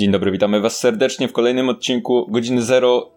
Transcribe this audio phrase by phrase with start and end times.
[0.00, 3.10] Dzień dobry, witamy Was serdecznie w kolejnym odcinku Godziny Zero.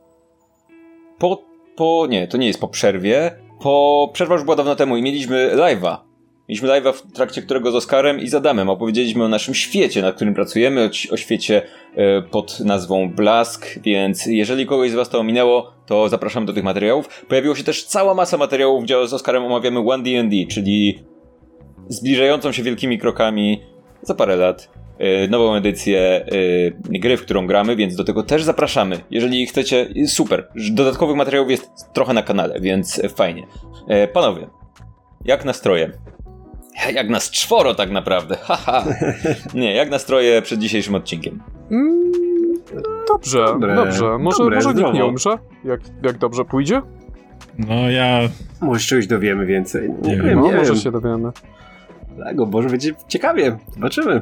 [1.17, 1.43] Po,
[1.75, 3.31] po, nie, to nie jest po przerwie.
[3.59, 5.97] Po, przerwa już była dawno temu i mieliśmy live'a.
[6.49, 10.15] Mieliśmy live'a, w trakcie którego z Oskarem i z Adamem opowiedzieliśmy o naszym świecie, nad
[10.15, 11.61] którym pracujemy, o, o świecie
[11.95, 16.63] e, pod nazwą Blask, więc jeżeli kogoś z Was to ominęło, to zapraszam do tych
[16.63, 17.25] materiałów.
[17.27, 21.03] Pojawiło się też cała masa materiałów, gdzie z Oskarem omawiamy One D&D, czyli
[21.87, 23.61] zbliżającą się wielkimi krokami
[24.01, 24.82] za parę lat
[25.29, 28.99] nową edycję e, gry, w którą gramy, więc do tego też zapraszamy.
[29.11, 30.47] Jeżeli chcecie, super.
[30.71, 33.47] Dodatkowych materiałów jest trochę na kanale, więc fajnie.
[33.87, 34.47] E, panowie,
[35.25, 35.91] jak nastroje?
[36.95, 38.85] Jak nas czworo tak naprawdę, haha.
[39.53, 41.43] Nie, jak nastroje przed dzisiejszym odcinkiem?
[41.71, 42.11] Mm,
[43.07, 44.17] dobrze, dobre, dobrze.
[44.17, 46.81] Może, dobre, może nikt nie umrze, jak, jak dobrze pójdzie?
[47.57, 48.19] No ja...
[48.61, 49.89] Może czegoś dowiemy więcej.
[50.01, 50.81] Nie, nie wiem, no, nie może wiem.
[50.81, 51.31] się dowiemy.
[52.15, 52.45] Dlaczego?
[52.45, 53.57] Może będzie ciekawie.
[53.73, 54.21] Zobaczymy.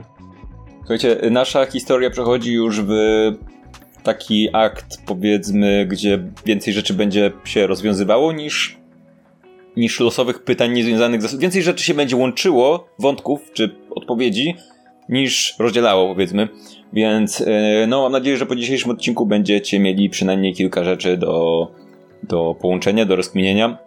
[0.81, 2.91] Słuchajcie, nasza historia przechodzi już w
[4.03, 8.77] taki akt, powiedzmy, gdzie więcej rzeczy będzie się rozwiązywało niż,
[9.77, 11.35] niż losowych pytań niezwiązanych z.
[11.35, 14.55] Więcej rzeczy się będzie łączyło, wątków czy odpowiedzi,
[15.09, 16.47] niż rozdzielało, powiedzmy.
[16.93, 21.67] Więc e, no, mam nadzieję, że po dzisiejszym odcinku będziecie mieli przynajmniej kilka rzeczy do,
[22.23, 23.77] do połączenia, do rozkminienia.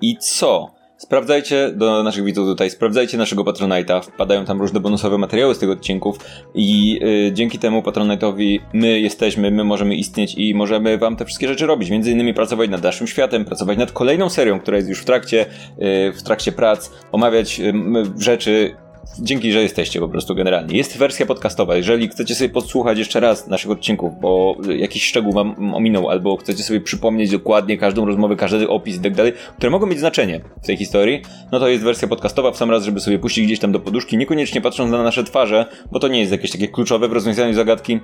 [0.00, 0.75] I co?
[0.98, 5.70] Sprawdzajcie do naszych widzów tutaj, sprawdzajcie naszego Patronite'a, wpadają tam różne bonusowe materiały z tych
[5.70, 6.18] odcinków.
[6.54, 11.48] I y, dzięki temu Patronite'owi my jesteśmy, my możemy istnieć i możemy wam te wszystkie
[11.48, 15.00] rzeczy robić, między innymi pracować nad naszym światem, pracować nad kolejną serią, która jest już
[15.00, 17.72] w trakcie, y, w trakcie prac, omawiać y,
[18.18, 18.76] rzeczy,
[19.18, 20.76] dzięki, że jesteście po prostu generalnie.
[20.76, 21.76] Jest wersja podcastowa.
[21.76, 26.62] Jeżeli chcecie sobie podsłuchać jeszcze raz naszych odcinków, bo jakiś szczegół wam ominął, albo chcecie
[26.62, 30.66] sobie przypomnieć dokładnie każdą rozmowę, każdy opis i tak dalej, które mogą mieć znaczenie w
[30.66, 33.72] tej historii, no to jest wersja podcastowa w sam raz, żeby sobie puścić gdzieś tam
[33.72, 37.12] do poduszki, niekoniecznie patrząc na nasze twarze, bo to nie jest jakieś takie kluczowe w
[37.12, 38.00] rozwiązaniu zagadki.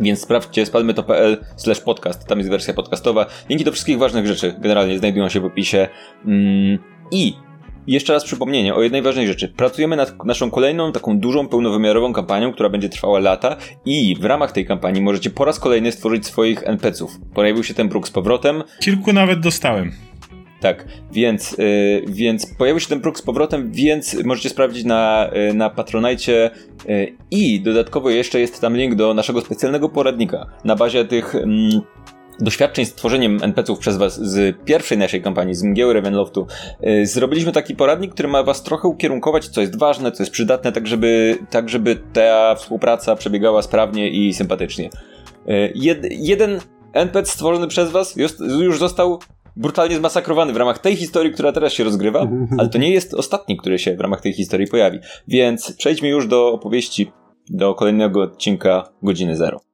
[0.00, 3.26] Więc sprawdźcie spalmy.to.pl slash podcast, tam jest wersja podcastowa.
[3.48, 5.88] Linki do wszystkich ważnych rzeczy generalnie znajdują się w opisie.
[6.26, 6.78] Mm,
[7.10, 7.34] I
[7.86, 9.48] jeszcze raz przypomnienie o jednej ważnej rzeczy.
[9.48, 14.52] Pracujemy nad naszą kolejną taką dużą, pełnowymiarową kampanią, która będzie trwała lata i w ramach
[14.52, 17.10] tej kampanii możecie po raz kolejny stworzyć swoich NPC-ów.
[17.34, 18.62] Pojawił się ten próg z powrotem.
[18.80, 19.92] Kilku nawet dostałem.
[20.60, 25.54] Tak, więc, yy, więc pojawił się ten próg z powrotem, więc możecie sprawdzić na, yy,
[25.54, 26.50] na Patronite
[26.88, 31.34] yy, i dodatkowo jeszcze jest tam link do naszego specjalnego poradnika na bazie tych...
[32.40, 36.46] Doświadczeń z tworzeniem NPC-ów przez was z pierwszej naszej kampanii, z Mgieły Ravenloftu,
[36.80, 40.72] yy, zrobiliśmy taki poradnik, który ma was trochę ukierunkować, co jest ważne, co jest przydatne,
[40.72, 44.90] tak żeby, tak żeby ta współpraca przebiegała sprawnie i sympatycznie.
[45.46, 46.60] Yy, jed, jeden
[46.92, 49.18] NPC stworzony przez was już, już został
[49.56, 52.28] brutalnie zmasakrowany w ramach tej historii, która teraz się rozgrywa,
[52.58, 54.98] ale to nie jest ostatni, który się w ramach tej historii pojawi.
[55.28, 57.12] Więc przejdźmy już do opowieści,
[57.50, 59.73] do kolejnego odcinka Godziny Zero.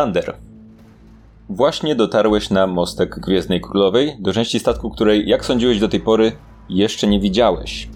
[0.00, 0.36] Lander.
[1.48, 6.32] Właśnie dotarłeś na mostek Gwiezdnej Królowej, do części statku, której, jak sądziłeś do tej pory,
[6.68, 7.88] jeszcze nie widziałeś.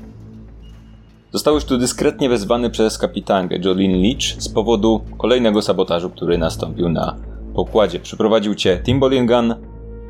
[1.32, 7.16] Zostałeś tu dyskretnie wezwany przez kapitankę Jolene Leach z powodu kolejnego sabotażu, który nastąpił na
[7.54, 8.00] pokładzie.
[8.00, 9.54] Przyprowadził cię Tim Bollingan,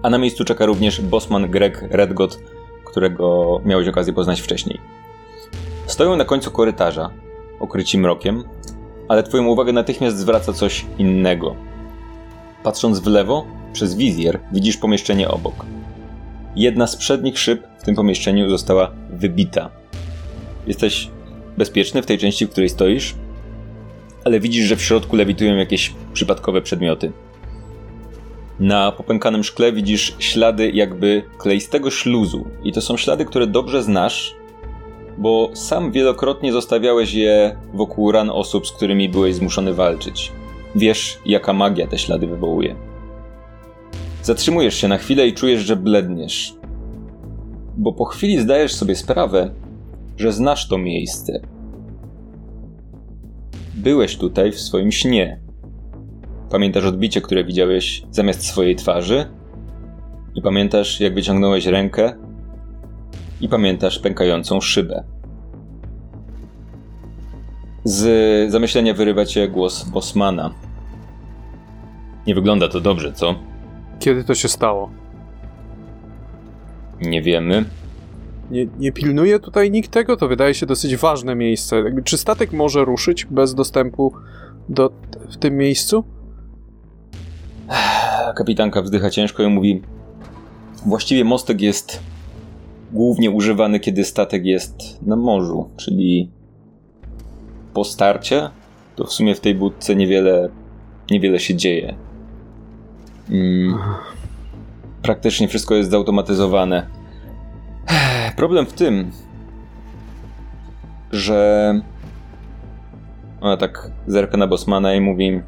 [0.03, 2.39] a na miejscu czeka również bosman Greg Redgot,
[2.85, 4.81] którego miałeś okazję poznać wcześniej.
[5.87, 7.11] Stoją na końcu korytarza,
[7.61, 8.45] okryci mrokiem,
[9.09, 11.55] ale twoją uwagę natychmiast zwraca coś innego–
[12.65, 15.67] Patrząc w lewo, przez wizjer widzisz pomieszczenie obok.
[16.57, 19.71] Jedna z przednich szyb w tym pomieszczeniu została wybita.
[20.67, 21.11] Jesteś
[21.59, 23.15] bezpieczny w tej części, w której stoisz,
[24.25, 27.13] ale widzisz, że w środku lewitują jakieś przypadkowe przedmioty.
[28.61, 34.35] Na popękanym szkle widzisz ślady jakby kleistego śluzu i to są ślady, które dobrze znasz,
[35.19, 40.33] bo sam wielokrotnie zostawiałeś je wokół ran osób, z którymi byłeś zmuszony walczyć.
[40.77, 42.77] Wiesz, jaka magia te ślady wywołuje.
[44.23, 46.55] Zatrzymujesz się na chwilę i czujesz, że bledniesz.
[47.77, 49.51] Bo po chwili zdajesz sobie sprawę,
[50.17, 51.41] że znasz to miejsce.
[53.75, 55.41] Byłeś tutaj w swoim śnie.
[56.51, 59.27] Pamiętasz odbicie, które widziałeś zamiast swojej twarzy?
[60.35, 62.13] I pamiętasz, jak wyciągnąłeś rękę?
[63.41, 65.05] I pamiętasz pękającą szybę.
[67.85, 70.64] Z zamyślenia wyrywa cię głos Bosmana.
[72.27, 73.35] Nie wygląda to dobrze, co?
[73.99, 74.91] Kiedy to się stało?
[77.01, 77.65] Nie wiemy.
[78.51, 80.17] Nie, nie pilnuje tutaj nikt tego?
[80.17, 81.77] To wydaje się dosyć ważne miejsce.
[81.77, 84.13] Jakby, czy statek może ruszyć bez dostępu
[84.69, 84.91] do,
[85.29, 86.05] w tym miejscu?
[88.37, 89.83] Kapitanka wzdycha ciężko i mówi:
[90.87, 92.01] Właściwie mostek jest
[92.93, 96.31] głównie używany, kiedy statek jest na morzu, czyli
[97.75, 98.51] po starcie,
[98.97, 100.49] to w sumie w tej budce niewiele,
[101.11, 101.95] niewiele się dzieje.
[105.03, 106.87] Praktycznie wszystko jest zautomatyzowane.
[108.37, 109.11] Problem w tym,
[111.13, 111.81] że
[113.41, 115.41] ona tak zerka na Bosmana i mówi,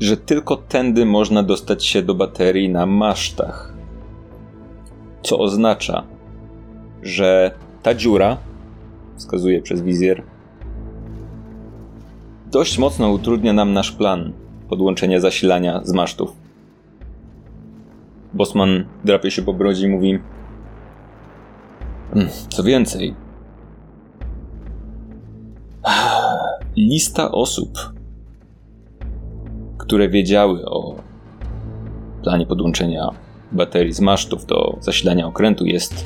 [0.00, 3.72] że tylko tędy można dostać się do baterii na masztach.
[5.22, 6.04] Co oznacza,
[7.02, 7.50] że
[7.82, 8.36] ta dziura,
[9.16, 10.22] wskazuje przez wizjer,
[12.50, 14.32] dość mocno utrudnia nam nasz plan
[14.72, 16.32] podłączenia zasilania z masztów.
[18.34, 20.18] Bosman drapie się po brodzie i mówi:
[22.14, 23.14] "Mm, Co więcej,
[26.76, 27.70] lista osób,
[29.78, 30.96] które wiedziały o
[32.22, 33.08] planie podłączenia
[33.52, 36.04] baterii z masztów do zasilania okrętu jest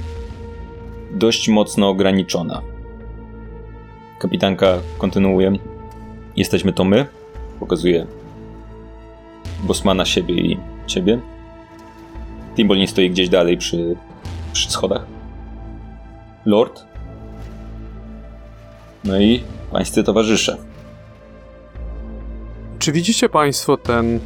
[1.14, 2.62] dość mocno ograniczona.
[4.18, 5.52] Kapitanka kontynuuje.
[6.36, 7.06] Jesteśmy to my.
[7.60, 8.06] Pokazuje
[9.62, 11.20] Bosmana siebie i ciebie.
[12.56, 13.97] Timbol nie stoi gdzieś dalej przy,
[14.53, 15.06] przy schodach.
[16.47, 16.87] Lord.
[19.05, 19.43] No i
[19.73, 20.56] pańscy towarzysze.
[22.79, 24.20] Czy widzicie Państwo ten.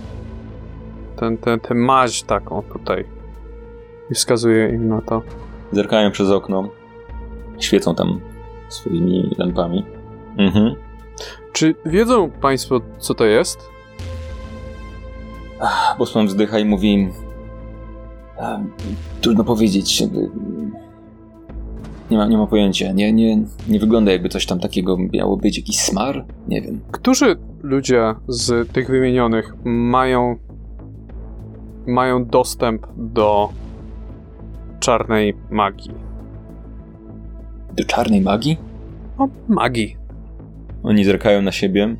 [1.16, 3.04] ten, ten, tę maź taką tutaj?
[4.10, 5.22] I wskazuje im na to.
[5.72, 6.68] Zerkają przez okno.
[7.58, 8.20] Świecą tam
[8.68, 9.84] swoimi lampami.
[10.38, 10.74] Mhm.
[11.52, 13.70] Czy wiedzą Państwo, co to jest?
[15.98, 17.08] Bosman wzdycha i mówi:
[18.38, 18.58] "A,
[19.20, 20.02] Trudno powiedzieć.
[22.10, 22.92] Nie ma, nie ma pojęcia.
[22.92, 25.56] Nie, nie, nie wygląda jakby coś tam takiego miało być.
[25.56, 26.24] Jakiś smar?
[26.48, 26.80] Nie wiem.
[26.90, 30.36] Którzy ludzie z tych wymienionych mają.
[31.86, 33.48] mają dostęp do
[34.80, 35.94] czarnej magii?
[37.76, 38.58] Do czarnej magii?
[39.18, 39.96] O, magii.
[40.82, 41.96] Oni zerkają na siebie.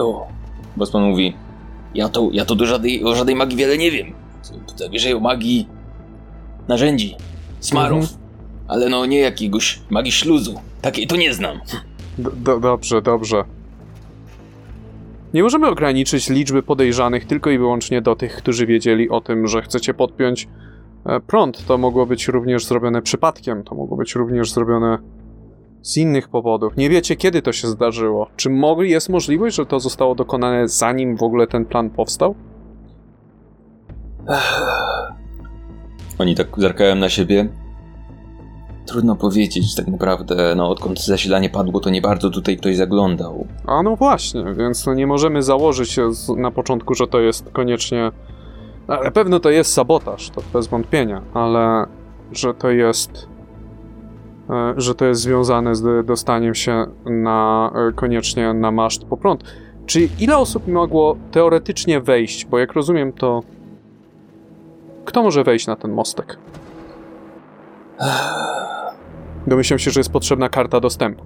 [0.00, 0.26] O.
[0.76, 1.34] Bosman mówi:
[1.94, 4.12] Ja to, ja to do żadnej, o żadnej magii wiele nie wiem.
[4.92, 5.68] Wierzę o magii
[6.68, 7.16] narzędzi,
[7.60, 8.02] smarów.
[8.02, 8.20] Mhm.
[8.68, 10.60] Ale no nie jakiegoś magii śluzu.
[10.82, 11.60] Takiej to nie znam.
[12.18, 13.44] D- do, dobrze, dobrze.
[15.34, 19.62] Nie możemy ograniczyć liczby podejrzanych tylko i wyłącznie do tych, którzy wiedzieli o tym, że
[19.62, 20.48] chcecie podpiąć
[21.06, 21.66] e, prąd.
[21.66, 24.98] To mogło być również zrobione przypadkiem, to mogło być również zrobione
[25.82, 26.76] z innych powodów.
[26.76, 28.28] Nie wiecie, kiedy to się zdarzyło.
[28.36, 32.34] Czy mogli, jest możliwość, że to zostało dokonane zanim w ogóle ten plan powstał?
[36.18, 37.48] Oni tak zerkają na siebie.
[38.86, 43.46] Trudno powiedzieć tak naprawdę, no odkąd zasilanie padło, to nie bardzo tutaj ktoś zaglądał.
[43.66, 45.96] A no właśnie, więc no nie możemy założyć
[46.36, 48.12] na początku, że to jest koniecznie.
[48.88, 51.86] Ale pewno to jest sabotaż, to bez wątpienia, ale
[52.32, 53.28] że to jest.
[54.50, 59.44] E, że to jest związane z dostaniem się na e, koniecznie na maszt po prąd.
[59.86, 62.46] Czy ile osób mogło teoretycznie wejść?
[62.46, 63.42] Bo jak rozumiem, to.
[65.04, 66.38] Kto może wejść na ten mostek?
[69.46, 71.24] Domyślam się, że jest potrzebna karta dostępu.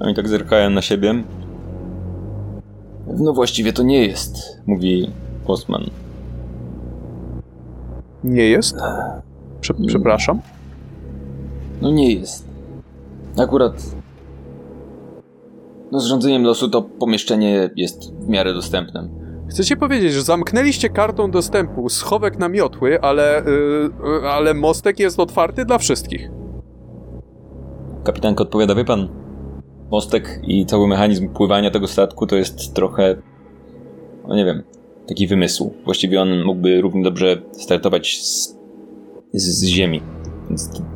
[0.00, 1.24] Oni tak zerkają na siebie.
[3.06, 5.10] No właściwie to nie jest, mówi
[5.46, 5.82] Postman.
[8.24, 8.76] Nie jest?
[9.60, 10.40] Prze- przepraszam.
[11.82, 12.48] No nie jest.
[13.38, 13.72] Akurat.
[15.92, 19.08] No z rządzeniem losu to pomieszczenie jest w miarę dostępne.
[19.50, 23.42] Chcecie powiedzieć, że zamknęliście kartą dostępu schowek na miotły, ale,
[24.22, 26.30] yy, ale mostek jest otwarty dla wszystkich.
[28.04, 29.08] Kapitanka odpowiada, wie pan,
[29.90, 33.16] mostek i cały mechanizm pływania tego statku to jest trochę,
[34.28, 34.62] no nie wiem,
[35.08, 35.72] taki wymysł.
[35.84, 38.58] Właściwie on mógłby równie dobrze startować z,
[39.32, 40.02] z, z ziemi.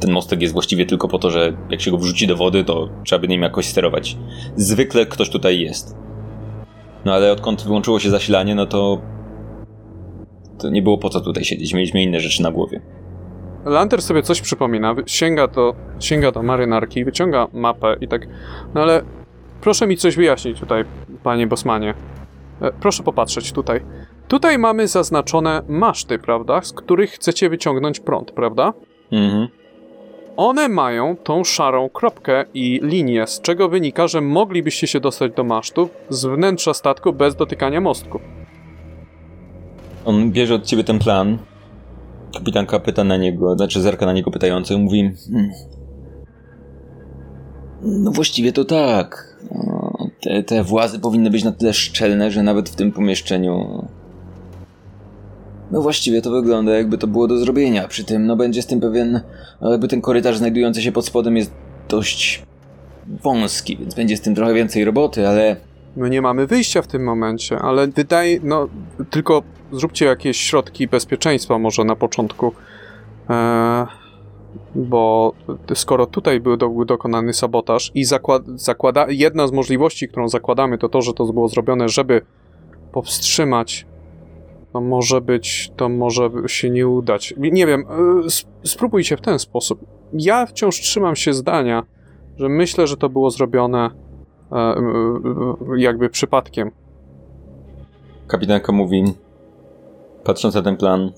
[0.01, 2.89] Ten mostek jest właściwie tylko po to, że jak się go wrzuci do wody, to
[3.05, 4.17] trzeba by nim jakoś sterować.
[4.57, 5.97] Zwykle ktoś tutaj jest.
[7.05, 9.01] No ale odkąd wyłączyło się zasilanie, no to
[10.59, 11.75] to nie było po co tutaj siedzieć.
[11.75, 12.81] Mieliśmy inne rzeczy na głowie.
[13.65, 18.27] Lanter sobie coś przypomina, sięga do, sięga do marynarki, wyciąga mapę i tak,
[18.75, 19.03] no ale
[19.61, 20.85] proszę mi coś wyjaśnić tutaj,
[21.23, 21.95] panie Bosmanie.
[22.61, 23.81] E, Proszę popatrzeć tutaj.
[24.29, 28.73] Tutaj mamy zaznaczone maszty, prawda, z których chcecie wyciągnąć prąd, prawda?
[29.13, 29.49] Mhm.
[30.37, 35.45] One mają tą szarą kropkę i linię, z czego wynika, że moglibyście się dostać do
[35.45, 38.21] masztu z wnętrza statku bez dotykania mostku.
[40.05, 41.39] On bierze od ciebie ten plan.
[42.35, 45.11] Kapitanka pyta na niego, znaczy zerka na niego pytająco i mówi...
[45.33, 45.51] "Hmm.
[47.83, 49.37] No właściwie to tak.
[49.51, 53.87] No, Te, te włazy powinny być na tyle szczelne, że nawet w tym pomieszczeniu...
[55.71, 57.89] No właściwie to wygląda jakby to było do zrobienia.
[57.89, 59.21] Przy tym, no będzie z tym pewien...
[59.61, 61.53] no, Jakby ten korytarz znajdujący się pod spodem jest
[61.89, 62.43] dość
[63.23, 65.57] wąski, więc będzie z tym trochę więcej roboty, ale...
[65.97, 68.69] My nie mamy wyjścia w tym momencie, ale wydaje, no
[69.11, 69.43] tylko
[69.73, 72.53] zróbcie jakieś środki bezpieczeństwa może na początku,
[73.31, 73.87] e,
[74.75, 75.33] bo
[75.75, 80.89] skoro tutaj był, do, dokonany sabotaż i zakład, zakłada, jedna z możliwości, którą zakładamy, to
[80.89, 82.23] to, że to było zrobione, żeby
[82.93, 83.87] powstrzymać,
[84.77, 87.35] to może być, to może się nie udać.
[87.37, 87.85] Nie wiem,
[88.37, 89.81] sp- spróbujcie w ten sposób.
[90.13, 91.83] Ja wciąż trzymam się zdania,
[92.37, 93.91] że myślę, że to było zrobione
[94.53, 94.75] e,
[95.77, 96.71] jakby przypadkiem.
[98.27, 99.05] Kapitanka mówi,
[100.25, 101.13] patrząc na ten plan.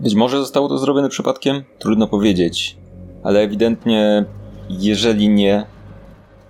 [0.00, 1.64] Być może zostało to zrobione przypadkiem?
[1.78, 2.76] Trudno powiedzieć.
[3.22, 4.24] Ale ewidentnie,
[4.70, 5.66] jeżeli nie,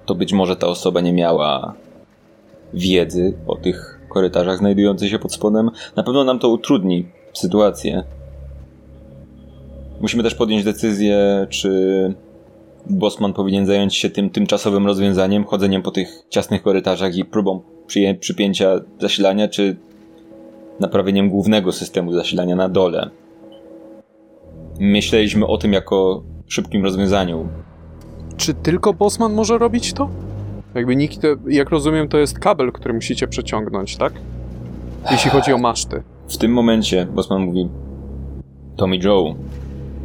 [0.07, 1.75] to być może ta osoba nie miała
[2.75, 5.71] wiedzy o tych korytarzach znajdujących się pod spodem.
[5.97, 8.03] Na pewno nam to utrudni sytuację.
[10.01, 11.71] Musimy też podjąć decyzję, czy
[12.91, 18.19] Bosman powinien zająć się tym tymczasowym rozwiązaniem, chodzeniem po tych ciasnych korytarzach i próbą przyję-
[18.19, 19.77] przypięcia zasilania, czy
[20.81, 23.11] naprawieniem głównego systemu zasilania na dole.
[24.81, 27.49] Myśleliśmy o tym jako szybkim rozwiązaniu.
[28.37, 30.09] Czy tylko Bosman może robić to?
[30.77, 34.13] Jakby nikt, jak rozumiem, to jest kabel, który musicie przeciągnąć, tak?
[35.11, 36.03] Jeśli chodzi o maszty.
[36.29, 37.69] W tym momencie Bosman mówi
[38.77, 39.35] Tommy Joe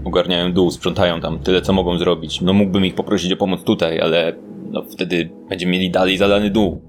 [0.05, 2.41] ogarniają dół, sprzątają tam tyle, co mogą zrobić.
[2.41, 4.35] No mógłbym ich poprosić o pomoc tutaj, ale
[4.71, 6.81] no wtedy będziemy mieli dalej zalany dół.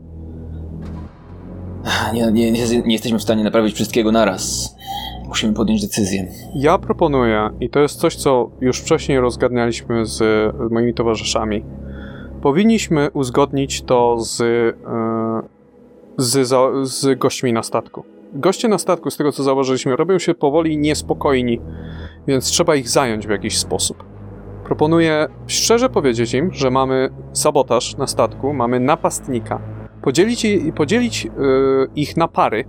[2.14, 4.76] Nie, nie, nie, nie jesteśmy w stanie naprawić wszystkiego naraz.
[5.28, 6.26] Musimy podjąć decyzję.
[6.54, 10.22] Ja proponuję, i to jest coś, co już wcześniej rozgadnialiśmy z
[10.70, 11.64] moimi towarzyszami,
[12.42, 15.42] powinniśmy uzgodnić to z, e,
[16.16, 16.48] z,
[16.88, 18.04] z gośćmi na statku.
[18.34, 21.60] Goście na statku, z tego co zauważyliśmy, robią się powoli niespokojni,
[22.26, 24.04] więc trzeba ich zająć w jakiś sposób.
[24.64, 29.60] Proponuję szczerze powiedzieć im, że mamy sabotaż na statku, mamy napastnika.
[30.02, 31.30] Podzielić, podzielić e,
[31.96, 32.64] ich na pary,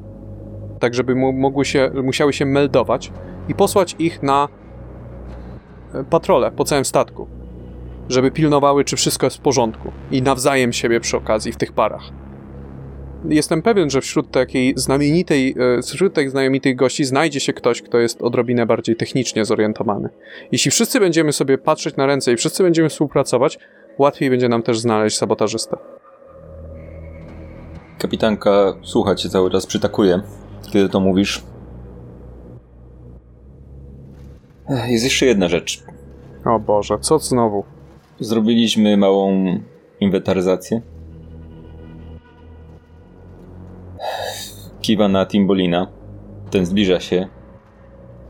[0.79, 3.11] tak żeby mogły się, musiały się meldować
[3.49, 4.47] i posłać ich na
[5.93, 7.27] e, patrole po całym statku,
[8.09, 12.03] żeby pilnowały, czy wszystko jest w porządku i nawzajem siebie przy okazji w tych parach.
[13.29, 17.97] Jestem pewien, że wśród takiej znamienitej, e, wśród tych znamienitych gości znajdzie się ktoś, kto
[17.97, 20.09] jest odrobinę bardziej technicznie zorientowany.
[20.51, 23.59] Jeśli wszyscy będziemy sobie patrzeć na ręce i wszyscy będziemy współpracować,
[23.97, 25.77] łatwiej będzie nam też znaleźć sabotażystę.
[27.99, 30.21] Kapitanka słucha cię cały czas, przytakuje,
[30.71, 31.43] kiedy to mówisz.
[34.87, 35.83] Jest jeszcze jedna rzecz.
[36.45, 37.63] O Boże, co znowu?
[38.19, 39.45] Zrobiliśmy małą
[39.99, 40.81] inwentaryzację.
[44.81, 45.87] Kiwa na Timbolina.
[46.49, 47.27] Ten zbliża się.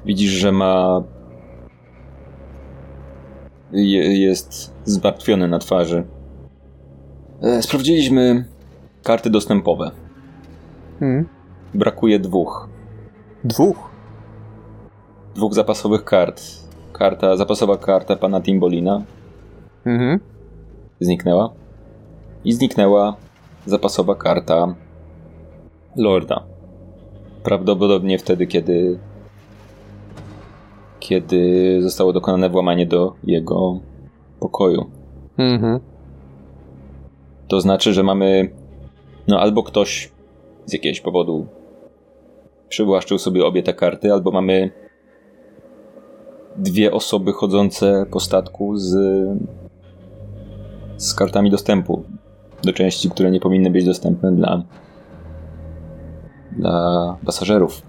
[0.05, 1.03] Widzisz, że ma.
[3.71, 6.03] Je, jest zmartwiony na twarzy.
[7.41, 8.45] E, Sprawdziliśmy
[9.03, 9.91] karty dostępowe.
[10.99, 11.27] Hmm?
[11.73, 12.69] Brakuje dwóch.
[13.43, 13.89] Dwóch.
[15.35, 16.41] Dwóch zapasowych kart.
[16.93, 19.01] Karta, zapasowa karta pana Timbolina
[19.85, 20.19] Mhm.
[20.99, 21.53] zniknęła.
[22.45, 23.15] I zniknęła
[23.65, 24.75] zapasowa karta
[25.95, 26.43] Lorda.
[27.43, 28.99] Prawdopodobnie wtedy, kiedy
[30.99, 33.79] kiedy zostało dokonane włamanie do jego
[34.39, 34.85] pokoju.
[35.37, 35.79] Mhm.
[37.47, 38.49] To znaczy, że mamy
[39.27, 40.11] no albo ktoś
[40.65, 41.47] z jakiegoś powodu
[42.69, 44.71] przywłaszczył sobie obie te karty, albo mamy
[46.57, 48.95] dwie osoby chodzące po statku z
[51.03, 52.03] z kartami dostępu
[52.63, 54.63] do części, które nie powinny być dostępne dla
[56.51, 57.81] dla pasażerów.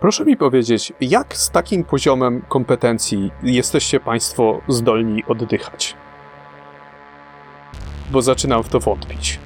[0.00, 5.96] Proszę mi powiedzieć, jak z takim poziomem kompetencji jesteście Państwo zdolni oddychać?
[8.10, 9.40] Bo zaczynam w to wątpić.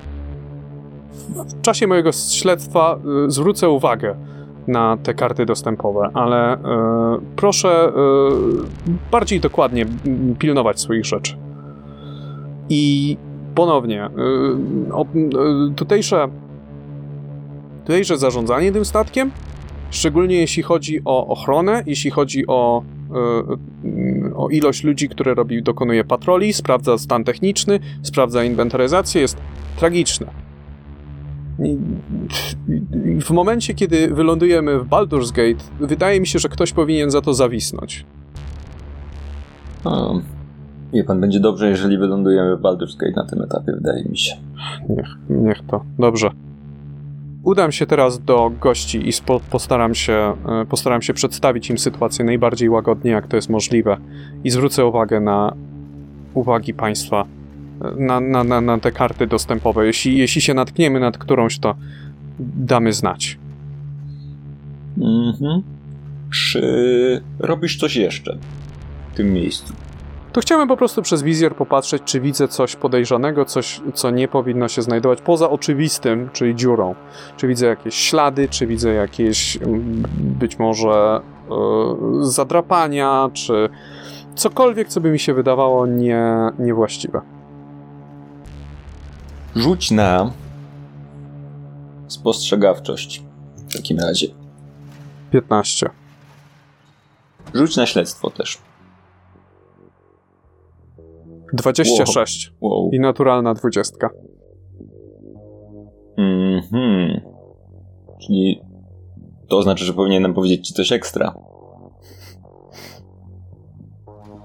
[1.29, 4.17] W czasie mojego śledztwa y, zwrócę uwagę,
[4.69, 6.59] na te karty dostępowe, ale e,
[7.37, 7.93] proszę e,
[9.11, 9.87] bardziej dokładnie
[10.39, 11.46] pilnować swoich rzeczy.
[12.69, 13.17] I
[13.55, 14.09] ponownie,
[14.93, 15.07] o, e,
[15.77, 16.29] tutejsze,
[17.85, 19.31] tutejsze zarządzanie tym statkiem,
[19.91, 26.05] szczególnie jeśli chodzi o ochronę, jeśli chodzi o, e, o ilość ludzi, które robi, dokonuje
[26.05, 29.37] patroli, sprawdza stan techniczny, sprawdza inwentaryzację, jest
[29.77, 30.27] tragiczne.
[33.21, 37.35] W momencie, kiedy wylądujemy w Baldur's Gate, wydaje mi się, że ktoś powinien za to
[37.35, 38.05] zawisnąć.
[39.85, 40.36] Um,
[40.93, 44.35] wie pan, będzie dobrze, jeżeli wylądujemy w Baldur's Gate na tym etapie, wydaje mi się.
[44.89, 45.85] Niech, niech to.
[45.99, 46.31] Dobrze.
[47.43, 52.25] Udam się teraz do gości i spo, postaram, się, e, postaram się przedstawić im sytuację
[52.25, 53.97] najbardziej łagodnie, jak to jest możliwe.
[54.45, 55.53] I zwrócę uwagę na
[56.35, 57.25] uwagi państwa,
[57.81, 59.87] e, na, na, na, na te karty dostępowe.
[59.87, 61.75] Jeśli, jeśli się natkniemy nad którąś, to
[62.39, 63.39] damy znać.
[64.99, 65.63] Mhm.
[66.31, 68.39] Czy robisz coś jeszcze
[69.13, 69.75] w tym miejscu?
[70.37, 74.69] To chciałem po prostu przez wizjer popatrzeć, czy widzę coś podejrzanego, coś, co nie powinno
[74.69, 76.95] się znajdować poza oczywistym, czyli dziurą.
[77.37, 81.55] Czy widzę jakieś ślady, czy widzę jakieś mm, być może e,
[82.21, 83.69] zadrapania, czy
[84.35, 86.27] cokolwiek, co by mi się wydawało nie,
[86.59, 87.21] niewłaściwe.
[89.55, 90.31] Rzuć na
[92.09, 93.23] spostrzegawczość
[93.57, 94.27] w takim razie.
[95.31, 95.91] 15.
[97.55, 98.66] Rzuć na śledztwo też.
[101.53, 102.53] 26.
[102.61, 102.91] Wow.
[102.93, 104.09] I naturalna 20.
[106.17, 107.21] Mhm.
[108.23, 108.61] Czyli
[109.49, 111.35] to oznacza, że powinienem powiedzieć ci coś ekstra.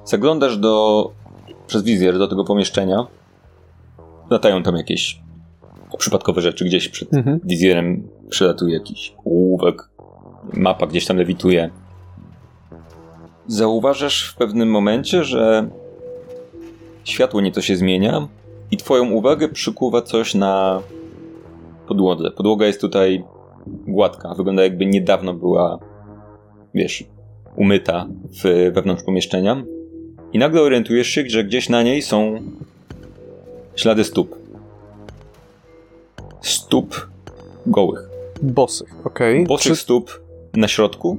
[0.06, 1.06] Zaglądasz do
[1.68, 3.08] przez wizjer do tego pomieszczenia.
[4.30, 5.22] Latają tam jakieś
[5.98, 6.66] przypadkowe rzeczy.
[6.66, 7.40] Gdzieś przed Mhm.
[7.44, 9.90] wizjerem przelatuje jakiś ołówek.
[10.54, 11.70] Mapa gdzieś tam lewituje.
[13.48, 15.70] Zauważasz w pewnym momencie, że
[17.04, 18.28] światło nieco się zmienia
[18.72, 20.82] i twoją uwagę przykuwa coś na
[21.88, 22.32] podłodze.
[22.32, 23.24] Podłoga jest tutaj
[23.68, 24.34] gładka.
[24.36, 25.80] Wygląda jakby niedawno była,
[26.74, 27.04] wiesz,
[27.56, 28.08] umyta
[28.44, 29.64] w, wewnątrz pomieszczenia.
[30.34, 32.40] I nagle orientujesz się, że gdzieś na niej są
[33.76, 34.36] ślady stóp.
[36.42, 37.08] Stóp
[37.66, 38.10] gołych.
[38.42, 39.46] Bosych, okej.
[39.46, 40.22] Bosych Czy- stóp
[40.54, 41.18] na środku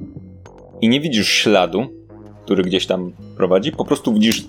[0.81, 1.85] i nie widzisz śladu,
[2.43, 3.71] który gdzieś tam prowadzi.
[3.71, 4.47] Po prostu widzisz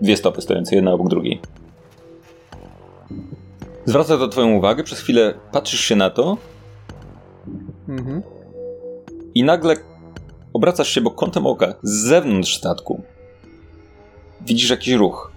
[0.00, 1.40] dwie stopy stojące jedna obok drugiej.
[3.84, 6.36] Zwraca to twoją uwagę, przez chwilę patrzysz się na to
[7.88, 8.22] Mhm.
[9.34, 9.76] i nagle
[10.52, 13.02] obracasz się, bo kątem oka z zewnątrz statku
[14.40, 15.32] widzisz jakiś ruch.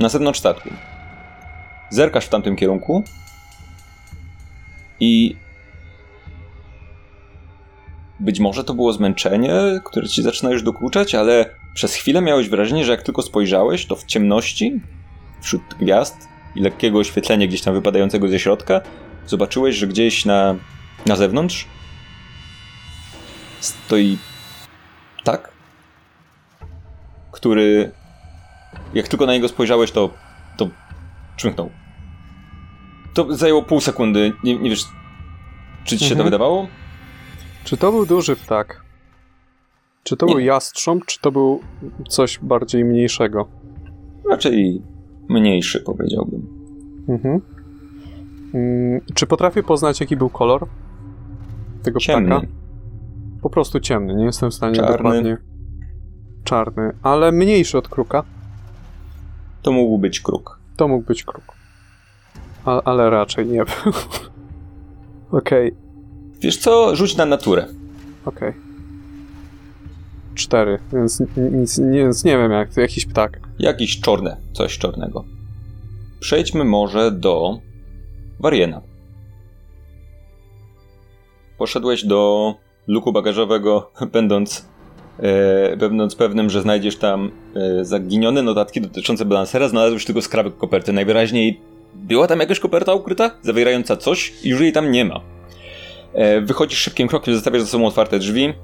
[0.00, 0.68] Na zewnątrz statku.
[1.90, 3.02] Zerkasz w tamtym kierunku
[5.00, 5.36] i
[8.20, 9.50] być może to było zmęczenie,
[9.84, 13.96] które ci zaczyna już dokuczać, ale przez chwilę miałeś wrażenie, że jak tylko spojrzałeś, to
[13.96, 14.80] w ciemności,
[15.40, 16.16] wśród gwiazd
[16.54, 18.80] i lekkiego oświetlenia gdzieś tam wypadającego ze środka,
[19.26, 20.54] zobaczyłeś, że gdzieś na,
[21.06, 21.66] na zewnątrz
[23.60, 24.18] stoi
[25.24, 25.50] tak,
[27.32, 27.90] który
[28.94, 30.10] jak tylko na niego spojrzałeś, to,
[30.56, 30.68] to
[31.36, 31.70] czmychnął.
[33.14, 34.32] To zajęło pół sekundy.
[34.44, 34.84] Nie, nie wiesz,
[35.84, 36.24] czy ci się to Mhm.
[36.24, 36.68] wydawało?
[37.66, 38.82] Czy to był duży ptak?
[40.02, 40.32] Czy to Nie.
[40.32, 41.60] był jastrząb, czy to był
[42.08, 43.48] coś bardziej mniejszego?
[44.30, 44.82] Raczej
[45.28, 46.46] mniejszy, powiedziałbym.
[47.08, 47.40] Mhm.
[48.54, 50.66] Mm, czy potrafię poznać, jaki był kolor
[51.82, 52.26] tego Ciemny.
[52.36, 52.46] ptaka?
[53.42, 54.96] Po prostu ciemny, nie jestem w stanie Czarny.
[54.96, 55.36] dokładnie.
[56.44, 58.24] Czarny, ale mniejszy od kruka.
[59.62, 60.58] To mógł być kruk.
[60.76, 61.44] To mógł być kruk.
[62.64, 63.92] A, ale raczej nie był.
[65.38, 65.74] Okej,
[66.40, 66.96] Wiesz co?
[66.96, 67.66] Rzuć na naturę.
[68.24, 68.52] okej.
[70.34, 73.40] Cztery, więc nic, nie, więc nie wiem jak, jakiś ptak.
[73.58, 75.24] Jakiś czarne, coś czarnego.
[76.20, 77.60] Przejdźmy może do
[78.40, 78.80] Wariena.
[81.58, 82.54] Poszedłeś do
[82.86, 84.68] luku bagażowego, będąc,
[85.18, 90.92] e, będąc pewnym, że znajdziesz tam e, zaginione notatki dotyczące balansera, znalazłeś tylko skrawek koperty.
[90.92, 91.60] Najwyraźniej
[91.94, 95.35] była tam jakaś koperta ukryta, zawierająca coś i już jej tam nie ma.
[96.16, 98.54] E, wychodzisz szybkim krokiem, zostawiasz za sobą otwarte drzwi.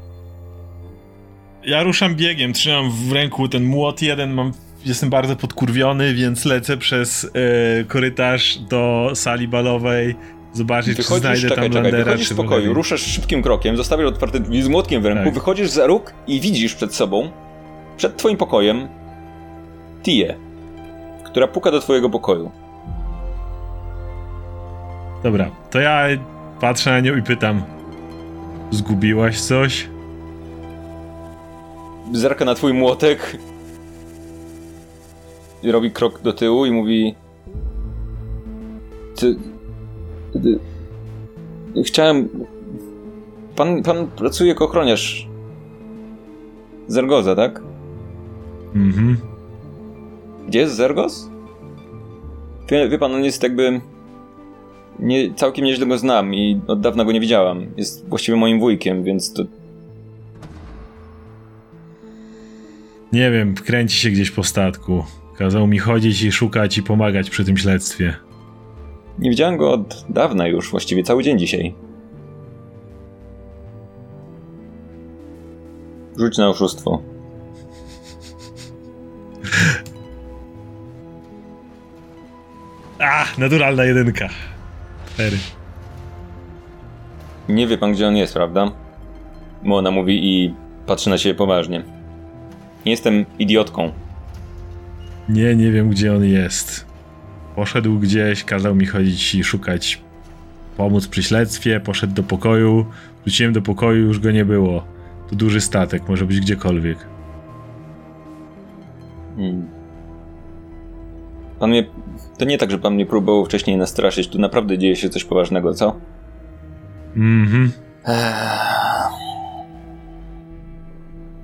[1.64, 4.52] Ja ruszam biegiem, trzymam w ręku ten młot jeden, mam,
[4.84, 7.24] jestem bardzo podkurwiony, więc lecę przez
[7.80, 10.14] e, korytarz do sali balowej,
[10.52, 12.74] zobaczyć, czy znajdę czekaj, tam czekaj, Landera, wychodzisz z pokoju, Valerii.
[12.74, 15.34] ruszasz szybkim krokiem, zostawiasz otwarte drzwi z młotkiem w ręku, Tak.
[15.34, 17.30] wychodzisz za róg i widzisz przed sobą,
[17.96, 18.88] przed twoim pokojem,
[20.02, 20.36] Tię,
[21.24, 22.50] która puka do twojego pokoju.
[25.22, 26.06] Dobra, to ja
[26.62, 27.62] patrzę na nią i pytam,
[28.70, 29.88] Zgubiłaś coś?
[32.12, 33.36] Zerka na twój młotek.
[35.62, 37.14] I robi krok do tyłu i mówi...
[39.16, 39.36] Ty...
[40.32, 40.58] ty
[41.82, 42.28] chciałem...
[43.56, 45.28] Pan, pan pracuje jako ochroniarz.
[46.88, 47.62] Zergoza, tak?
[48.74, 49.16] Mhm.
[50.48, 51.30] Gdzie jest Zergos?
[52.70, 53.80] Wie, wie pan, on jest jakby...
[54.98, 57.66] Nie, całkiem nieźle go znam i od dawna go nie widziałam.
[57.76, 59.42] Jest właściwie moim wujkiem, więc to...
[63.12, 65.04] Nie wiem, kręci się gdzieś po statku.
[65.36, 68.16] Kazał mi chodzić i szukać i pomagać przy tym śledztwie.
[69.18, 71.74] Nie widziałem go od dawna już, właściwie cały dzień dzisiaj.
[76.18, 77.02] Rzuć na oszustwo.
[82.98, 84.28] A, naturalna jedynka.
[85.22, 85.38] Cztery.
[87.48, 88.72] Nie wie pan, gdzie on jest, prawda?
[89.62, 90.54] Mona mówi i
[90.86, 91.82] patrzy na siebie poważnie.
[92.86, 93.92] Nie jestem idiotką.
[95.28, 96.86] Nie, nie wiem gdzie on jest.
[97.56, 100.00] Poszedł gdzieś, kazał mi chodzić i szukać,
[100.76, 102.86] pomóc przy śledztwie, poszedł do pokoju.
[103.24, 104.84] Wróciłem do pokoju, już go nie było.
[105.30, 106.98] To duży statek, może być gdziekolwiek.
[109.36, 109.81] Hmm.
[111.62, 111.84] Pan mnie...
[112.38, 114.28] To nie tak, że pan mnie próbował wcześniej nastraszyć.
[114.28, 115.96] Tu naprawdę dzieje się coś poważnego, co?
[117.16, 117.72] Mhm.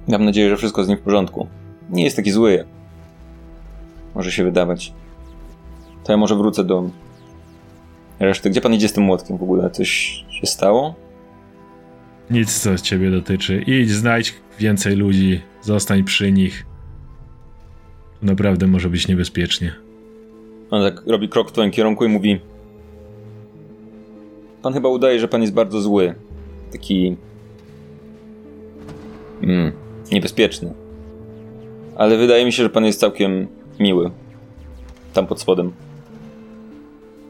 [0.09, 1.49] Mam nadzieję, że wszystko z nim w porządku.
[1.91, 2.65] Nie jest taki zły.
[4.15, 4.93] Może się wydawać.
[6.05, 6.91] To ja może wrócę do
[8.21, 8.51] reszty.
[8.51, 9.71] Gdzie pan idzie z tym młotkiem w ogóle?
[9.71, 9.89] Coś
[10.31, 10.95] się stało?
[12.31, 13.63] Nic co ciebie dotyczy.
[13.67, 16.67] Idź, znajdź więcej ludzi, zostań przy nich.
[18.23, 19.88] Naprawdę może być niebezpiecznie.
[20.71, 22.41] On tak robi krok w twoim kierunku i mówi
[24.63, 26.15] Pan chyba udaje, że pan jest bardzo zły.
[26.73, 27.17] Taki...
[29.43, 29.73] Mm,
[30.13, 30.75] niebezpieczny.
[31.97, 33.47] Ale wydaje mi się, że pan jest całkiem
[33.81, 34.11] miły.
[35.13, 35.73] Tam pod spodem.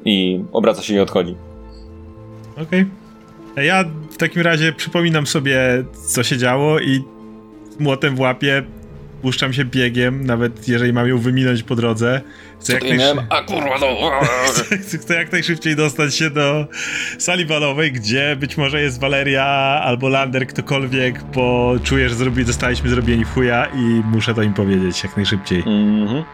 [0.04, 1.36] I obraca się i odchodzi.
[2.52, 2.86] Okej.
[3.52, 3.64] Okay.
[3.64, 7.04] Ja w takim razie przypominam sobie, co się działo i
[7.78, 8.62] młotem w łapie
[9.22, 12.20] puszczam się biegiem, nawet jeżeli mam ją wyminąć po drodze.
[12.60, 13.26] Chcę jak, najszy...
[13.30, 14.20] A, kurwa, no.
[14.46, 16.66] chcę, chcę jak najszybciej dostać się do
[17.18, 19.44] sali balowej, gdzie być może jest Valeria
[19.84, 24.54] albo Lander, ktokolwiek, bo czuję, że zrobi, zostaliśmy zrobieni w chuja i muszę to im
[24.54, 25.58] powiedzieć jak najszybciej.
[25.66, 26.24] Mhm.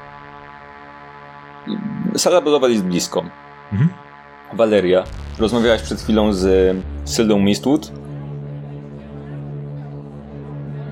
[2.16, 3.24] Sala balowa jest blisko.
[3.72, 3.90] Mhm.
[4.52, 5.04] Valeria,
[5.38, 8.03] rozmawiałaś przed chwilą z Syldą Mistwood.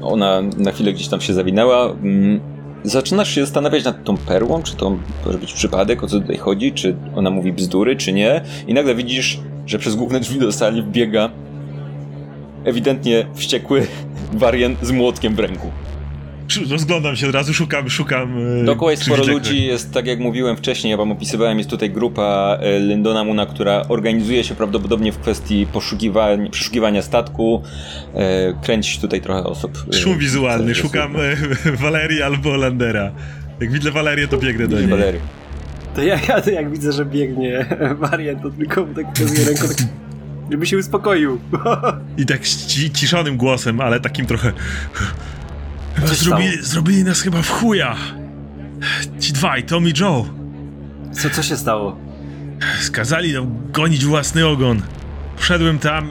[0.02, 1.90] Ona na chwilę gdzieś tam się zawinęła.
[1.90, 2.40] Mm,
[2.84, 6.72] zaczynasz się zastanawiać nad tą perłą, czy to może być przypadek, o co tutaj chodzi,
[6.72, 8.40] czy ona mówi bzdury, czy nie.
[8.66, 11.30] I nagle widzisz, że przez główne drzwi do sali wbiega
[12.64, 13.86] ewidentnie wściekły
[14.32, 15.66] wariant z młotkiem w ręku.
[16.70, 18.34] Rozglądam się od razu, szukam, szukam.
[18.64, 22.58] Dookoła jest sporo ludzi, jest tak jak mówiłem wcześniej, ja wam opisywałem, jest tutaj grupa
[22.80, 27.62] Lyndona Muna, która organizuje się prawdopodobnie w kwestii poszukiwania, przeszukiwania statku.
[28.62, 29.86] Kręci tutaj trochę osób.
[29.92, 31.16] Szum wizualny, szukam
[31.82, 33.12] Walerii albo Landera.
[33.60, 34.88] Jak widzę Walerię, to biegnę do niej.
[35.94, 37.66] To ja, ja to jak widzę, że biegnie
[38.00, 39.86] wariant, to tylko tak pokazuję ręką, tak,
[40.50, 41.40] żeby się uspokoił.
[42.18, 42.40] I tak
[42.92, 44.52] ciszonym głosem, ale takim trochę...
[46.04, 47.96] Zrobili, zrobili nas chyba w chuja.
[49.20, 50.26] Ci dwaj, Tom i Joe.
[51.12, 51.96] Co, co się stało?
[52.80, 54.82] Skazali nam gonić własny ogon.
[55.36, 56.10] Wszedłem tam,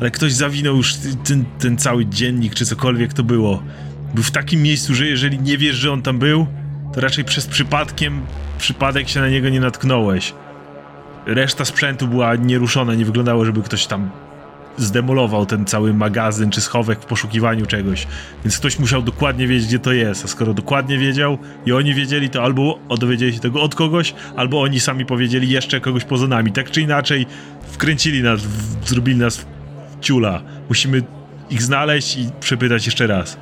[0.00, 3.62] ale ktoś zawinął już ten, ten cały dziennik, czy cokolwiek to było.
[4.14, 6.46] Był w takim miejscu, że jeżeli nie wiesz, że on tam był,
[6.94, 8.20] to raczej przez przypadkiem,
[8.58, 10.34] przypadek się na niego nie natknąłeś.
[11.26, 14.10] Reszta sprzętu była nieruszona, nie wyglądało, żeby ktoś tam
[14.76, 18.06] zdemolował ten cały magazyn czy schowek w poszukiwaniu czegoś.
[18.44, 20.24] Więc ktoś musiał dokładnie wiedzieć, gdzie to jest.
[20.24, 24.62] A skoro dokładnie wiedział i oni wiedzieli, to albo dowiedzieli się tego od kogoś, albo
[24.62, 26.52] oni sami powiedzieli jeszcze kogoś poza nami.
[26.52, 27.26] Tak czy inaczej,
[27.62, 29.46] wkręcili nas, w, zrobili nas w
[30.00, 30.42] ciula.
[30.68, 31.02] Musimy
[31.50, 33.36] ich znaleźć i przepytać jeszcze raz.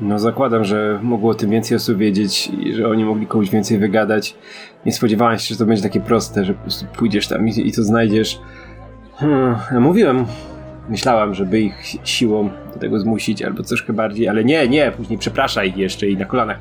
[0.00, 3.78] No zakładam, że mogło o tym więcej osób wiedzieć i że oni mogli komuś więcej
[3.78, 4.34] wygadać.
[4.86, 7.72] Nie spodziewałem się, że to będzie takie proste, że po prostu pójdziesz tam i, i
[7.72, 8.38] to znajdziesz.
[9.18, 10.26] Hmm, mówiłem,
[10.88, 15.72] myślałem, żeby ich siłą do tego zmusić albo troszkę bardziej, ale nie, nie, później przepraszaj
[15.76, 16.58] jeszcze i na kolanach.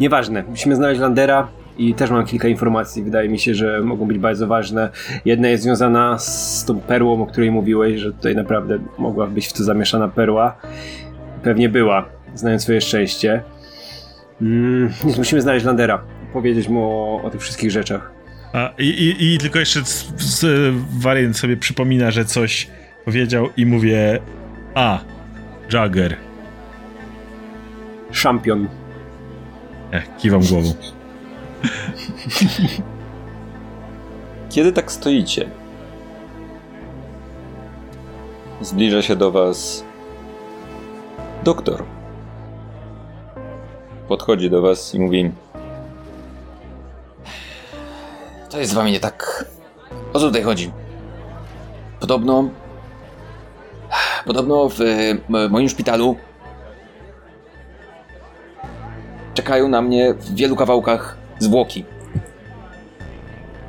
[0.00, 4.18] Nieważne, musimy znaleźć Landera i też mam kilka informacji, wydaje mi się, że mogą być
[4.18, 4.90] bardzo ważne.
[5.24, 9.52] Jedna jest związana z tą perłą, o której mówiłeś, że tutaj naprawdę mogła być w
[9.52, 10.56] to zamieszana perła.
[11.42, 13.42] Pewnie była, znając swoje szczęście.
[14.42, 18.17] Mm, musimy znaleźć Landera, powiedzieć mu o, o tych wszystkich rzeczach.
[18.52, 19.80] A, i, i, I tylko jeszcze
[20.98, 22.68] wariant sobie przypomina, że coś
[23.04, 24.20] powiedział i mówię
[24.74, 25.00] a,
[25.72, 26.16] Jagger.
[28.12, 28.68] Szampion.
[29.92, 30.74] E, kiwam głową.
[34.50, 35.50] Kiedy tak stoicie,
[38.60, 39.84] zbliża się do was
[41.44, 41.84] doktor.
[44.08, 45.30] Podchodzi do was i mówi:
[48.50, 49.44] To jest z wami nie tak.
[50.12, 50.72] O co tutaj chodzi?
[52.00, 52.50] Podobno.
[54.26, 56.16] Podobno w e, moim szpitalu
[59.34, 61.84] czekają na mnie w wielu kawałkach zwłoki.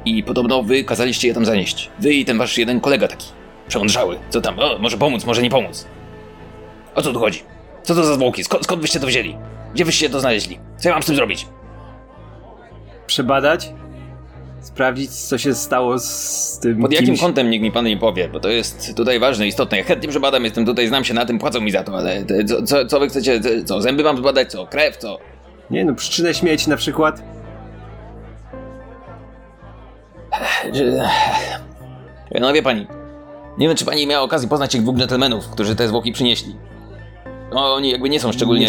[0.06, 1.90] I podobno wy kazaliście je tam zanieść.
[2.00, 3.28] Wy i ten wasz jeden kolega taki.
[3.68, 4.20] Przełączały.
[4.30, 4.60] Co tam?
[4.60, 5.88] O, może pomóc, może nie pomóc.
[6.96, 7.44] O co tu chodzi?
[7.84, 8.44] Co to za zwłoki?
[8.44, 9.38] Skąd, skąd wyście to wzięli?
[9.74, 10.60] Gdzie wyście to znaleźli?
[10.78, 11.48] Co ja mam z tym zrobić?
[13.08, 13.74] Przebadać?
[14.62, 17.20] Sprawdzić, co się stało z tym Pod jakim kimś?
[17.20, 19.78] kątem nikt mi pan nie powie, bo to jest tutaj ważne, istotne.
[19.78, 22.64] Ja chętnie przebadam, jestem tutaj, znam się na tym, płacą mi za to, ale co,
[22.64, 25.18] co, co wy chcecie, co, zęby mam zbadać, co, krew, co?
[25.72, 27.22] Nie no, przyczynę śmierci na przykład.
[32.42, 32.88] No wie pani,
[33.58, 36.56] nie wiem, czy pani miała okazję poznać tych dwóch dżentelmenów, którzy te zwłoki przynieśli.
[37.54, 38.68] No, oni jakby nie są szczególnie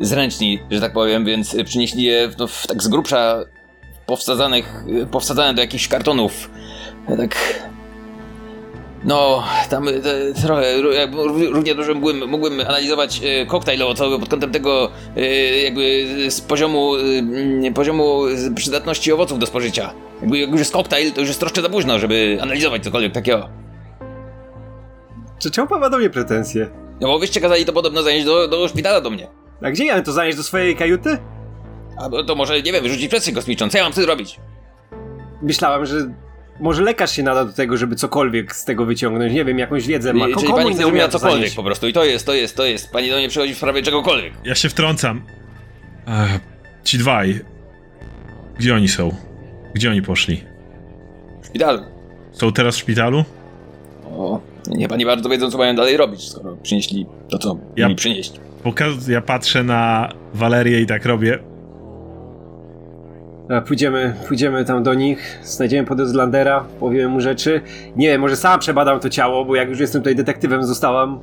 [0.00, 3.44] zręczni, że tak powiem, więc przynieśli je no, w, tak z grubsza
[4.06, 6.50] powsadzanych, powsadzane do jakichś kartonów.
[7.18, 7.36] Tak...
[9.04, 9.92] No, tam e,
[10.42, 15.20] trochę, jakby ró- równie dobrze mógłbym, mógłbym analizować e, koktajl owocowy pod kątem tego e,
[15.62, 16.92] jakby z poziomu,
[17.66, 18.22] e, poziomu
[18.54, 19.92] przydatności owoców do spożycia.
[20.20, 23.48] Jakby jak już jest koktajl, to już jest troszkę za późno, żeby analizować cokolwiek takiego.
[25.38, 26.70] Czy czemu pan ma do mnie pretensje?
[27.00, 29.28] No bo wyście kazali to podobno zanieść do, do szpitala do mnie.
[29.62, 31.18] A gdzie ja to zanieść do swojej kajuty?
[31.96, 33.68] A bo to może, nie wiem, wyrzucić presję kosmiczną.
[33.68, 34.40] Co ja mam wtedy robić?
[35.42, 35.96] Myślałem, że
[36.60, 39.32] może lekarz się nada do tego, żeby cokolwiek z tego wyciągnąć.
[39.32, 40.24] Nie wiem, jakąś wiedzę ma.
[40.24, 41.56] Czyli pani chce, to cokolwiek zanieść?
[41.56, 41.88] po prostu.
[41.88, 42.90] I to jest, to jest, to jest.
[42.92, 44.32] Pani do mnie przychodzi w sprawie czegokolwiek.
[44.44, 45.22] Ja się wtrącam.
[46.08, 46.40] Ech,
[46.84, 47.40] ci dwaj.
[48.58, 49.14] Gdzie oni są?
[49.74, 50.44] Gdzie oni poszli?
[51.42, 51.82] W szpitalu.
[52.32, 53.24] Są teraz w szpitalu?
[54.04, 57.94] O, nie pani bardzo wiedzą, co mają dalej robić, skoro przynieśli to, co Ja- mi
[57.94, 58.32] przynieść.
[58.62, 61.38] Pokaz ja patrzę na Walerię i tak robię.
[63.48, 67.60] A, pójdziemy, pójdziemy tam do nich, znajdziemy Podeslandera, powiemy mu rzeczy.
[67.96, 71.20] Nie wiem, może sam przebadam to ciało, bo jak już jestem tutaj detektywem, zostałam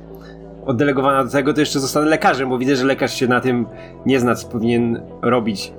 [0.66, 3.66] oddelegowana do tego, to jeszcze zostanę lekarzem, bo widzę, że lekarz się na tym
[4.06, 5.72] nie zna, co powinien robić.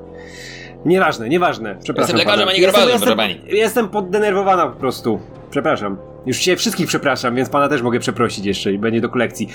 [0.85, 1.75] Nieważne, nieważne.
[1.83, 2.17] Przepraszam.
[2.17, 2.51] Jestem lekarzem, pana.
[2.51, 5.19] a nie grabarzem, jestem, proszę jestem, jestem poddenerwowana po prostu.
[5.49, 5.97] Przepraszam.
[6.25, 9.49] Już się wszystkich przepraszam, więc pana też mogę przeprosić jeszcze i będzie do kolekcji.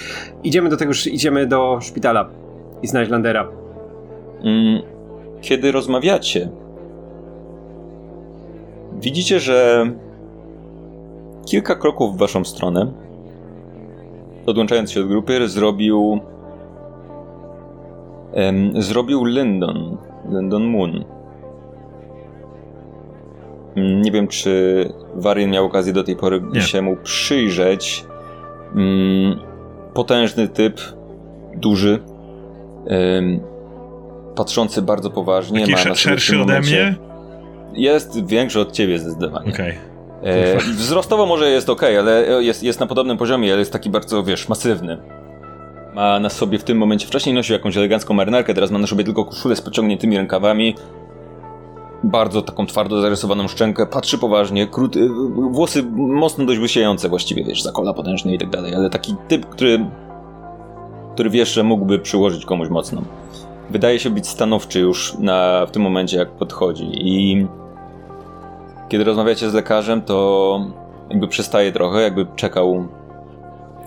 [0.44, 2.29] Idziemy do tego, idziemy do szpitala
[2.83, 3.48] i znaleźć Landera.
[4.44, 4.83] Mm,
[5.40, 6.48] Kiedy rozmawiacie,
[9.00, 9.86] widzicie, że
[11.46, 12.92] kilka kroków w waszą stronę,
[14.46, 16.20] odłączając się od grupy, zrobił
[18.32, 19.96] em, zrobił Lyndon,
[20.30, 21.04] Lyndon Moon.
[23.76, 24.84] Nie wiem, czy
[25.14, 26.60] Varian miał okazję do tej pory Nie.
[26.62, 28.04] się mu przyjrzeć.
[28.74, 29.40] Mm,
[29.94, 30.80] Potężny typ,
[31.56, 31.98] duży,
[34.36, 35.60] patrzący bardzo poważnie.
[35.60, 36.94] Taki ma szerszy ode mnie?
[37.72, 39.52] Jest większy od ciebie zdecydowanie.
[39.52, 39.74] Okej.
[40.22, 44.22] E, wzrostowo może jest ok, ale jest, jest na podobnym poziomie, ale jest taki bardzo,
[44.22, 44.98] wiesz, masywny.
[45.94, 49.04] Ma na sobie w tym momencie, wcześniej nosił jakąś elegancką marynarkę, teraz ma na sobie
[49.04, 50.74] tylko koszulę z pociągniętymi rękawami.
[52.04, 55.09] Bardzo taką twardo zarysowaną szczękę, patrzy poważnie, króty,
[55.50, 59.87] włosy mocno dość wysiejące właściwie, wiesz, zakola potężny i tak dalej, ale taki typ, który,
[61.14, 63.02] który wiesz, że mógłby przyłożyć komuś mocno.
[63.70, 67.46] Wydaje się być stanowczy już na, w tym momencie, jak podchodzi i
[68.90, 70.61] kiedy rozmawiacie z lekarzem, to
[71.11, 72.88] jakby przestaje trochę, jakby czekał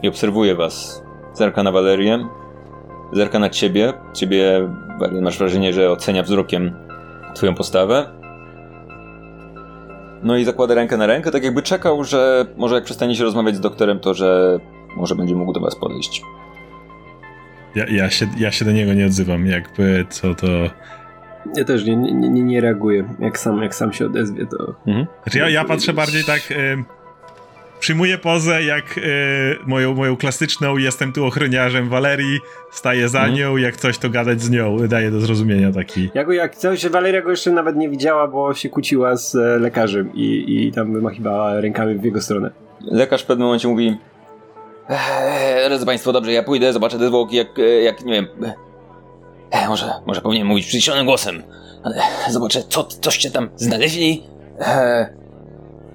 [0.04, 1.04] i obserwuje was.
[1.34, 2.28] Zerka na Walerię,
[3.14, 3.94] zerka na ciebie.
[4.14, 4.70] Ciebie,
[5.22, 6.76] masz wrażenie, że ocenia wzrokiem
[7.36, 8.10] twoją postawę.
[10.24, 13.60] No i zakłada rękę na rękę, tak jakby czekał, że może jak przestaniecie rozmawiać z
[13.60, 14.60] doktorem, to że
[14.98, 16.22] może będzie mógł do was podejść.
[17.76, 20.48] Ja, ja, się, ja się do niego nie odzywam, jakby co to...
[21.56, 23.04] Ja też nie, nie, nie, nie reaguję.
[23.20, 24.76] Jak sam, jak sam się odezwie, to.
[24.88, 25.08] Mhm.
[25.24, 26.52] Znaczy ja, ja patrzę bardziej tak...
[26.52, 26.84] Y,
[27.80, 29.02] przyjmuję pozę jak y,
[29.68, 32.40] moją, moją klasyczną jestem tu ochroniarzem Walerii,
[32.72, 33.38] staję za Mhm.
[33.38, 36.10] nią, jak coś to gadać z nią, daje do zrozumienia taki...
[36.14, 39.40] Ja go jak coś, Waleria go jeszcze nawet nie widziała, bo się kłóciła z e,
[39.60, 42.52] lekarzem i, i tam wymachiwała rękami w jego stronę.
[42.82, 43.98] Lekarz w pewnym momencie mówi:
[44.90, 48.28] Eee, drodzy Państwo, dobrze, ja pójdę, zobaczę te zwłoki, jak, e, jak nie wiem...
[49.54, 51.44] E, może, może powinien mówić przyciszonym głosem,
[51.84, 51.96] ale
[52.30, 54.24] zobaczę, co, coście tam znaleźli.
[54.60, 55.10] E,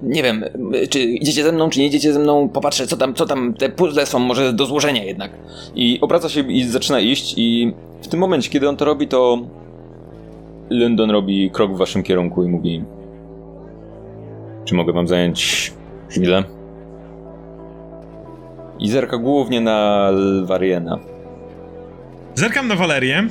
[0.01, 0.45] nie wiem,
[0.89, 3.69] czy idziecie ze mną, czy nie idziecie ze mną, popatrzę, co tam, co tam, te
[3.69, 5.31] puzzle są może do złożenia jednak.
[5.75, 9.37] I obraca się i zaczyna iść i w tym momencie, kiedy on to robi, to
[10.69, 12.83] Lyndon robi krok w waszym kierunku i mówi
[14.65, 15.73] czy mogę wam zająć
[16.09, 16.43] chwilę?
[18.79, 20.11] I zerka głównie na
[20.43, 20.99] Wariena.
[22.35, 23.27] Zerkam na Walerię.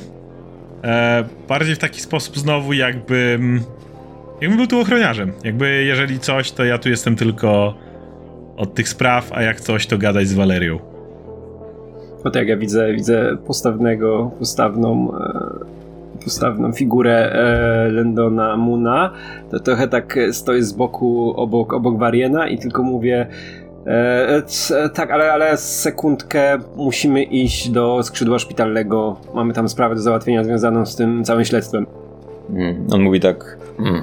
[0.84, 3.60] E, bardziej w taki sposób znowu, jakbym.
[4.40, 5.32] Jakbym był tu ochroniarzem.
[5.44, 7.74] Jakby jeżeli coś, to ja tu jestem tylko
[8.56, 10.78] od tych spraw, a jak coś, to gadać z Walerią.
[12.24, 19.12] No tak, ja widzę, widzę postawnego, postawną, e, postawną figurę e, Lendona Muna.
[19.50, 23.26] To trochę tak stoję z boku obok, obok Wariena i tylko mówię
[23.88, 29.16] e, c, tak, ale, ale sekundkę musimy iść do skrzydła szpitalnego.
[29.34, 31.86] Mamy tam sprawę do załatwienia związaną z tym całym śledztwem.
[32.50, 33.58] Mm, on mówi tak.
[33.78, 34.02] Mm.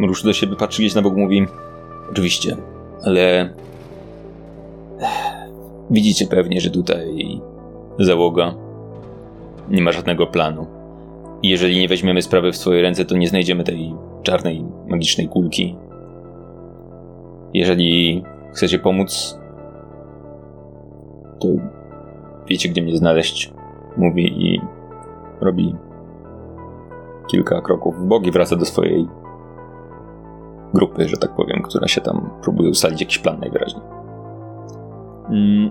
[0.00, 1.46] Ruszy do siebie, patrzy gdzieś na bok, mówi.
[2.10, 2.56] Oczywiście,
[3.04, 3.50] ale.
[5.90, 7.40] Widzicie pewnie, że tutaj
[7.98, 8.54] załoga
[9.70, 10.66] nie ma żadnego planu.
[11.42, 15.76] Jeżeli nie weźmiemy sprawy w swoje ręce, to nie znajdziemy tej czarnej, magicznej kulki.
[17.54, 18.22] Jeżeli
[18.58, 19.38] chcecie pomóc,
[21.40, 21.48] to
[22.46, 23.52] wiecie, gdzie mnie znaleźć.
[23.96, 24.60] Mówi i
[25.40, 25.76] robi
[27.26, 29.08] kilka kroków w bok i wraca do swojej
[30.74, 33.82] grupy, że tak powiem, która się tam próbuje ustalić jakiś plan najwyraźniej.
[35.30, 35.70] Mm.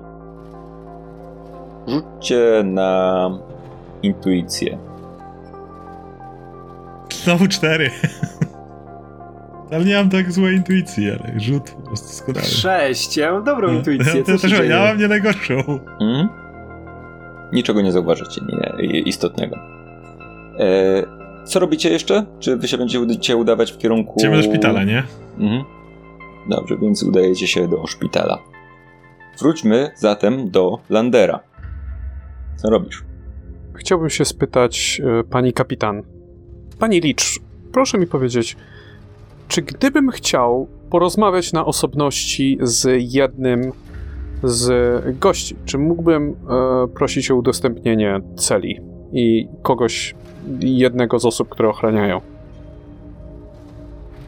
[1.88, 3.30] Rzućcie na
[4.04, 4.78] intuicję.
[7.24, 7.90] Znowu cztery.
[9.72, 12.46] Ale nie mam tak złej intuicji, ale rzut po prostu doskonały.
[12.46, 14.14] Sześć, ja mam dobrą intuicję.
[14.18, 15.80] Ja, co też, ja mam nie najgorszą.
[16.02, 16.28] Mm?
[17.54, 19.58] Niczego nie zauważycie nie, istotnego.
[20.60, 21.04] E,
[21.46, 22.26] co robicie jeszcze?
[22.40, 24.14] Czy wy się będziecie udawać w kierunku...
[24.18, 25.04] Idziemy do szpitala, nie?
[25.40, 25.64] Mhm.
[26.50, 28.40] Dobrze, więc udajecie się do szpitala.
[29.40, 31.40] Wróćmy zatem do Landera.
[32.56, 33.04] Co robisz?
[33.74, 36.04] Chciałbym się spytać e, pani kapitan.
[36.80, 37.40] Pani Licz,
[37.74, 38.58] proszę mi powiedzieć,
[39.48, 43.72] czy gdybym chciał porozmawiać na osobności z jednym
[44.44, 48.80] z gości, czy mógłbym e, prosić o udostępnienie celi
[49.14, 50.16] i kogoś,
[50.60, 52.22] jednego z osób, które ochraniają?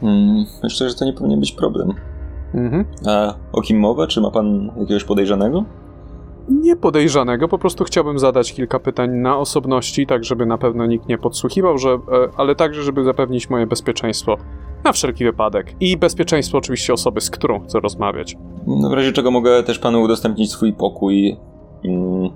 [0.01, 1.93] Hmm, myślę, że to nie powinien być problem.
[2.53, 2.86] Mhm.
[3.08, 4.08] A o kim mowa?
[4.08, 5.65] Czy ma pan jakiegoś podejrzanego?
[6.49, 11.07] Nie podejrzanego, po prostu chciałbym zadać kilka pytań na osobności, tak żeby na pewno nikt
[11.07, 11.99] nie podsłuchiwał, że, e,
[12.38, 14.38] ale także żeby zapewnić moje bezpieczeństwo
[14.83, 18.38] na wszelki wypadek i bezpieczeństwo oczywiście osoby, z którą chcę rozmawiać.
[18.67, 21.38] No w razie czego mogę też panu udostępnić swój pokój.
[21.85, 22.29] Mm,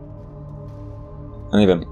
[1.54, 1.86] no nie wiem.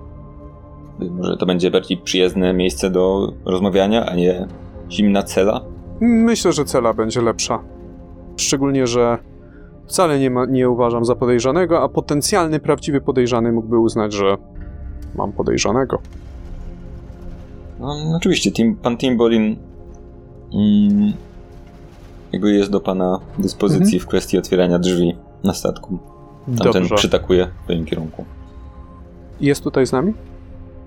[1.09, 4.47] Może to będzie bardziej przyjazne miejsce do rozmawiania, a nie
[4.91, 5.61] zimna cela?
[6.01, 7.63] Myślę, że cela będzie lepsza.
[8.37, 9.17] Szczególnie, że
[9.87, 14.37] wcale nie, ma, nie uważam za podejrzanego, a potencjalny, prawdziwy podejrzany mógłby uznać, że
[15.15, 15.99] mam podejrzanego.
[17.79, 19.55] No, oczywiście, Tim, pan Timbolin
[20.53, 21.13] mm,
[22.31, 23.99] jakby jest do pana dyspozycji Mhm.
[23.99, 25.99] w kwestii otwierania drzwi na statku.
[26.45, 26.95] Tamten Dobrze.
[26.95, 28.25] przytakuje w twoim kierunku.
[29.41, 30.13] Jest tutaj z nami?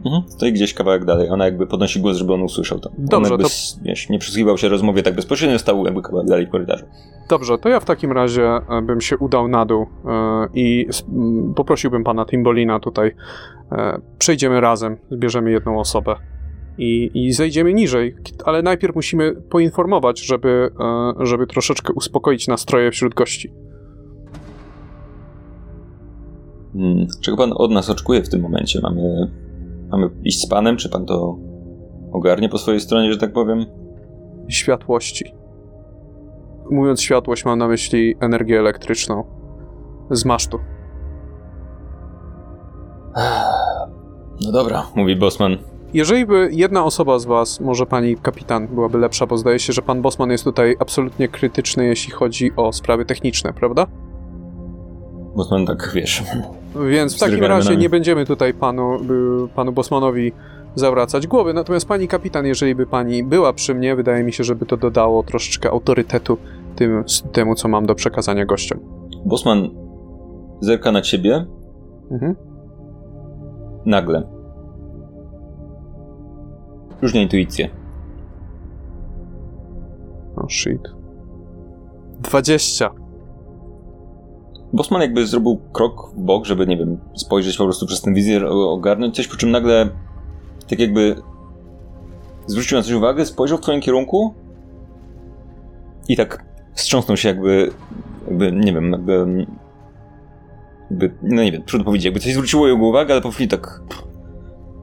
[0.05, 0.23] Mhm.
[0.27, 1.29] Stoi gdzieś kawałek dalej.
[1.29, 2.91] Ona jakby podnosi głos, żeby on usłyszał to.
[2.99, 6.47] Dobrze, on jakby, to- wiesz, nie przysłuchiwał się rozmowie tak bezpośrednio, stał jakby kawałek dalej
[6.47, 6.85] w korytarzu.
[7.29, 10.87] Dobrze, to ja w takim razie e, bym się udał na dół e, i
[11.57, 13.15] poprosiłbym pana Timbolina tutaj.
[13.73, 16.17] E, przejdziemy razem, zbierzemy jedną osobę
[16.79, 18.15] i, i zejdziemy niżej,
[18.45, 20.71] ale najpierw musimy poinformować, żeby,
[21.21, 23.51] żeby troszeczkę uspokoić nastroje wśród gości.
[26.73, 27.07] Hmm.
[27.21, 28.81] Czego pan od nas oczekuje w tym momencie?
[28.83, 29.31] Mamy,
[29.95, 31.39] mamy iść z panem, czy pan to
[32.13, 33.67] ogarnie po swojej stronie, że tak powiem?
[34.49, 35.35] Światłości.
[36.71, 39.25] Mówiąc światłość, mam na myśli energię elektryczną
[40.11, 40.59] z masztu.
[44.45, 45.57] No dobra, mówi Bosman.
[45.95, 49.83] Jeżeli by jedna osoba z was, może pani kapitan, byłaby lepsza, bo zdaje się, że
[49.83, 53.87] pan Bosman jest tutaj absolutnie krytyczny, jeśli chodzi o sprawy techniczne, prawda?
[55.37, 56.23] Bosman tak, wiesz,
[56.91, 60.33] Więc w takim razie nie będziemy tutaj panu, y, panu Bosmanowi
[60.75, 61.55] zawracać głowy.
[61.55, 65.23] Natomiast pani kapitan, jeżeli by pani była przy mnie, wydaje mi się, żeby to dodało
[65.23, 66.39] troszeczkę autorytetu
[66.77, 68.81] tym, temu, co mam do przekazania gościom.
[69.25, 69.69] Bosman
[70.61, 71.47] zerka na ciebie
[72.11, 72.35] Mhm.
[73.87, 74.29] nagle.
[77.03, 77.69] Już nie intuicję.
[80.37, 80.81] Oh shit.
[82.21, 82.91] 20.
[84.75, 88.45] Bosman jakby zrobił krok w bok, żeby, nie wiem, spojrzeć po prostu przez ten wizjer,
[88.47, 89.89] ogarnąć coś, po czym nagle
[90.69, 91.17] tak jakby
[92.47, 94.35] zwrócił na coś uwagę, spojrzał w twoim kierunku
[96.09, 96.45] i tak
[96.75, 97.71] wstrząsnął się jakby,
[98.29, 99.47] jakby nie wiem, jakby,
[100.91, 103.81] jakby, no nie wiem, trudno powiedzieć, jakby coś zwróciło jego uwagę, ale po chwili tak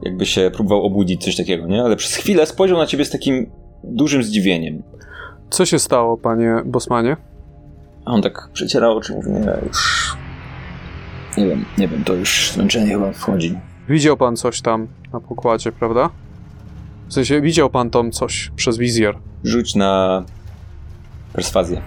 [0.02, 1.82] jakby się próbował obudzić, coś takiego, nie?
[1.82, 3.50] Ale przez chwilę spojrzał na ciebie z takim
[3.84, 4.82] dużym zdziwieniem.
[5.50, 7.16] Co się stało, panie Bosmanie?
[8.04, 10.12] A on tak przecierał oczy, mówi, nie, już...
[11.38, 13.58] Nie wiem, nie wiem, to już zmęczenie chyba wchodzi.
[13.88, 16.10] Widział pan coś tam na pokładzie, prawda?
[17.08, 19.18] W sensie, widział pan tam coś przez wizjer.
[19.44, 20.24] Rzuć na
[21.32, 21.82] perswazję.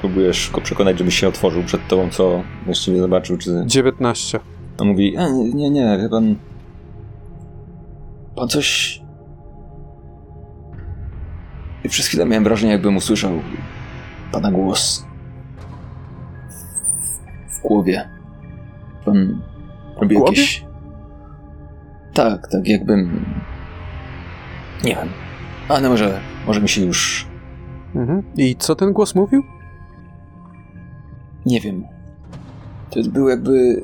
[0.00, 3.62] Próbujesz go przekonać, żeby się otworzył przed tobą, co właściwie zobaczył, czy...
[3.66, 4.40] 19.
[4.78, 6.36] On mówi, a, nie, nie, nie, wie pan...
[8.36, 9.00] Pan coś...
[11.84, 13.32] I przez chwilę miałem wrażenie, jakbym usłyszał
[14.32, 15.06] pana głos
[17.48, 18.08] w głowie.
[19.04, 19.42] Pan
[19.96, 20.30] robi głowie?
[20.30, 20.64] jakieś...
[22.14, 23.24] Tak, tak, jakbym...
[24.84, 25.08] Nie wiem.
[25.68, 27.26] Ale może, może mi się już...
[27.94, 28.22] Mhm.
[28.36, 29.42] I co ten głos mówił?
[31.46, 31.84] Nie wiem.
[32.90, 33.82] To był jakby...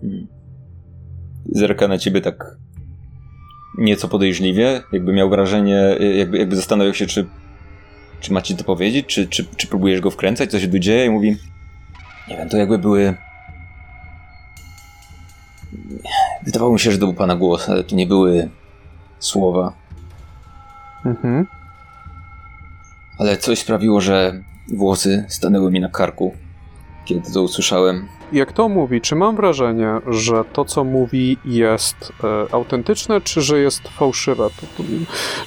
[0.00, 0.26] Hmm.
[1.46, 2.56] Zerka na ciebie tak
[3.78, 7.26] nieco podejrzliwie, jakby miał wrażenie, jakby, jakby zastanawiał się, czy,
[8.20, 11.06] czy ma ci to powiedzieć, czy, czy, czy próbujesz go wkręcać, co się tu dzieje
[11.06, 11.36] i mówi
[12.28, 13.14] nie wiem, to jakby były
[16.42, 18.48] wydawało mi się, że to był pana głos, ale to nie były
[19.18, 19.72] słowa,
[21.04, 21.46] Mhm.
[23.18, 26.34] ale coś sprawiło, że włosy stanęły mi na karku,
[27.04, 28.08] kiedy to usłyszałem.
[28.32, 33.58] Jak to mówi, czy mam wrażenie, że to, co mówi, jest e, autentyczne, czy że
[33.58, 34.44] jest fałszywe?
[34.60, 34.82] To, to,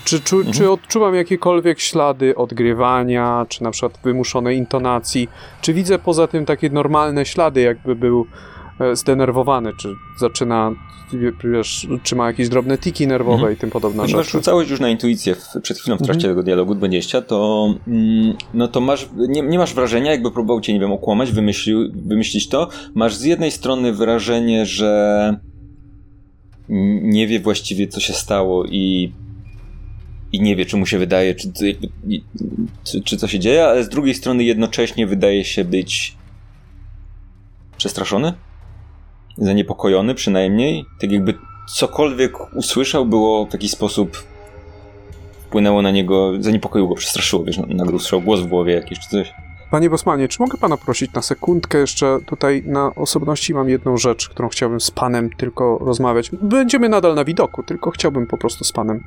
[0.04, 0.54] czy, czu, Mhm.
[0.54, 5.30] czy odczuwam jakiekolwiek ślady odgrywania, czy na przykład wymuszonej intonacji?
[5.62, 8.28] Czy widzę poza tym takie normalne ślady, jakby był
[8.94, 10.72] zdenerwowany, czy zaczyna,
[11.54, 13.54] wiesz, czy ma jakieś drobne tiki nerwowe Mhm.
[13.54, 14.38] i tym podobne Ponieważ rzeczy?
[14.38, 16.32] rzucałeś już na intuicję w, przed chwilą w trakcie Mhm.
[16.32, 20.74] tego dialogu 20, to, mm, no to masz, nie, nie masz wrażenia, jakby próbował cię,
[20.74, 22.70] nie wiem, okłamać, wymyślił, wymyślić to.
[22.96, 25.38] Masz z jednej strony wrażenie, że
[27.02, 29.14] nie wie właściwie, co się stało i,
[30.32, 31.52] i nie wie, czy mu się wydaje, czy,
[32.84, 36.18] czy, czy co się dzieje, ale z drugiej strony jednocześnie wydaje się być
[37.78, 38.34] przestraszony,
[39.38, 41.34] zaniepokojony przynajmniej, tak jakby
[41.70, 44.24] cokolwiek usłyszał, było w jakiś sposób
[45.48, 49.34] wpłynęło na niego, zaniepokoiło go, przestraszyło, wiesz, nagle usłyszał głos w głowie jakiś czy coś.
[49.72, 54.30] Panie Bosmanie, czy mogę pana prosić na sekundkę jeszcze tutaj na osobności mam jedną rzecz,
[54.30, 56.32] którą chciałbym z panem tylko rozmawiać.
[56.42, 59.04] Będziemy nadal na widoku, tylko chciałbym po prostu z panem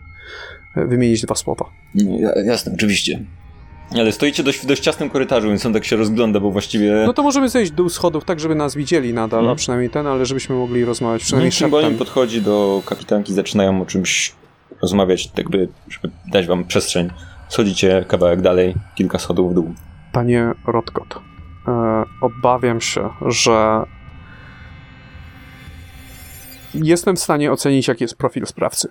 [0.77, 1.65] e, wymienić dwa słowa.
[1.95, 3.25] No, ja- jasne, oczywiście.
[3.95, 6.93] Ale stoicie dość, w dość ciasnym korytarzu, więc on tak się rozgląda, bo właściwie...
[7.07, 9.53] No to możemy zejść dół schodów tak, żeby nas widzieli nadal, Mhm.
[9.53, 12.07] a przynajmniej ten, ale żebyśmy mogli rozmawiać przynajmniej Przynajmniej Symbolium szeptem.
[12.07, 14.33] podchodzi do kapitanki, zaczynają o czymś
[14.83, 17.11] rozmawiać, tak by, żeby dać wam przestrzeń.
[17.49, 19.75] Schodzicie kawałek dalej, kilka schodów w dół.
[20.13, 21.15] Panie Rodkot,
[21.69, 23.83] e, obawiam się, że
[26.75, 28.89] jestem w stanie ocenić, jaki jest profil sprawcy.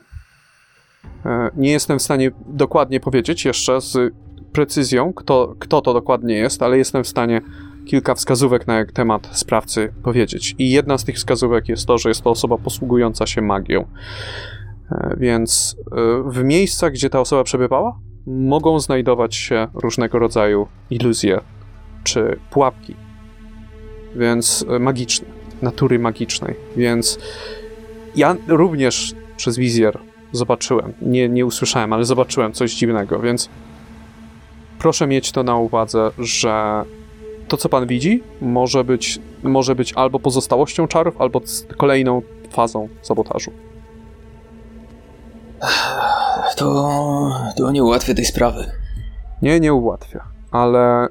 [1.26, 4.14] E, nie jestem w stanie dokładnie powiedzieć jeszcze z
[4.56, 7.41] precyzją, kto, kto to dokładnie jest, ale jestem w stanie
[7.86, 10.56] kilka wskazówek na temat sprawcy powiedzieć.
[10.60, 13.86] I jedna z tych wskazówek jest to, że jest to osoba posługująca się magią.
[14.91, 21.39] E, Więc e, w miejscach, gdzie ta osoba przebywała, mogą znajdować się różnego rodzaju iluzje
[22.03, 22.95] czy pułapki.
[24.16, 25.28] Więc e, magiczne,
[25.62, 26.56] natury magicznej.
[26.78, 27.20] Więc
[28.16, 29.99] ja również przez wizjer
[30.32, 33.49] zobaczyłem, nie, nie usłyszałem, ale zobaczyłem coś dziwnego, więc
[34.80, 36.84] proszę mieć to na uwadze, że
[37.47, 41.41] to, co pan widzi, może być, może być albo pozostałością czarów, albo
[41.78, 43.51] kolejną fazą sabotażu.
[46.55, 48.71] To, to nie ułatwia tej sprawy.
[49.41, 51.07] Nie, nie ułatwia, ale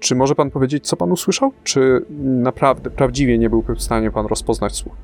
[0.00, 1.52] czy może pan powiedzieć, co pan usłyszał?
[1.64, 4.94] Czy naprawdę, prawdziwie nie byłby w stanie pan rozpoznać słów?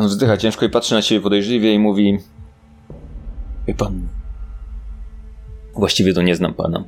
[0.00, 2.18] On wzdycha ciężko i patrzy na ciebie podejrzliwie i mówi
[3.66, 4.08] Wie pan,
[5.78, 6.84] właściwie to nie znam pana.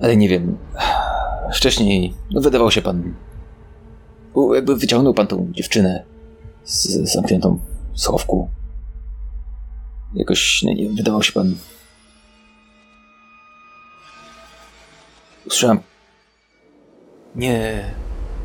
[0.00, 0.58] Ale nie wiem,
[1.54, 3.14] wcześniej no, wydawał się pan,
[4.54, 6.04] jakby wyciągnął pan tą dziewczynę
[6.64, 7.58] z, zamkniętą
[7.94, 8.48] schowku.
[10.14, 11.54] Jakoś, no nie wiem, wydawał się pan...
[15.46, 15.80] Usłyszałem...
[17.36, 17.84] Nie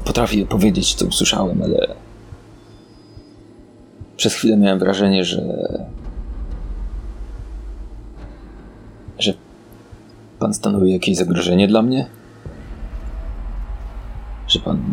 [0.06, 1.96] potrafię powiedzieć, co usłyszałem, ale
[4.18, 6.03] przez chwilę miałem wrażenie, że że
[10.44, 12.06] pan stanowi jakieś zagrożenie dla mnie?
[14.48, 14.84] Że pan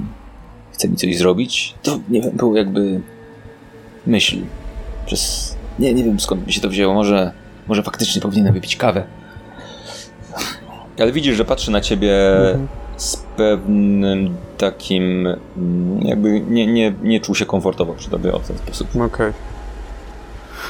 [0.73, 1.75] chce mi coś zrobić?
[1.83, 3.01] To nie wiem, było jakby
[4.07, 4.37] myśl.
[5.07, 5.57] Przez.
[5.79, 6.95] Nie, nie wiem skąd mi się to wzięło.
[6.95, 7.33] Może,
[7.69, 9.05] Może faktycznie powinienem wypić kawę.
[11.01, 12.69] Ale widzisz, że patrzy na ciebie Mhm.
[12.97, 15.27] z pewnym takim.
[15.57, 18.89] mm, jakby nie, nie, nie czuł się komfortowo przy tobie o ten sposób.
[18.97, 19.33] Okej.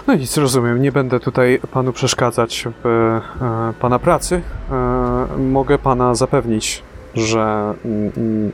[0.07, 0.82] No nic, rozumiem.
[0.82, 4.43] Nie będę tutaj panu przeszkadzać w e, pana pracy.
[4.70, 6.82] E, mogę pana zapewnić,
[7.14, 8.53] że mm, mm,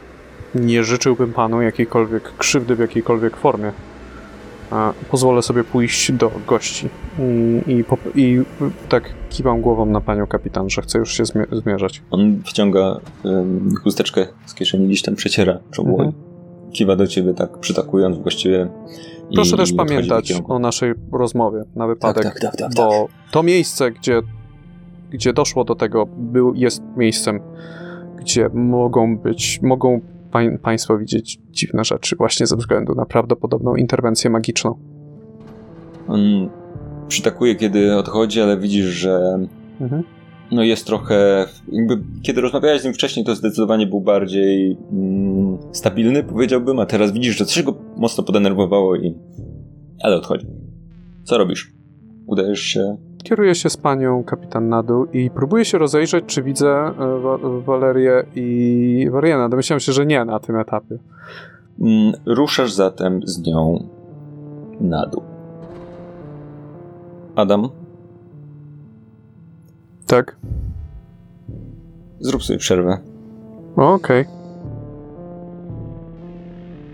[0.54, 3.72] nie życzyłbym panu jakiejkolwiek krzywdy w jakiejkolwiek formie.
[4.72, 6.88] E, pozwolę sobie pójść do gości.
[7.66, 8.42] I, i, pop- i
[8.88, 12.02] tak kiwam głową na panią kapitan, że chcę już się zmie- zmierzać.
[12.10, 15.90] On wyciąga um, chusteczkę z kieszeni, gdzieś tam przeciera czoło.
[15.90, 16.12] Mhm.
[16.76, 18.68] Kiwa do ciebie tak przytakując właściwie.
[19.34, 24.20] Proszę też pamiętać o naszej rozmowie na wypadek, tak, tak, tak, bo to miejsce, gdzie,
[25.10, 27.40] gdzie doszło do tego, był, jest miejscem,
[28.18, 30.00] gdzie mogą być, mogą
[30.30, 34.78] pań, Państwo widzieć dziwne rzeczy właśnie ze względu na prawdopodobną interwencję magiczną.
[36.08, 36.50] On
[37.08, 39.38] przytakuje, kiedy odchodzi, ale widzisz, że
[39.80, 40.02] Mhm.
[40.52, 41.46] No jest trochę.
[41.72, 47.12] Jakby, kiedy rozmawiałeś z nim wcześniej, to zdecydowanie był bardziej mm, stabilny, powiedziałbym, a teraz
[47.12, 49.14] widzisz, że coś go mocno podenerwowało i.
[50.02, 50.46] Ale odchodzi.
[51.24, 51.72] Co robisz?
[52.26, 52.96] Udajesz się.
[53.24, 57.38] Kieruję się z panią kapitan na dół i próbuję się rozejrzeć, czy widzę e, Wa-
[57.60, 59.48] Walerię i Wariana.
[59.48, 60.98] Domyślam się, że nie na tym etapie.
[61.80, 63.88] Mm, ruszasz zatem z nią
[64.80, 65.22] na dół.
[67.36, 67.68] Adam,
[70.06, 70.36] Tak?
[72.20, 72.98] zrób sobie przerwę.
[73.76, 74.24] Okej.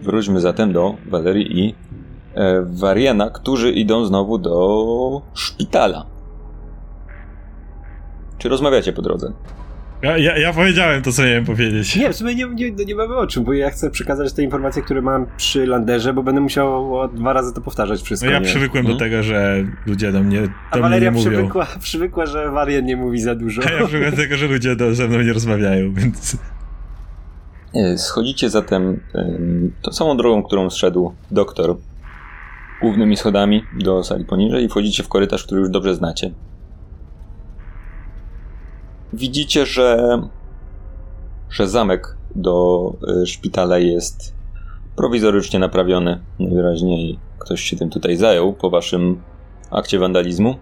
[0.02, 1.74] Wróćmy zatem do Walerii i
[2.34, 6.06] e, Wariana, którzy idą znowu do szpitala.
[8.38, 9.32] Czy rozmawiacie po drodze?
[10.02, 11.96] Ja, ja, ja powiedziałem to, co miałem powiedzieć.
[11.96, 14.82] Nie, w sumie nie, nie, nie mamy o czym, bo ja chcę przekazać te informacje,
[14.82, 18.30] które mam przy Landerze, bo będę musiał dwa razy to powtarzać No wszystko.
[18.30, 18.44] ja nie?
[18.44, 18.98] przywykłem Mhm.
[18.98, 20.40] do tego, że ludzie do mnie,
[20.70, 21.30] A do nie Waleria mówią.
[21.30, 23.62] przywykła, przywykła, że Warian nie mówi za dużo.
[23.68, 26.36] A ja przywykłem do tego, że ludzie do, ze mną nie rozmawiają, więc...
[27.74, 31.76] E, Schodzicie zatem em, tą samą drogą, którą zszedł doktor
[32.80, 36.30] głównymi schodami do sali poniżej i wchodzicie w korytarz, który już dobrze znacie.
[39.12, 40.18] Widzicie, że,
[41.50, 42.92] że zamek do
[43.22, 44.34] e, szpitala jest
[44.96, 46.20] prowizorycznie naprawiony.
[46.38, 49.22] Najwyraźniej ktoś się tym tutaj zajął po waszym
[49.70, 50.56] akcie wandalizmu.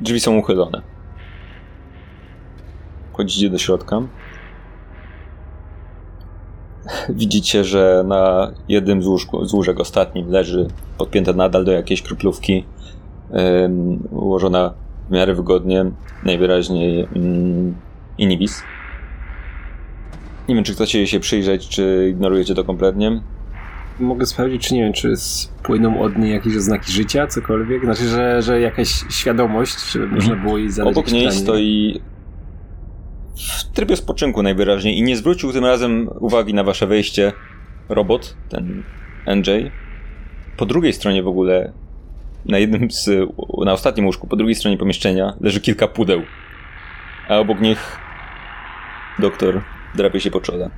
[0.00, 0.82] Drzwi są uchylone.
[3.12, 4.02] Wchodzicie do środka.
[7.08, 10.68] Widzicie, że na jednym z, łóżku, z łóżek ostatnim leży
[10.98, 12.64] podpięta nadal do jakiejś kroplówki,
[14.10, 14.74] ułożona
[15.08, 15.84] w miarę wygodnie,
[16.24, 17.74] najwyraźniej mm,
[18.18, 18.62] inibis.
[20.48, 23.20] Nie wiem, czy chcecie się przyjrzeć, czy ignorujecie to kompletnie.
[24.00, 27.84] Mogę sprawdzić, czy nie wiem, czy spłyną od niej jakieś oznaki życia, cokolwiek?
[27.84, 31.04] Znaczy, że, że jakaś świadomość, żeby można było jej zadać Mhm.
[31.04, 32.00] Obok niej stoi
[33.36, 37.32] w trybie spoczynku najwyraźniej i nie zwrócił tym razem uwagi na wasze wejście
[37.88, 38.82] robot, ten
[39.36, 39.70] NJ.
[40.56, 41.72] Po drugiej stronie w ogóle,
[42.48, 43.10] na jednym z,
[43.64, 46.22] na ostatnim łóżku, po drugiej stronie pomieszczenia leży kilka pudeł,
[47.28, 47.98] a obok nich
[49.18, 49.62] doktor
[49.94, 50.70] drapie się po czole.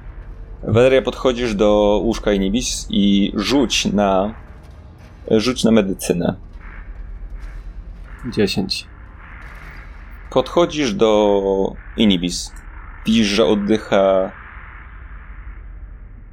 [0.63, 4.35] Valeria, podchodzisz do łóżka Inibis i rzuć na
[5.31, 6.37] rzuć na medycynę.
[8.33, 8.87] 10.
[10.31, 11.43] Podchodzisz do
[11.97, 12.53] Inibis.
[13.07, 14.33] Widzisz, że oddycha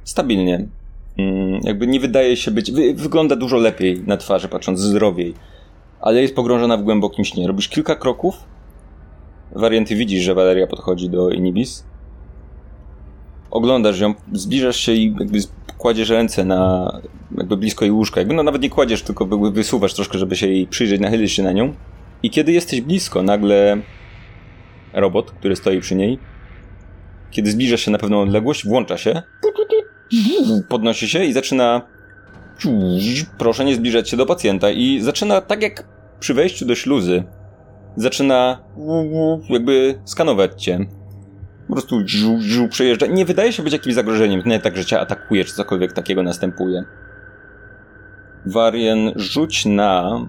[0.04, 0.66] stabilnie.
[1.18, 2.72] Mm, Jakby nie wydaje się być.
[2.72, 5.34] Wy, wygląda dużo lepiej na twarzy, patrząc zdrowiej.
[6.00, 7.46] Ale jest pogrążona w głębokim śnie.
[7.46, 8.36] Robisz kilka kroków.
[9.52, 11.84] Warianty widzisz, że Valeria podchodzi do Inibis.
[13.50, 15.38] Oglądasz ją, zbliżasz się i jakby
[15.78, 16.92] kładziesz ręce na
[17.38, 18.20] jakby blisko jej łóżka.
[18.20, 21.52] Jakby no nawet nie kładziesz, tylko wysuwasz troszkę, żeby się jej przyjrzeć, nachylić się na
[21.52, 21.74] nią.
[22.22, 23.76] I kiedy jesteś blisko, nagle
[24.92, 26.18] robot, który stoi przy niej,
[27.30, 29.22] kiedy zbliża się na pewną odległość, włącza się,
[30.68, 31.82] podnosi się i zaczyna
[33.38, 35.88] proszę nie zbliżać się do pacjenta i zaczyna tak jak
[36.20, 37.24] przy wejściu do śluzy
[37.96, 38.58] zaczyna
[39.48, 40.86] jakby skanować cię.
[41.68, 41.96] Po prostu
[42.70, 43.06] przejeżdża.
[43.06, 46.84] Nie wydaje się być jakimś zagrożeniem, nie tak, że cię atakuje, czy cokolwiek takiego następuje.
[48.46, 50.20] Warien, rzuć na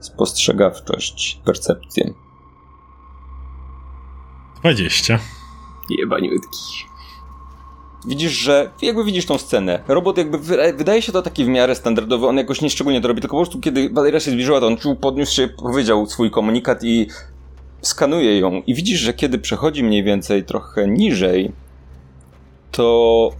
[0.00, 2.10] spostrzegawczość, percepcję.
[4.60, 5.18] 20.
[5.90, 6.89] Jebaniutki.
[8.06, 9.82] Widzisz, że jakby widzisz tą scenę.
[9.88, 13.20] Robot jakby wy- wydaje się to taki w miarę standardowy, on jakoś nieszczególnie to robi,
[13.20, 16.84] tylko po prostu kiedy Valeria się zbliżyła, to on czuł, podniósł się, powiedział swój komunikat
[16.84, 17.06] i
[17.82, 18.52] skanuje ją.
[18.66, 21.52] I widzisz, że kiedy przechodzi mniej więcej trochę niżej,
[22.70, 23.30] to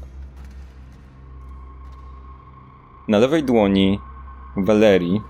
[3.08, 3.98] na lewej dłoni
[4.56, 5.20] Valerii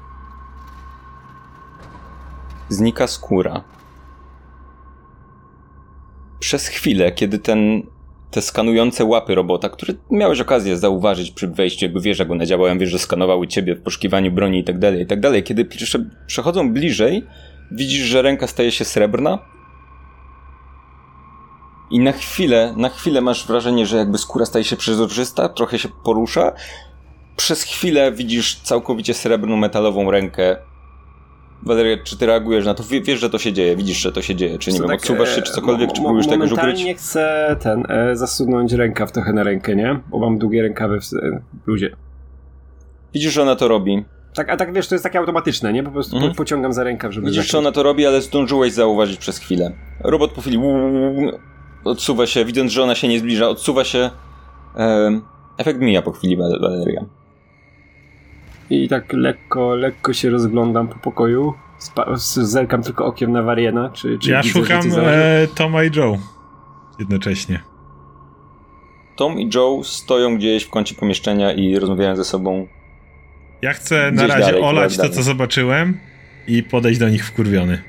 [2.69, 3.65] znika skóra.
[6.39, 7.83] Przez chwilę, kiedy ten,
[8.31, 12.79] te skanujące łapy robota, które miałeś okazję zauważyć przy wejściu, jakby wiesz, jak one działają,
[12.79, 15.43] wiesz, że skanowały ciebie w poszukiwaniu broni i tak dalej, i tak dalej.
[15.43, 15.69] Kiedy
[16.27, 17.27] przechodzą bliżej,
[17.71, 19.39] widzisz, że ręka staje się srebrna,
[21.91, 25.89] i na chwilę, na chwilę masz wrażenie, że jakby skóra staje się przezroczysta, trochę się
[26.05, 26.53] porusza.
[27.37, 30.57] Przez chwilę widzisz całkowicie srebrną, metalową rękę.
[31.63, 32.83] Waleria, czy ty reagujesz na to?
[33.03, 35.37] wiesz, że to się dzieje, widzisz, że to się dzieje, czy nie wiem, tak, odsuwasz
[35.37, 36.85] się, czy cokolwiek, czy próbujesz tego ukryć?
[36.85, 40.01] nie chcę ten, e, zasunąć rękaw trochę na rękę, nie?
[40.09, 41.97] Bo mam długie rękawy w, w bluzie.
[43.15, 44.05] Widzisz, że ona to robi.
[44.35, 45.83] Tak, a tak wiesz, to jest takie automatyczne, nie?
[45.83, 46.35] Po prostu mhm.
[46.35, 47.27] pociągam za rękaw, żeby...
[47.27, 49.73] Widzisz, że ona to robi, ale zdążyłeś zauważyć przez chwilę.
[50.01, 50.59] Robot po chwili
[51.85, 54.11] odsuwa się, widząc, że ona się nie zbliża, odsuwa się.
[54.77, 55.21] E,
[55.59, 57.05] efekt mija po chwili Valeria.
[58.71, 61.55] I tak lekko, lekko się rozglądam po pokoju.
[61.79, 63.91] Spa zerkam tylko okiem na Wariena.
[63.91, 66.19] Czy, czy ja widzę, szukam e, Toma i Joe
[66.99, 67.61] jednocześnie.
[69.17, 72.67] Tom i Joe stoją gdzieś w kącie pomieszczenia i rozmawiają ze sobą.
[73.63, 75.99] Ja chcę na razie dalej, olać to, co zobaczyłem
[76.47, 77.83] i podejść do nich wkurwiony.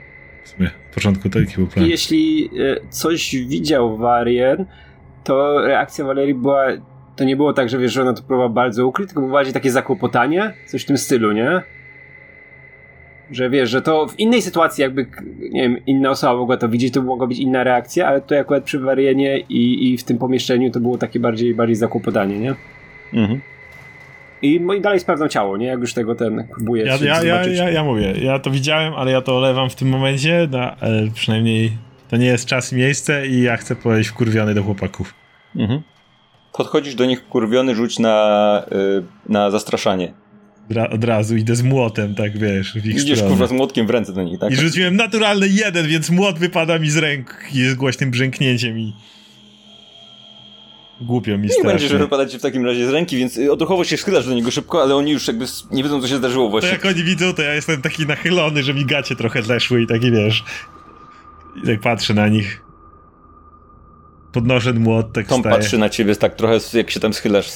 [0.43, 1.85] W sumie, w początku taki był plan.
[1.85, 4.65] Jeśli e, coś widział Warien,
[5.23, 6.65] to reakcja Walerii była
[7.15, 9.53] to nie było tak, że wiesz, że ona to próbowała bardzo ukryć, tylko było bardziej
[9.53, 11.61] takie zakłopotanie, coś w tym stylu, nie?
[13.31, 15.05] Że wiesz, że to w innej sytuacji jakby,
[15.51, 18.63] nie wiem, inna osoba mogła to widzieć, to mogła być inna reakcja, ale to akurat
[18.63, 22.55] przy Warienie i, i w tym pomieszczeniu to było takie bardziej, bardziej zakłopotanie, nie?
[23.13, 23.41] Mhm.
[24.41, 25.65] I, i dalej sprawdzam ciało, nie?
[25.65, 29.11] Jak już tego ten próbuję ja, ja, ja, ja, ja mówię, ja to widziałem, ale
[29.11, 30.71] ja to olewam w tym momencie, no,
[31.13, 31.71] przynajmniej
[32.09, 35.13] to nie jest czas i miejsce i ja chcę powiedzieć wkurwiony do chłopaków.
[35.55, 35.81] Mhm.
[36.53, 40.13] Podchodzisz do nich kurwiony, rzuć na, yy, na zastraszanie.
[40.69, 43.35] Ra od razu idę z młotem, tak wiesz, w ich Idziesz stronę.
[43.35, 44.51] kurwa z młotkiem w ręce do nich, tak?
[44.51, 48.93] I rzuciłem naturalny jeden, więc młot wypada mi z ręk i jest głośnym brzęknięciem i...
[51.01, 51.63] Głupio mi strasznie.
[51.63, 54.33] Nie będzie, że wypadać w takim razie z ręki, więc y, odruchowo się schylasz do
[54.33, 56.69] niego szybko, ale oni już jakby nie wiedzą, co się zdarzyło właśnie.
[56.69, 59.87] To jak oni widzą, to ja jestem taki nachylony, że mi gacie trochę zeszły i
[59.87, 60.43] taki, wiesz...
[61.63, 62.61] I tak patrzę na nich
[64.31, 65.55] podnoszę młot, tak Tom staje.
[65.55, 67.51] patrzy na ciebie tak trochę, jak się tam schylasz.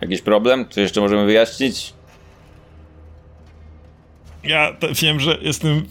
[0.00, 0.68] Jakiś problem?
[0.70, 1.94] Co jeszcze możemy wyjaśnić?
[4.44, 5.82] Ja wiem, że jestem...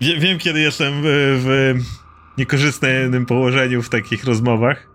[0.00, 1.04] Wie, wiem, kiedy jestem w,
[1.44, 1.74] w
[2.38, 4.88] niekorzystnym położeniu w takich rozmowach.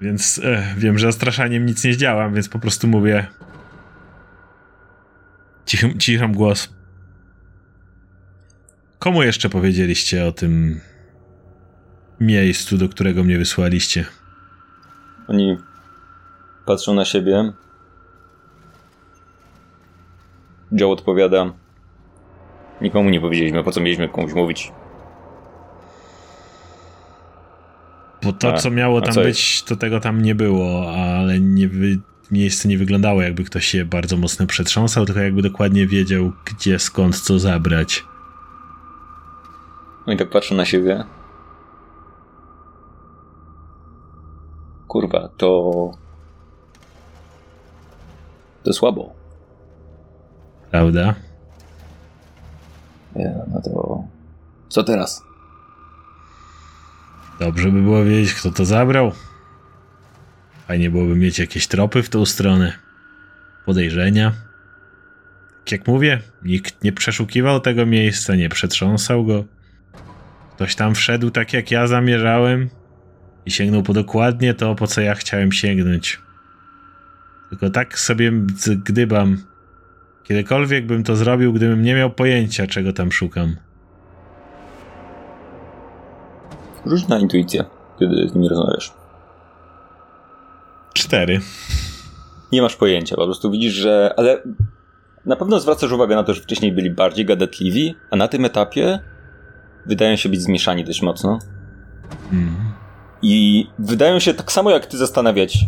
[0.00, 3.26] Więc e, wiem, że zastraszaniem nic nie zdziałam, więc po prostu mówię.
[5.66, 6.68] Cicham, cicham głos.
[8.98, 10.80] Komu jeszcze powiedzieliście o tym
[12.20, 14.04] miejscu, do którego mnie wysłaliście.
[15.28, 15.58] Oni
[16.66, 17.52] patrzą na siebie.
[20.72, 21.52] Joe odpowiada:
[22.80, 24.72] Nikomu nie powiedzieliśmy, po co mieliśmy komuś mówić.
[28.22, 29.68] Bo to, a, co miało tam co być, jest?
[29.68, 31.98] to tego tam nie było, ale nie wy...
[32.30, 37.20] miejsce nie wyglądało, jakby ktoś się bardzo mocno przetrząsał, tylko jakby dokładnie wiedział, gdzie, skąd,
[37.20, 38.04] co zabrać.
[40.06, 41.04] No i tak patrzą na siebie.
[44.88, 45.90] Kurwa, to.
[48.62, 49.14] To słabo.
[50.70, 51.14] Prawda?
[53.16, 54.04] Nie, no to.
[54.68, 55.22] Co teraz?
[57.40, 59.12] Dobrze by było wiedzieć, kto to zabrał.
[60.68, 62.72] Fajnie byłoby mieć jakieś tropy w tą stronę.
[63.66, 64.32] Podejrzenia.
[65.64, 69.44] Tak jak mówię, nikt nie przeszukiwał tego miejsca, nie przetrząsał go.
[70.54, 72.70] Ktoś tam wszedł tak jak ja zamierzałem
[73.48, 76.20] i sięgnął po dokładnie to, po co ja chciałem sięgnąć.
[77.48, 78.32] Tylko tak sobie
[78.84, 79.38] gdybam.
[80.24, 83.56] Kiedykolwiek bym to zrobił, gdybym nie miał pojęcia, czego tam szukam.
[86.86, 87.64] Rzuć na intuicję,
[87.98, 88.92] kiedy z nimi rozmawiasz.
[90.94, 91.40] Cztery.
[92.52, 94.14] Nie masz pojęcia, po prostu widzisz, że...
[94.16, 94.42] Ale
[95.26, 98.98] na pewno zwracasz uwagę na to, że wcześniej byli bardziej gadatliwi, a na tym etapie
[99.86, 101.38] wydają się być zmieszani dość mocno.
[102.32, 102.67] Mhm.
[103.22, 105.58] I wydają się tak samo jak ty zastanawiać.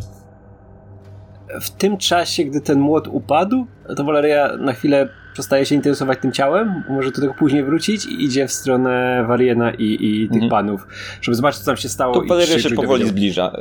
[1.60, 6.32] W tym czasie, gdy ten młot upadł, to Valeria na chwilę przestaje się interesować tym
[6.32, 10.50] ciałem, może do tego później wrócić i idzie w stronę Wariena i, i tych mhm.
[10.50, 10.86] panów,
[11.22, 12.14] żeby zobaczyć, co tam się stało.
[12.14, 13.52] To Valeria się powoli zbliża.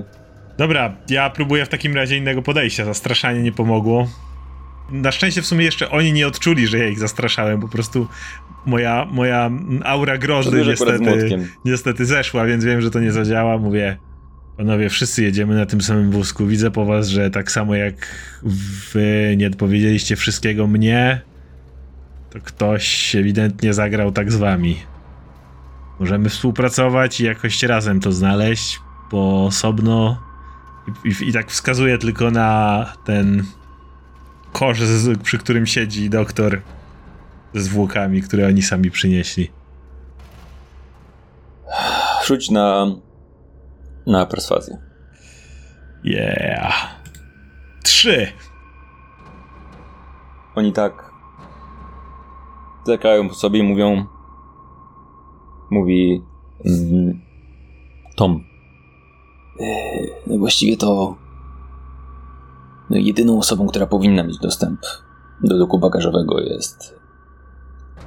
[0.00, 0.28] Y
[0.58, 2.84] Dobra, ja próbuję w takim razie innego podejścia.
[2.84, 4.08] Zastraszanie nie pomogło.
[4.90, 7.60] Na szczęście w sumie jeszcze oni nie odczuli, że ja ich zastraszałem.
[7.60, 8.08] Po prostu
[8.66, 9.50] moja, moja
[9.84, 13.58] aura grozy niestety, niestety zeszła, więc wiem, że to nie zadziała.
[13.58, 13.96] Mówię,
[14.56, 16.46] panowie, wszyscy jedziemy na tym samym wózku.
[16.46, 17.94] Widzę po was, że tak samo jak
[18.92, 21.20] wy nie odpowiedzieliście wszystkiego mnie,
[22.30, 24.76] to ktoś ewidentnie zagrał tak z wami.
[26.00, 28.80] Możemy współpracować i jakoś razem to znaleźć,
[29.10, 30.22] bo osobno
[31.04, 33.44] i, i, i tak wskazuje tylko na ten
[34.52, 36.62] kosz, z, przy którym siedzi doktor
[37.54, 39.50] ze zwłokami, które oni sami przynieśli.
[42.26, 42.86] Rzuć na,
[44.06, 44.78] na perswazję.
[46.04, 47.00] Yeah.
[47.84, 48.32] Trzy.
[50.54, 51.10] Oni tak
[52.86, 54.06] zerkają po sobie i mówią
[55.70, 56.22] mówi
[56.64, 57.20] mm,
[58.16, 58.44] Tom.
[60.26, 61.16] No właściwie to
[62.90, 64.80] no jedyną osobą, która powinna mieć dostęp
[65.42, 66.98] do doku bagażowego jest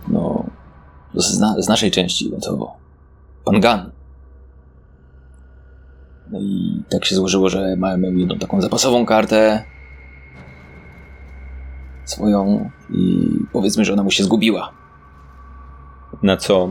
[0.07, 0.45] no
[1.15, 2.75] z, na, z naszej części, to
[3.45, 3.91] pan Gunn.
[6.31, 9.63] No i tak się złożyło, że mamy jedną taką zapasową kartę
[12.05, 14.71] swoją i powiedzmy, że ona mu się zgubiła.
[16.23, 16.69] Na co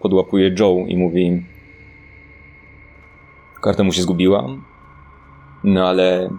[0.00, 1.46] podłapuje Joe i mówi
[3.62, 4.46] karta mu się zgubiła,
[5.64, 6.30] no ale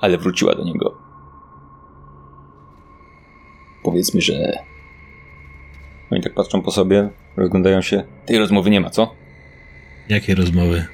[0.00, 0.94] ale wróciła do niego.
[3.82, 4.58] Powiedzmy, że
[6.10, 8.04] Oni tak patrzą po sobie, rozglądają się.
[8.26, 9.14] tej rozmowy nie ma, co?
[10.08, 10.84] Jakie rozmowy?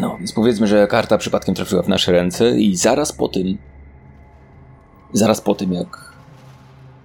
[0.00, 3.58] No, więc powiedzmy, że karta przypadkiem trafiła w nasze ręce i zaraz po tym,
[5.12, 6.12] zaraz po tym jak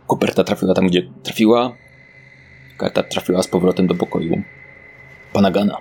[0.07, 1.73] koperta trafiła tam, gdzie trafiła,
[2.77, 4.41] karta trafiła z powrotem do pokoju
[5.33, 5.77] pana Gana.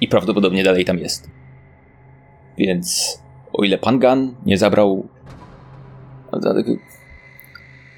[0.00, 1.30] I prawdopodobnie dalej tam jest.
[2.58, 3.18] Więc
[3.52, 5.08] o ile pan Gan nie zabrał...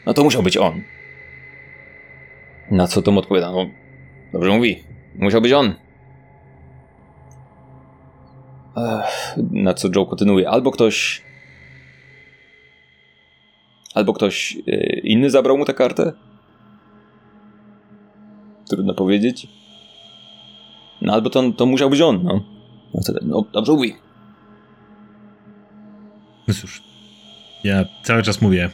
[0.06, 0.82] No to musiał być on.
[2.70, 3.52] Na co Tom odpowiada?
[3.52, 3.66] No,
[4.32, 4.82] Dobrze mówi.
[5.14, 5.74] Musiał być on.
[9.50, 10.50] na co Joe kontynuuje.
[10.50, 11.22] Albo ktoś.
[13.94, 16.12] Albo ktoś e, inny zabrał mu tę kartę?
[18.68, 19.48] Trudno powiedzieć.
[21.06, 22.44] No albo to, to musiał być on, no.
[22.94, 23.94] No, wtedy, no dobrze mówi.
[26.48, 26.82] No cóż,
[27.64, 28.70] ja cały czas mówię.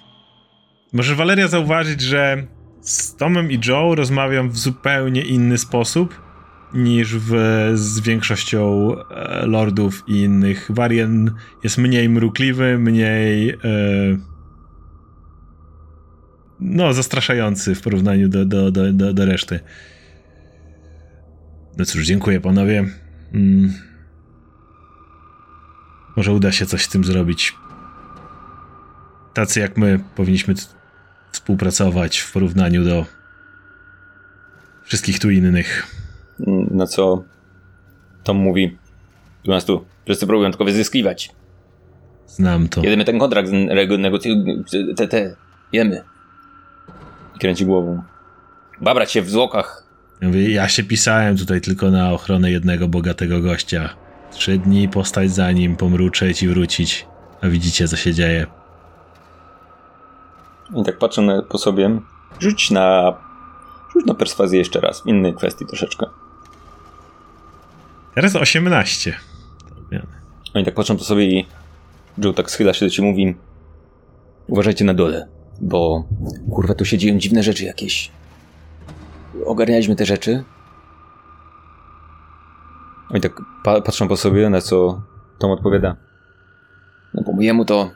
[0.92, 2.46] Może Waleria zauważyć, że
[2.80, 6.20] z Tomem i Joe rozmawiam w zupełnie inny sposób
[6.74, 7.32] niż w,
[7.74, 10.66] z większością e, lordów i innych.
[10.70, 13.56] Varian jest mniej mrukliwy, mniej e,
[16.60, 19.60] no, zastraszający w porównaniu do, do, do, do, do reszty.
[21.78, 22.84] No cóż, dziękuję panowie.
[23.34, 23.72] Mm.
[26.16, 27.54] Może uda się coś z tym zrobić.
[29.34, 30.54] Tacy jak my powinniśmy
[31.32, 33.06] współpracować w porównaniu do
[34.84, 35.86] wszystkich tu innych.
[36.70, 37.24] Na co
[38.24, 38.78] Tom mówi.
[39.44, 39.84] Nas tu.
[40.04, 41.30] Wszyscy próbują tylko wyzyskiwać.
[42.26, 42.82] Znam to.
[42.82, 43.50] Jedymy ten kontrakt
[43.98, 44.64] negocjujemy.
[44.96, 45.36] Te, te.
[45.72, 46.02] Jemy.
[47.36, 48.02] I kręci głową.
[48.80, 49.81] Babrać się w zwłokach.
[50.22, 53.88] Ja Mówię, ja się pisałem tutaj tylko na ochronę jednego bogatego gościa.
[54.30, 57.06] Trzy dni postać za nim, pomruczeć i wrócić.
[57.40, 58.46] A widzicie, co się dzieje.
[60.76, 62.00] I tak patrzę na, po sobie.
[62.40, 63.16] Rzuć na.
[63.92, 65.02] Rzuć na perswazję jeszcze raz.
[65.02, 66.06] W innej kwestii troszeczkę.
[68.14, 69.16] Teraz 18.
[70.54, 71.46] Oni tak patrzą po sobie i
[72.18, 73.36] Joe tak schyla się do ciebie mówi
[74.48, 75.28] uważajcie na dole,
[75.60, 76.04] bo
[76.50, 78.10] Kurwa, tu się dzieją dziwne rzeczy jakieś.
[79.46, 80.44] Ogarnialiśmy te rzeczy.
[83.10, 85.02] oni tak pa patrzą po sobie, na co
[85.38, 85.96] Tom odpowiada.
[87.14, 87.90] No po mojemu to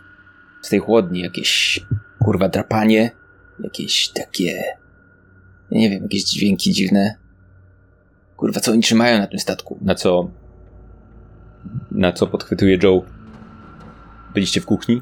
[0.62, 1.80] z tej chłodni jakieś
[2.24, 3.10] kurwa drapanie,
[3.60, 4.62] jakieś takie
[5.70, 7.14] ja nie wiem, jakieś dźwięki dziwne.
[8.36, 9.78] Kurwa, co oni trzymają na tym statku?
[9.82, 10.30] Na co
[11.90, 13.02] na co podchwytuje Joe.
[14.34, 15.00] Byliście w kuchni?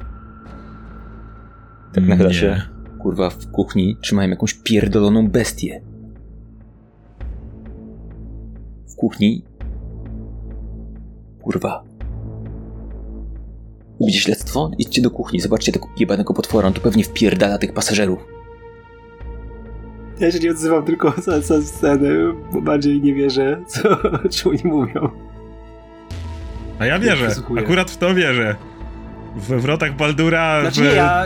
[1.93, 2.61] Tak nachyla się.
[2.99, 5.81] Kurwa, w kuchni trzymają jakąś pierdoloną bestię.
[8.95, 9.43] W kuchni.
[11.41, 11.83] Kurwa.
[13.99, 14.71] Lubicie śledztwo?
[14.77, 18.19] Idźcie do kuchni, zobaczcie tego jebanego potwora, on tu pewnie wpierdala tych pasażerów.
[20.19, 22.09] Ja się nie odzywam tylko za, za scenę,
[22.53, 23.89] bo bardziej nie wierzę, co,
[24.25, 25.09] o czym oni mówią.
[26.79, 27.29] A ja wierzę.
[27.59, 28.55] Akurat w to wierzę.
[29.35, 30.61] W wrotach Baldura.
[30.61, 30.83] Znaczy w...
[30.83, 31.25] nie, ja,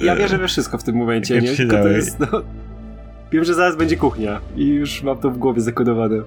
[0.00, 1.56] ja wierzę we wszystko w tym momencie, nie?
[1.56, 2.26] Tylko to jest, no...
[3.32, 6.22] Wiem, że zaraz będzie kuchnia i już mam to w głowie zakodowane.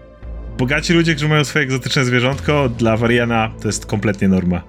[0.58, 4.64] Bogaci ludzie, którzy mają swoje egzotyczne zwierzątko, dla Wariana to jest kompletnie norma.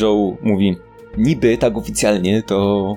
[0.00, 0.76] Joe mówi
[1.18, 2.96] Niby tak oficjalnie to.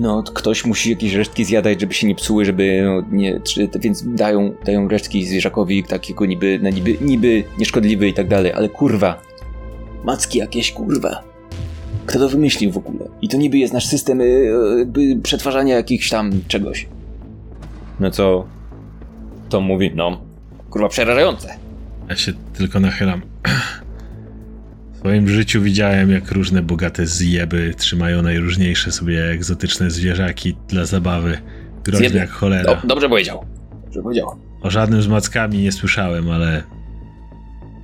[0.00, 3.40] No, ktoś musi jakieś resztki zjadać, żeby się nie psuły, żeby no, nie.
[3.40, 8.52] Czy, więc dają, dają resztki zwierzakowi takiego niby, na niby, niby nieszkodliwy i tak dalej,
[8.52, 9.22] ale kurwa.
[10.04, 11.22] Macki jakieś, kurwa.
[12.06, 13.08] Kto to wymyślił w ogóle?
[13.22, 16.86] I to niby jest nasz system y, jakby przetwarzania jakichś tam czegoś.
[18.00, 18.46] No co
[19.48, 19.90] to mówi?
[19.94, 20.25] No,
[20.70, 21.48] Kurwa, przerażające.
[22.08, 23.22] Ja się tylko nachylam.
[24.92, 31.38] W swoim życiu widziałem, jak różne bogate zjeby trzymają najróżniejsze sobie egzotyczne zwierzaki dla zabawy.
[31.84, 32.18] Groźne Zjeby.
[32.18, 32.74] jak cholera.
[32.74, 33.44] Do, dobrze powiedział.
[33.84, 34.36] Dobrze powiedział.
[34.62, 36.62] O żadnym z mackami nie słyszałem, ale...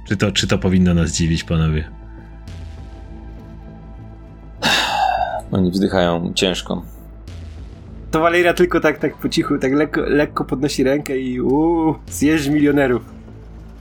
[0.09, 1.85] Czy to, czy to powinno nas dziwić, panowie?
[5.53, 6.83] oni wzdychają ciężko.
[8.13, 12.49] To Waleria tylko tak, tak po cichu, tak lekko, lekko podnosi rękę i uuu, zjeść
[12.49, 13.03] milionerów.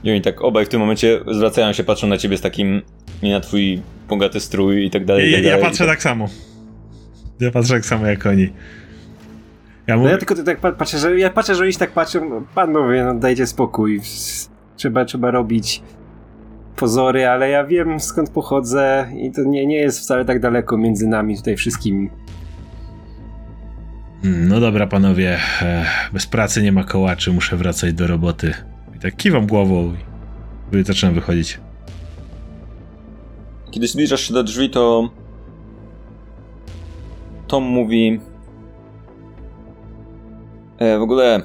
[0.04, 2.82] I oni tak obaj w tym momencie zwracają się, patrzą na ciebie z takim,
[3.22, 5.28] nie na twój bogaty strój i tak dalej.
[5.28, 5.64] i Ja, tak ja dalej.
[5.66, 6.28] patrzę tak samo.
[7.40, 8.42] Ja patrzę tak samo jak oni.
[9.86, 11.90] Ja No mówię, ja tylko tak pa- patrzę, że ja patrzę, że oni się tak
[11.92, 14.00] patrzą, no, panowie, no dajcie spokój.
[14.76, 15.82] Trzeba, trzeba robić
[16.76, 21.06] pozory, ale ja wiem skąd pochodzę i to nie, nie jest wcale tak daleko między
[21.08, 22.10] nami tutaj wszystkimi.
[24.24, 28.54] "Mm, no dobra, panowie, e, bez pracy nie ma kołaczy, muszę wracać do roboty.
[28.96, 29.94] I tak kiwam głową
[30.72, 31.60] i zaczynam wychodzić.
[33.70, 35.10] Kiedy zbliżasz się do drzwi, to
[37.46, 38.20] Tom mówi
[40.78, 41.42] e, w ogóle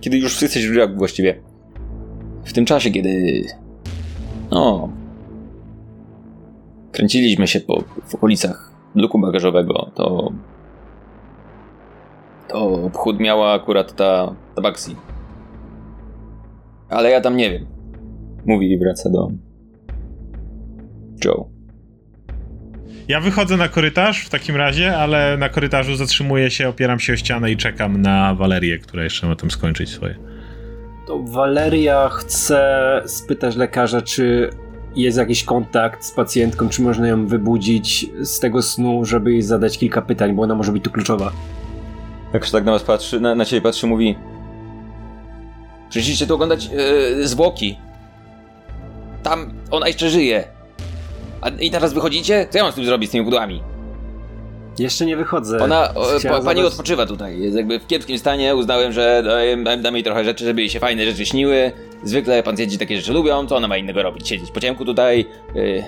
[0.00, 1.40] kiedy już jesteś w drzwiach właściwie
[2.44, 3.44] w tym czasie, kiedy
[4.50, 4.88] no
[6.92, 10.32] kręciliśmy się po, w okolicach luku bagażowego, to
[12.52, 14.96] to obchód miała akurat ta, ta Baxi.
[16.88, 17.66] Ale ja tam nie wiem.
[18.46, 19.28] Mówi i wraca do
[21.24, 21.50] Joe.
[23.08, 27.16] Ja wychodzę na korytarz w takim razie, ale na korytarzu zatrzymuję się, opieram się o
[27.16, 30.14] ścianę i czekam na Walerię, która jeszcze ma tam skończyć swoje.
[31.06, 34.50] To Waleria chce spytać lekarza, czy
[34.96, 39.78] jest jakiś kontakt z pacjentką, czy można ją wybudzić z tego snu, żeby jej zadać
[39.78, 41.32] kilka pytań, bo ona może być tu kluczowa.
[42.32, 44.16] Jak się tak na was patrzy, na, na ciebie patrzy, mówi
[45.90, 46.64] Przyszliście tu oglądać
[47.18, 47.78] yy, zwłoki.
[49.22, 50.44] Tam ona jeszcze żyje.
[51.40, 52.46] A, I teraz wychodzicie?
[52.50, 53.62] Co ja mam z tym zrobić, z tymi pudłami?
[54.78, 55.58] Jeszcze nie wychodzę.
[55.58, 57.40] Ona, o, pa, pani odpoczywa tutaj.
[57.40, 58.56] Jest jakby w kiepskim stanie.
[58.56, 59.22] Uznałem, że
[59.64, 61.72] damy, damy jej trochę rzeczy, żeby jej się fajne rzeczy śniły.
[62.04, 63.46] Zwykle pacjenci takie rzeczy lubią.
[63.46, 64.28] Co ona ma innego robić?
[64.28, 65.26] Siedzieć po ciemku tutaj.
[65.54, 65.84] Yy,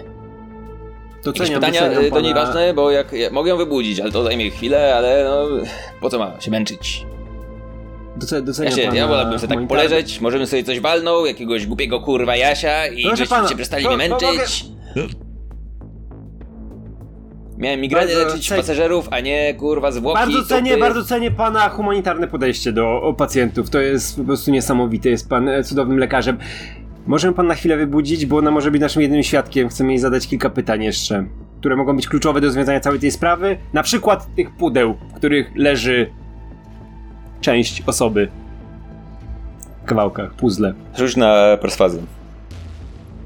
[1.31, 4.23] jakieś Doceniam, pytania doceniam to pana- nieważne, bo jak ja, mogę ją wybudzić, ale to
[4.23, 5.49] zajmie chwilę, ale no
[6.01, 7.07] po co ma się męczyć?
[8.17, 12.01] Doce- Ja, doceniam się, ja wolałbym sobie tak poleżeć, możemy sobie coś walnął, jakiegoś głupiego
[12.01, 14.65] kurwa Jasia i Proszę żeście się przestali mnie męczyć.
[14.97, 15.03] No.
[17.59, 20.19] Miałem Bardzo leczyć cen- pasażerów, a nie kurwa zwłoki.
[20.19, 23.71] Bardzo cenię, bardzo cenię pana humanitarne podejście do pacjentów.
[23.71, 25.11] To jest po prostu niesamowite.
[25.11, 26.39] Jest pan e, cudownym lekarzem.
[27.07, 29.69] Możemy pan na chwilę wybudzić, bo ona może być naszym jedynym świadkiem.
[29.69, 31.27] Chcemy jej zadać kilka pytań jeszcze,
[31.61, 33.59] które mogą być kluczowe do rozwiązania całej tej sprawy.
[33.73, 36.11] Na przykład tych pudeł, w których leży
[37.41, 38.29] część osoby.
[39.83, 40.75] W kawałkach, puzzle.
[40.97, 42.03] rzuć na perswazję.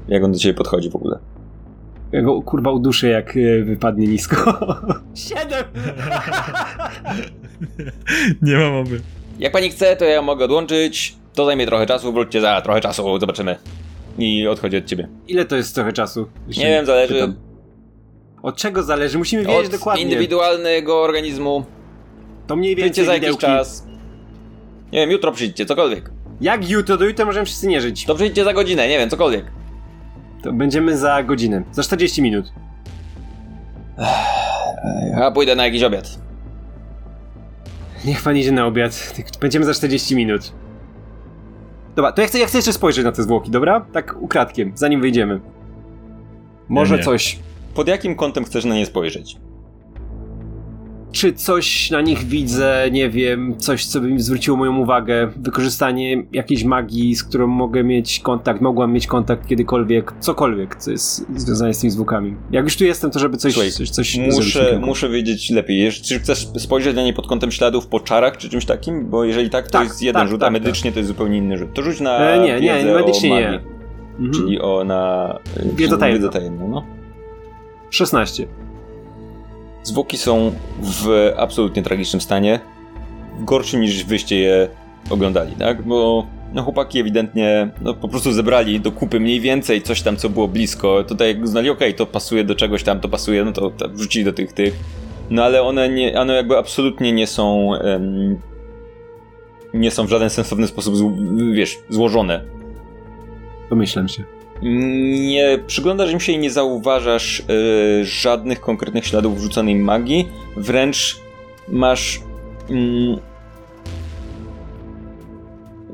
[0.07, 1.19] Jak on do ciebie podchodzi w ogóle.
[2.11, 4.53] Ja go kurwa uduszę, jak e, wypadnie nisko.
[5.13, 5.65] Siedem!
[8.41, 9.01] Nie ma mowy.
[9.39, 11.15] Jak pani chce, to ja mogę odłączyć.
[11.37, 13.55] To zajmie trochę czasu, wróćcie za trochę czasu, zobaczymy.
[14.17, 15.07] I odchodzi od ciebie.
[15.27, 16.27] Ile to jest trochę czasu?
[16.47, 17.13] Jeszcze Nie wiem, zależy.
[17.13, 17.35] pytam.
[18.43, 19.17] Od czego zależy?
[19.17, 20.03] Musimy wiedzieć Od dokładnie.
[20.03, 21.65] indywidualnego organizmu.
[22.47, 23.41] To mniej Przyjdźcie więcej za jakiś widełki.
[23.45, 23.87] czas.
[24.91, 26.11] Nie wiem, jutro przyjdźcie, cokolwiek.
[26.41, 28.05] Jak jutro, do jutra możemy wszyscy nie żyć.
[28.05, 29.45] To przyjdźcie za godzinę, nie wiem, cokolwiek.
[30.43, 31.63] To będziemy za godzinę.
[31.71, 32.51] Za 40 minut.
[35.19, 36.19] Ja pójdę na jakiś obiad.
[38.05, 39.13] Niech pan idzie na obiad.
[39.41, 40.51] Będziemy za 40 minut.
[41.97, 43.85] Dobra, to ja chcę, ja chcę jeszcze spojrzeć na te zwłoki, dobra?
[43.93, 45.39] Tak ukradkiem, zanim wyjdziemy.
[46.69, 47.05] Może Nie, nie.
[47.05, 47.39] coś.
[47.75, 49.37] Pod jakim kątem chcesz na nie spojrzeć?
[51.11, 56.23] Czy coś na nich widzę, nie wiem, coś, co by mi zwróciło moją uwagę, wykorzystanie
[56.33, 61.73] jakiejś magii, z którą mogę mieć kontakt, mogłam mieć kontakt kiedykolwiek, cokolwiek, co jest związane
[61.73, 62.35] z tymi zwłokami.
[62.51, 65.91] Jak już tu jestem, to żeby coś, Słuchaj, coś, coś Muszę, muszę wiedzieć lepiej.
[65.91, 69.09] Czy chcesz spojrzeć na nie pod kątem śladów po czarach czy czymś takim?
[69.09, 71.37] Bo jeżeli tak, to Tak, jest jeden tak, rzut, tak, a medycznie to jest zupełnie
[71.37, 71.73] inny rzut.
[71.73, 73.59] To rzuć na E, nie, nie, medycznie nie.
[74.19, 74.33] Mhm.
[74.33, 75.33] czyli o na...
[75.75, 76.85] Wiedzę tajemną, no.
[77.89, 78.47] 16.
[79.83, 80.51] Zwłoki są
[80.81, 82.59] w absolutnie tragicznym stanie.
[83.39, 84.69] Gorszym niż wyście je
[85.09, 85.81] oglądali, tak?
[85.81, 90.29] Bo no, chłopaki ewidentnie no, po prostu zebrali do kupy mniej więcej coś tam, co
[90.29, 91.03] było blisko.
[91.03, 94.25] Tutaj jak uznali, okej, to pasuje do czegoś tam, to pasuje, no to, to wrzucili
[94.25, 94.73] do tych, tych.
[95.29, 97.71] No ale one, nie, one jakby absolutnie nie są...
[99.73, 100.95] nie są w żaden sensowny sposób,
[101.53, 102.43] wiesz, złożone.
[103.69, 104.36] Domyślam się.
[104.61, 110.27] Nie przyglądasz im się i nie zauważasz y, żadnych konkretnych śladów wrzuconej magii.
[110.57, 111.19] Wręcz
[111.67, 112.21] masz.
[112.69, 113.19] Mm,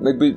[0.03, 0.35] jakby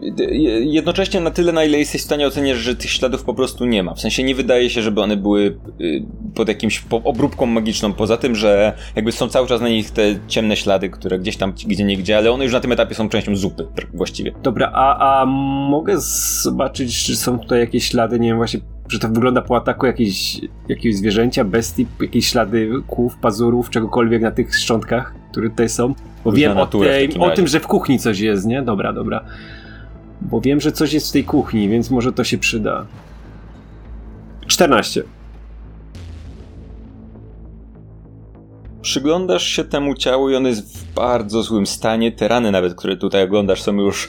[0.65, 3.83] jednocześnie na tyle, na ile jesteś w stanie oceniać, że tych śladów po prostu nie
[3.83, 3.95] ma.
[3.95, 6.03] W sensie nie wydaje się, żeby one były y,
[6.35, 10.57] pod jakimś obróbką magiczną, poza tym, że jakby są cały czas na nich te ciemne
[10.57, 13.37] ślady, które gdzieś tam, gdzie nie gdzie, ale one już na tym etapie są częścią
[13.37, 14.33] zupy właściwie.
[14.43, 15.27] Dobra, a, a
[15.71, 15.95] mogę
[16.43, 20.41] zobaczyć, czy są tutaj jakieś ślady, nie wiem, właśnie że to wygląda po ataku jakiejś,
[20.69, 25.95] jakiegoś zwierzęcia, bestii, jakieś ślady kłów, pazurów, czegokolwiek na tych szczątkach, które tutaj są.
[26.25, 28.63] Bo wiem o, tej, o tym, że w kuchni coś jest, nie?
[28.63, 29.25] Dobra, dobra.
[30.31, 32.87] Bo wiem, że coś jest w tej kuchni, więc może to się przyda.
[34.47, 35.03] 14.
[38.81, 42.13] Przyglądasz się temu ciału i on jest w bardzo złym stanie.
[42.13, 44.09] Te rany nawet, które tutaj oglądasz są już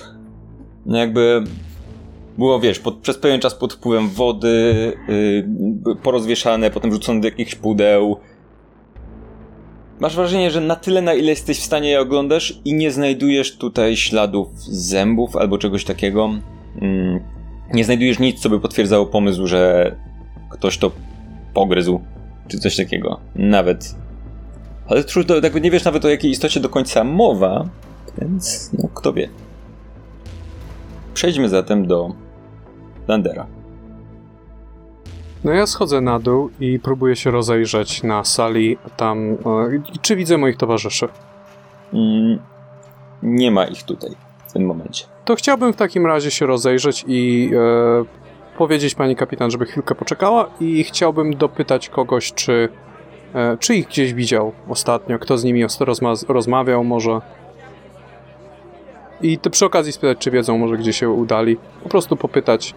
[0.88, 1.43] no jakby
[2.38, 4.93] było, wiesz, pod, przez pewien czas pod wpływem wody,
[5.86, 8.18] yy, porozwieszane, potem rzucone do jakichś pudeł.
[9.99, 13.57] Masz wrażenie, że na tyle, na ile jesteś w stanie je oglądasz i nie znajdujesz
[13.57, 16.29] tutaj śladów zębów albo czegoś takiego.
[16.81, 17.21] Yy,
[17.73, 19.95] nie znajdujesz nic, co by potwierdzało pomysł, że
[20.49, 20.91] ktoś to
[21.53, 22.01] pogryzł,
[22.47, 23.19] czy coś takiego.
[23.35, 23.95] Nawet.
[24.87, 27.69] Ale trudno, jakby nie wiesz nawet o jakiej istocie do końca mowa,
[28.17, 29.29] więc no kto wie.
[31.13, 32.13] Przejdźmy zatem do
[33.07, 33.57] Landera.
[35.43, 39.31] No ja schodzę na dół i próbuję się rozejrzeć na sali tam.
[39.31, 39.38] E,
[40.01, 41.07] czy widzę moich towarzyszy?
[41.93, 42.39] Mm,
[43.23, 44.11] nie ma ich tutaj
[44.47, 45.05] w tym momencie.
[45.25, 50.49] To chciałbym w takim razie się rozejrzeć i e, powiedzieć pani kapitan, żeby chwilkę poczekała
[50.59, 52.69] i chciałbym dopytać kogoś, czy,
[53.33, 57.21] e, czy ich gdzieś widział ostatnio, kto z nimi rozma rozmawiał może.
[59.21, 61.57] I przy okazji spytać, czy wiedzą może, gdzie się udali.
[61.83, 62.75] Po prostu popytać.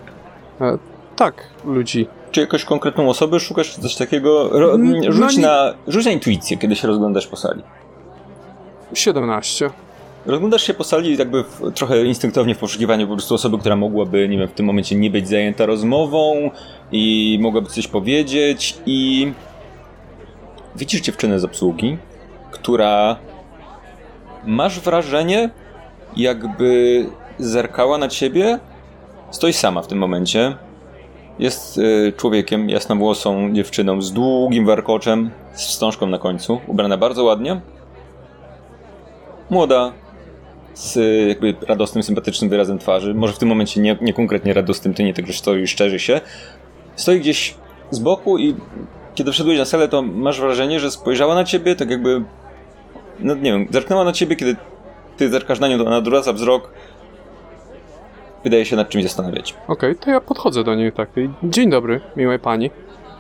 [1.21, 2.07] Tak, ludzi.
[2.31, 4.49] Czy jakąś konkretną osobę szukasz, czy coś takiego?
[4.53, 7.63] Ro, mm, rzuć, no, na, rzuć na intuicję, kiedy się rozglądasz po sali.
[8.95, 9.71] 17.
[10.27, 14.29] Rozglądasz się po sali jakby w, trochę instynktownie w poszukiwaniu po prostu osoby, która mogłaby,
[14.29, 16.51] nie wiem, w tym momencie nie być zajęta rozmową
[16.93, 19.33] i mogłaby coś powiedzieć i
[20.77, 21.99] widzisz dziewczynę z obsługi,
[22.51, 23.17] która
[24.45, 25.51] masz wrażenie,
[26.17, 27.07] jakby
[27.39, 28.59] zerkała na ciebie.
[29.31, 30.70] Stoi sama w tym momencie.
[31.41, 37.61] Jest y, człowiekiem, jasnowłosą dziewczyną z długim warkoczem, z wstążką na końcu, ubrana bardzo ładnie.
[39.51, 39.93] Młoda,
[40.75, 43.15] z jakby radosnym, sympatycznym wyrazem twarzy.
[43.15, 46.21] Może w tym momencie nie, nie konkretnie radosnym, ty nie tak, że stoi szczerzy się.
[46.97, 47.55] Stoi gdzieś
[47.91, 48.55] z boku i
[49.15, 52.23] kiedy wszedłeś na salę, to masz wrażenie, że spojrzała na ciebie, tak jakby,
[53.21, 54.57] no nie wiem, zerknęła na ciebie, kiedy
[55.17, 56.71] ty zerkasz na nią, to ona odwraca wzrok.
[58.45, 59.55] Wydaje się nad czymś zastanawiać.
[59.69, 61.09] Okej, okay, to ja podchodzę do niej tak.
[61.43, 62.71] Dzień dobry, miłej pani.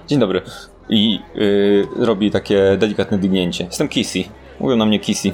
[0.06, 0.42] Dzień dobry.
[0.88, 3.64] I yy, robi takie delikatne dygnięcie.
[3.64, 4.24] Jestem Kissy.
[4.60, 5.32] Mówią na mnie Kissy.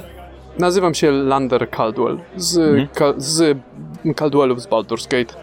[0.59, 2.87] Nazywam się Lander Caldwell z, mhm.
[2.87, 3.57] ka z
[4.15, 5.33] Caldwellów z Baldur's Gate.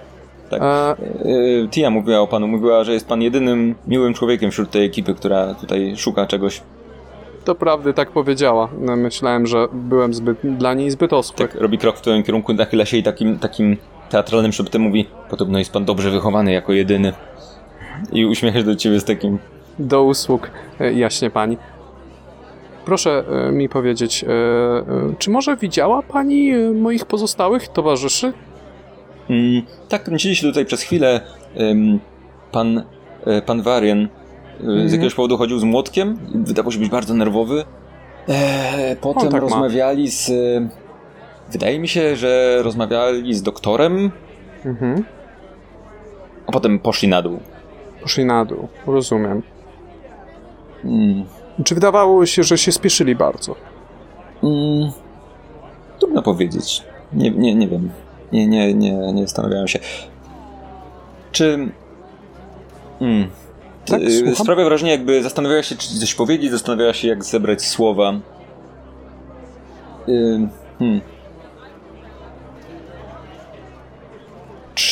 [0.51, 0.63] Tak.
[0.63, 0.97] A...
[1.25, 2.49] Yy, Tia mówiła o panu.
[2.49, 6.61] Mówiła, że jest pan jedynym miłym człowiekiem wśród tej ekipy, która tutaj szuka czegoś.
[7.45, 8.69] To prawdy tak powiedziała.
[8.81, 11.49] No, myślałem, że byłem zbyt, dla niej zbyt oschły.
[11.49, 13.77] Tak, robi krok w twoim kierunku, nachyla się i takim, takim
[14.11, 17.13] teatralnym szeptem mówi Podobno jest pan dobrze wychowany jako jedyny.
[18.13, 19.39] I uśmiecha się do ciebie z takim...
[19.79, 20.51] Do usług,
[20.81, 21.57] e, jaśnie pani.
[22.85, 24.27] Proszę e, mi powiedzieć, e,
[25.19, 28.33] czy może widziała pani moich pozostałych towarzyszy?
[29.31, 31.21] Mm, tak, kręciliście tutaj przez chwilę.
[32.53, 32.83] Pan,
[33.47, 34.09] pan Varian
[34.61, 34.89] z mhm.
[34.89, 37.65] jakiegoś powodu chodził z młotkiem, wydawał się być bardzo nerwowy.
[38.29, 40.11] Eee, potem tak rozmawiali ma.
[40.11, 40.31] z.
[41.55, 44.11] Wydaje mi się, że rozmawiali z doktorem.
[44.65, 45.05] Mhm.
[46.47, 47.41] A potem poszli na dół.
[48.03, 49.43] Poszli na dół, rozumiem.
[50.83, 51.25] Hmm.
[51.65, 53.57] Czy wydawało się, że się spieszyli bardzo?
[54.41, 54.93] Hmm.
[55.99, 56.83] Trudno powiedzieć.
[57.13, 57.91] Nie, nie, nie wiem.
[58.33, 59.79] Nie, nie, nie, nie zastanawiałem się.
[61.33, 61.69] Czy.
[62.99, 63.29] Hmm.
[63.87, 68.13] Tak, y, Sprawia wrażenie, jakby zastanawiała się, czy coś powiedzieć, zastanawiała się, jak zebrać słowa.
[70.07, 70.49] Yy,
[70.79, 71.01] hmm.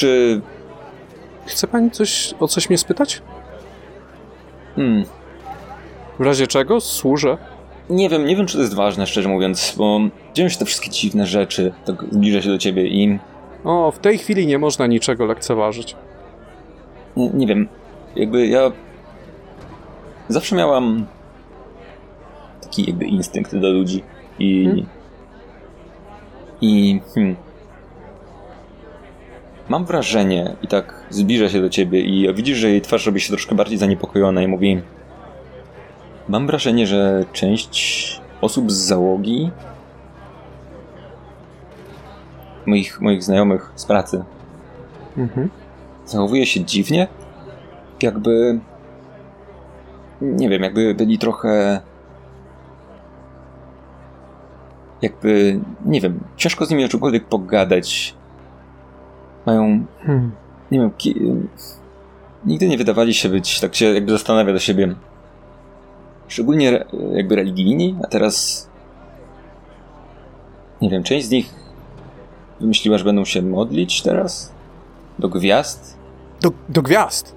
[0.03, 0.41] Czy.
[1.47, 3.23] Chce pani coś, o coś mnie spytać?
[4.77, 5.05] Hmm.
[6.19, 7.39] W razie czego służę?
[7.91, 10.01] Nie wiem, nie wiem, czy to jest ważne, szczerze mówiąc, bo
[10.35, 13.19] dzieją się te wszystkie dziwne rzeczy, tak zbliża się do ciebie i...
[13.65, 15.97] O, w tej chwili nie można niczego lekceważyć.
[17.17, 17.69] Nie, nie wiem,
[18.17, 18.73] jakby ja
[20.29, 21.07] zawsze miałam
[22.63, 24.03] taki jakby instynkt do ludzi
[24.39, 24.87] i hmm.
[26.61, 27.37] i hmm.
[29.69, 33.29] Mam wrażenie, i tak zbliża się do ciebie, i widzisz, że jej twarz robi się
[33.29, 34.83] troszkę bardziej zaniepokojona i mówi:
[36.29, 39.51] Mam wrażenie, że część osób z załogi,
[42.67, 44.25] moich, moich znajomych z pracy,
[45.17, 45.51] Mhm.
[46.07, 47.09] zachowuje się dziwnie.
[48.03, 48.59] Jakby.
[50.21, 51.81] Nie wiem, jakby byli trochę.
[55.03, 55.61] Jakby.
[55.85, 58.15] Nie wiem, ciężko z nimi o czymkolwiek pogadać.
[59.47, 59.87] Mają.
[60.07, 60.33] Hmm.
[60.71, 61.15] Nie wiem, ki...
[62.47, 63.61] nigdy nie wydawali się być.
[63.61, 64.95] Tak się jakby zastanawia do siebie.
[66.29, 68.69] Szczególnie re- jakby religijni, a teraz.
[70.83, 71.55] Nie wiem, część z nich
[72.61, 74.53] wymyśliła, że będą się modlić teraz?
[75.19, 75.97] Do gwiazd?
[76.41, 77.35] Do, do gwiazd.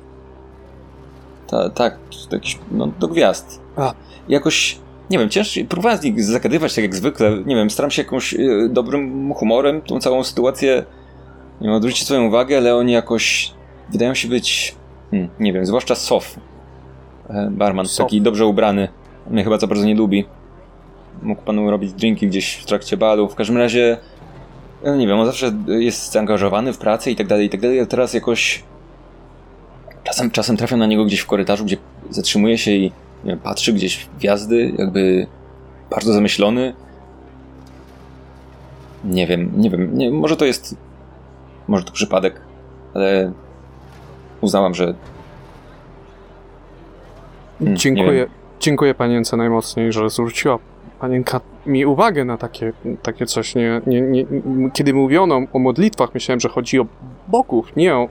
[1.47, 1.97] Ta, tak,
[2.32, 3.62] jakiś, no, do gwiazd.
[3.76, 3.93] A.
[4.30, 4.80] Jakoś,
[5.10, 8.34] nie wiem, ciężko, próbowałem z nich zagadywać tak jak zwykle, nie wiem, staram się jakąś
[8.34, 8.38] e,
[8.70, 10.86] dobrym humorem tą całą sytuację,
[11.62, 13.51] odwrócić swoją uwagę, ale oni jakoś
[13.91, 14.76] wydają się być,
[15.12, 16.39] hmm, nie wiem, zwłaszcza Sof,
[17.30, 18.06] e, barman, Sof.
[18.06, 18.88] taki dobrze ubrany,
[19.30, 20.26] mnie chyba za bardzo nie lubi.
[21.22, 23.97] Mógł panu robić drinki gdzieś w trakcie balu, w każdym razie,
[24.84, 27.80] no nie wiem, on zawsze jest zaangażowany w pracę i tak dalej, i tak dalej,
[27.80, 28.64] a teraz jakoś
[30.06, 31.78] Czasem, czasem trafiam na niego gdzieś w korytarzu, gdzie
[32.10, 32.91] zatrzymuje się i
[33.26, 35.28] wiem, patrzy gdzieś w gwiazdy, jakby
[35.89, 36.74] bardzo zamyślony.
[39.03, 40.76] Nie wiem, nie wiem, nie, może to jest,
[41.68, 42.41] może to przypadek,
[42.93, 43.32] ale
[44.41, 44.93] uznałam, że
[47.59, 48.28] Hmm, Dziękuję,
[48.59, 50.59] dziękuję panience najmocniej, że zwróciła
[50.99, 53.55] panienka mi uwagę na takie, takie coś.
[53.55, 54.26] Nie, nie, nie,
[54.74, 56.86] kiedy mówiono o modlitwach, myślałem, że chodzi o
[57.28, 58.09] bogów, nie o,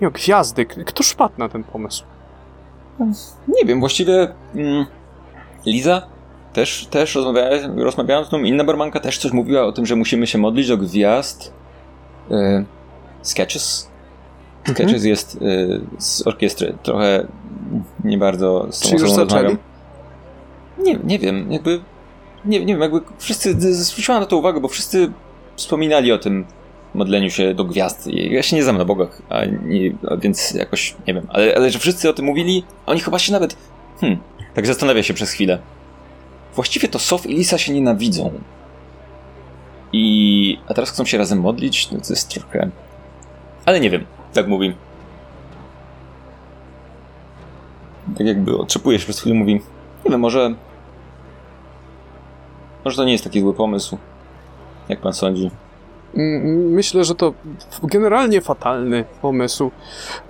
[0.00, 0.66] nie o gwiazdy.
[0.66, 2.04] K- Któż wpadł na ten pomysł?
[3.48, 4.86] nie wiem, właściwie mm,
[5.66, 6.02] Liza
[6.52, 10.26] też, też rozmawiałem, rozmawiałem z tą, inna barmanka też coś mówiła o tym, że musimy
[10.26, 11.52] się modlić do gwiazd.
[13.22, 13.90] Sketches.
[14.68, 15.40] Sketches jest e,
[15.98, 17.26] z orkiestry, trochę
[18.04, 19.56] nie bardzo z tą Czy już zaczęli?
[20.78, 21.80] Nie, nie wiem, jakby
[22.44, 25.12] nie, nie wiem, jakby wszyscy, zwróciłam na to uwagę, bo wszyscy
[25.56, 26.46] wspominali o tym
[26.94, 28.06] modleniu się do gwiazd.
[28.06, 31.70] Ja się nie znam na bogach, a nie, a więc jakoś nie wiem, ale, ale
[31.70, 33.56] że wszyscy o tym mówili, a oni chyba się nawet.
[34.00, 34.18] Hmm,
[34.54, 35.58] tak zastanawia się przez chwilę.
[36.54, 38.30] Właściwie to Sof i Lisa się nienawidzą.
[39.94, 40.58] I.
[40.68, 41.90] A teraz chcą się razem modlić?
[41.92, 42.70] No to jest trochę.
[43.64, 44.74] Ale nie wiem, tak mówi.
[48.18, 49.54] Tak jakby otrzepuje się przez chwilę, mówi.
[50.04, 50.54] Nie wiem, może.
[52.84, 53.98] Może to nie jest taki zły pomysł.
[54.88, 55.50] Jak pan sądzi?
[56.70, 57.34] Myślę, że to
[57.82, 59.70] generalnie fatalny pomysł.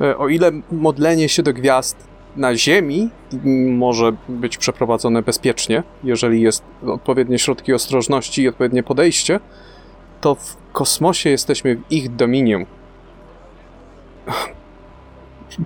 [0.00, 1.96] E, O ile modlenie się do gwiazd
[2.36, 3.10] na Ziemi
[3.70, 9.40] może być przeprowadzone bezpiecznie, jeżeli jest odpowiednie środki ostrożności i odpowiednie podejście,
[10.20, 12.66] to w kosmosie jesteśmy w ich dominium.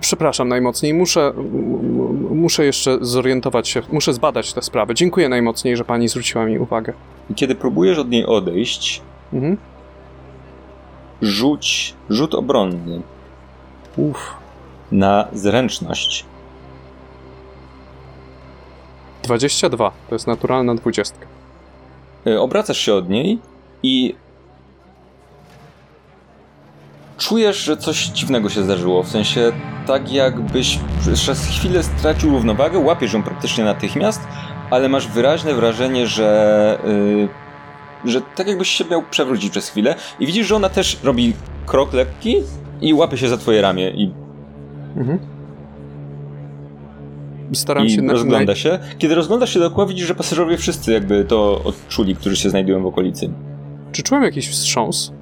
[0.01, 1.33] Przepraszam najmocniej, muszę,
[2.31, 4.95] muszę jeszcze zorientować się, muszę zbadać tę sprawę.
[4.95, 6.93] Dziękuję najmocniej, że pani zwróciła mi uwagę.
[7.35, 9.01] Kiedy próbujesz od niej odejść,
[9.33, 9.57] Mhm.
[11.21, 13.01] rzuć rzut obronny
[13.97, 14.33] Uff.
[14.91, 16.25] na zręczność.
[19.29, 21.25] 22, to jest naturalna dwudziestka.
[22.27, 23.39] Y, Obracasz się od niej
[23.83, 24.15] i
[27.17, 29.03] czujesz, że coś dziwnego się zdarzyło.
[29.03, 29.51] W sensie
[29.87, 30.79] tak jakbyś
[31.13, 34.21] przez chwilę stracił równowagę, łapiesz ją praktycznie natychmiast,
[34.69, 36.79] ale masz wyraźne wrażenie, że,
[38.05, 41.33] y, że tak jakbyś się miał przewrócić przez chwilę i widzisz, że ona też robi
[41.65, 42.35] krok lekki
[42.81, 44.11] i łapie się za twoje ramię i
[44.97, 45.19] Mhm.
[47.53, 48.79] Staram I się na, rozgląda się.
[48.97, 52.85] Kiedy rozglądasz się dookoła, widzisz, że pasażerowie wszyscy jakby to odczuli, którzy się znajdują w
[52.85, 53.29] okolicy.
[53.91, 55.13] Czy czułem jakiś wstrząs?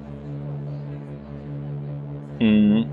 [2.40, 2.84] Mm.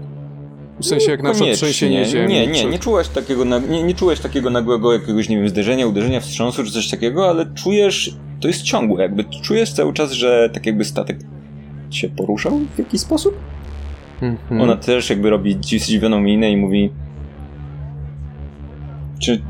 [0.79, 2.33] W sensie jak na przykład trzęsienie ziemi?
[2.33, 2.65] Nie, nie, czy...
[2.65, 6.71] nie czułeś takiego, nie, nie czułeś takiego nagłego jakiegoś, nie wiem, zderzenia, uderzenia, wstrząsu czy
[6.71, 11.19] coś takiego, ale czujesz, to jest ciągłe, jakby czujesz cały czas, że tak jakby statek
[11.91, 13.37] się poruszał w jakiś sposób.
[14.21, 14.61] Mhm.
[14.61, 16.91] Ona też jakby robi dzi- zdziwioną minę i mówi
[19.19, 19.41] czy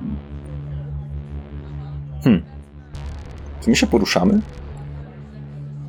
[2.23, 2.55] hmm
[3.65, 4.41] czy my się poruszamy?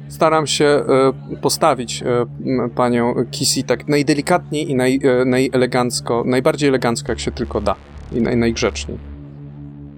[0.09, 1.13] Staram się e,
[1.43, 2.27] postawić e,
[2.75, 7.75] panią Kisi tak najdelikatniej i naj, e, najelegancko, najbardziej elegancko jak się tylko da.
[8.13, 8.99] I naj, najgrzeczniej.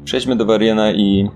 [0.05, 1.29] Przejdźmy do Wariena i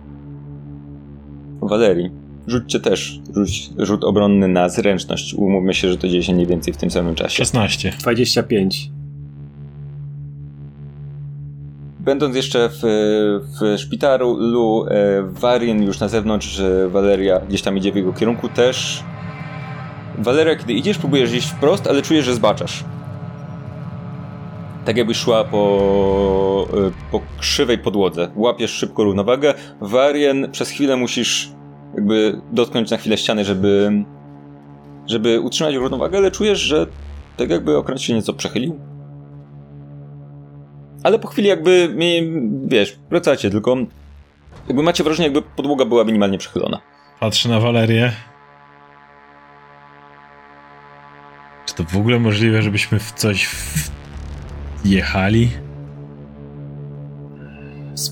[1.60, 2.10] Walerii.
[2.46, 5.34] Rzućcie też rzuć, rzut obronny na zręczność.
[5.34, 7.36] Umówmy się, że to dzieje się mniej więcej w tym samym czasie.
[7.36, 7.92] 16.
[8.00, 8.90] 25.
[12.04, 17.92] Będąc jeszcze w, w szpitalu, e, Warien już na zewnątrz, że Waleria gdzieś tam idzie
[17.92, 19.04] w jego kierunku, też
[20.18, 22.84] Waleria, kiedy idziesz, próbujesz iść wprost, ale czujesz, że zbaczasz.
[24.84, 28.30] Tak jakbyś szła po, y, po krzywej podłodze.
[28.36, 29.54] Łapiesz szybko równowagę.
[29.80, 31.50] Warien przez chwilę musisz
[31.94, 34.04] jakby dotknąć na chwilę ściany, żeby,
[35.06, 36.86] żeby utrzymać równowagę, ale czujesz, że
[37.36, 38.91] tak jakby okręt się nieco przechylił.
[41.02, 41.94] Ale po chwili jakby,
[42.66, 43.76] wiesz, wracacie, tylko
[44.68, 46.80] jakby macie wrażenie, jakby podłoga była minimalnie przechylona.
[47.20, 48.12] Patrzę na Walerię.
[51.66, 53.50] Czy to w ogóle możliwe, żebyśmy w coś
[54.84, 55.50] jechali?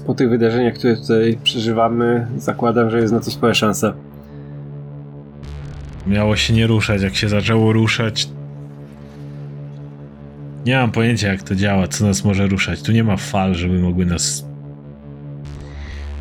[0.07, 3.95] Po tych wydarzeniach, które tutaj przeżywamy, zakładam, że jest na to spora szansa.
[6.07, 7.03] Miało się nie ruszać.
[7.03, 8.29] Jak się zaczęło ruszać,
[10.67, 12.83] nie mam pojęcia, jak to działa, co nas może ruszać.
[12.83, 14.47] Tu nie ma fal, żeby mogły nas.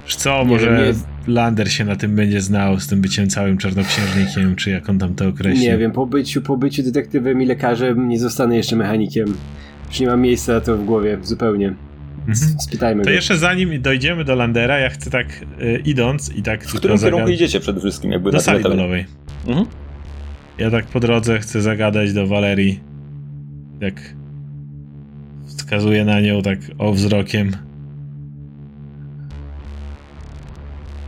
[0.06, 0.94] Wiesz co, Nie może nie
[1.34, 5.16] Lander się na tym będzie znał, z tym byciem całym czarnoksiężnikiem, czy jak on tam
[5.16, 5.64] to określi.
[5.66, 9.28] Nie wiem, po byciu, po byciu detektywem i lekarzem nie zostanę jeszcze mechanikiem.
[9.88, 11.68] Już nie mam miejsca na to w głowie, zupełnie.
[12.20, 12.36] Mhm.
[12.60, 13.14] Spytajmy To go.
[13.14, 15.28] jeszcze zanim dojdziemy do Landera, ja chcę tak
[15.62, 18.12] y, idąc i tak W którym tylko kierunku idziecie przede wszystkim?
[18.12, 19.06] Jakby Do na sali balowej.
[19.48, 19.66] Mhm.
[20.58, 22.80] Ja tak po drodze chcę zagadać do Walerii.
[23.82, 24.19] Jak
[25.70, 27.52] wskazuję na nią tak o wzrokiem.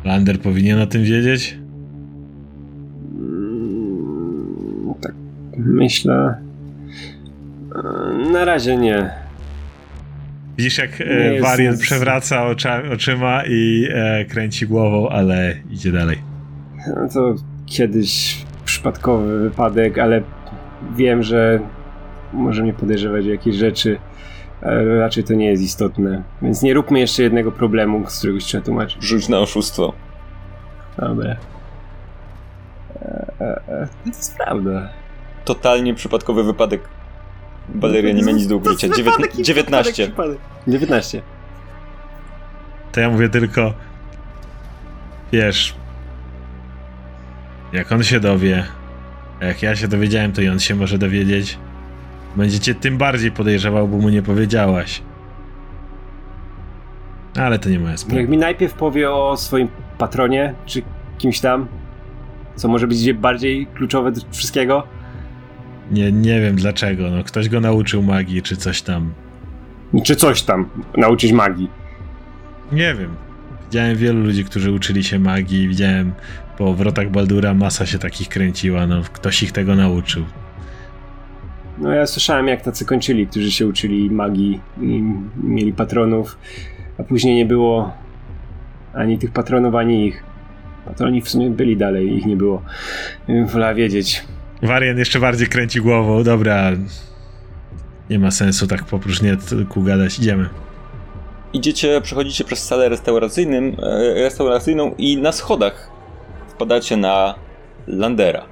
[0.05, 1.57] Lander powinien o tym wiedzieć?
[3.19, 5.11] Mm, Tak,
[5.57, 6.35] myślę.
[7.75, 9.09] E, Na razie nie.
[10.57, 11.81] Widzisz, jak Nie e, jest Varian nic.
[11.81, 16.17] przewraca ocza, oczyma i e, kręci głową, ale idzie dalej.
[16.87, 17.35] No To
[17.65, 20.21] kiedyś przypadkowy wypadek, ale
[20.95, 21.59] wiem, że
[22.33, 23.97] może mnie podejrzewać o jakieś rzeczy,
[24.99, 26.23] raczej to nie jest istotne.
[26.41, 29.03] Więc nie róbmy jeszcze jednego problemu, z którego się trzeba tłumaczyć.
[29.03, 29.93] Rzuć na oszustwo.
[30.97, 31.35] Dobra.
[33.01, 34.89] E, e, e, to jest prawda.
[35.45, 36.81] Totalnie przypadkowy wypadek.
[37.75, 38.79] Waleria nie ma nic do ukrycia.
[38.79, 39.91] To jest Dziewiętna- wypadek i 19.
[39.93, 40.39] przypadek, przypadek.
[40.67, 41.21] 19.
[42.91, 43.73] To ja mówię tylko.
[45.31, 45.75] Wiesz.
[47.73, 48.65] Jak on się dowie,
[49.41, 51.57] jak ja się dowiedziałem, to i on się może dowiedzieć.
[52.35, 55.01] Będziecie tym bardziej podejrzewał, bo mu nie powiedziałaś.
[57.39, 58.21] Ale to nie moja sprawa.
[58.21, 59.67] Jak mi najpierw powie o swoim
[59.97, 60.81] patronie, czy
[61.17, 61.67] kimś tam,
[62.55, 64.83] co może być bardziej kluczowe do wszystkiego,
[65.91, 67.09] Nie, nie wiem dlaczego.
[67.09, 69.13] No, ktoś go nauczył magii, czy coś tam.
[70.03, 71.69] czy coś tam, nauczyć magii.
[72.71, 73.15] Nie wiem.
[73.65, 75.67] Widziałem wielu ludzi, którzy uczyli się magii.
[75.67, 76.13] Widziałem
[76.57, 78.87] po wrotach Baldura masa się takich kręciła.
[78.87, 80.25] No, ktoś ich tego nauczył.
[81.81, 85.03] No ja słyszałem jak tacy kończyli, którzy się uczyli magii i
[85.43, 86.37] mieli patronów,
[86.97, 87.93] a później nie było
[88.93, 90.23] ani tych patronów, ani ich.
[90.85, 92.61] Patroni w sumie byli dalej, ich nie było.
[93.45, 94.23] Wolała wiedzieć.
[94.61, 96.23] Warian jeszcze bardziej kręci głową.
[96.23, 96.71] Dobra.
[98.09, 100.19] Nie ma sensu tak po próżniaku gadać.
[100.19, 100.49] Idziemy.
[101.53, 105.89] Idziecie, przechodzicie przez salę restauracyjnym, e, restauracyjną i na schodach
[106.49, 107.35] wpadacie na
[107.87, 108.45] Landera.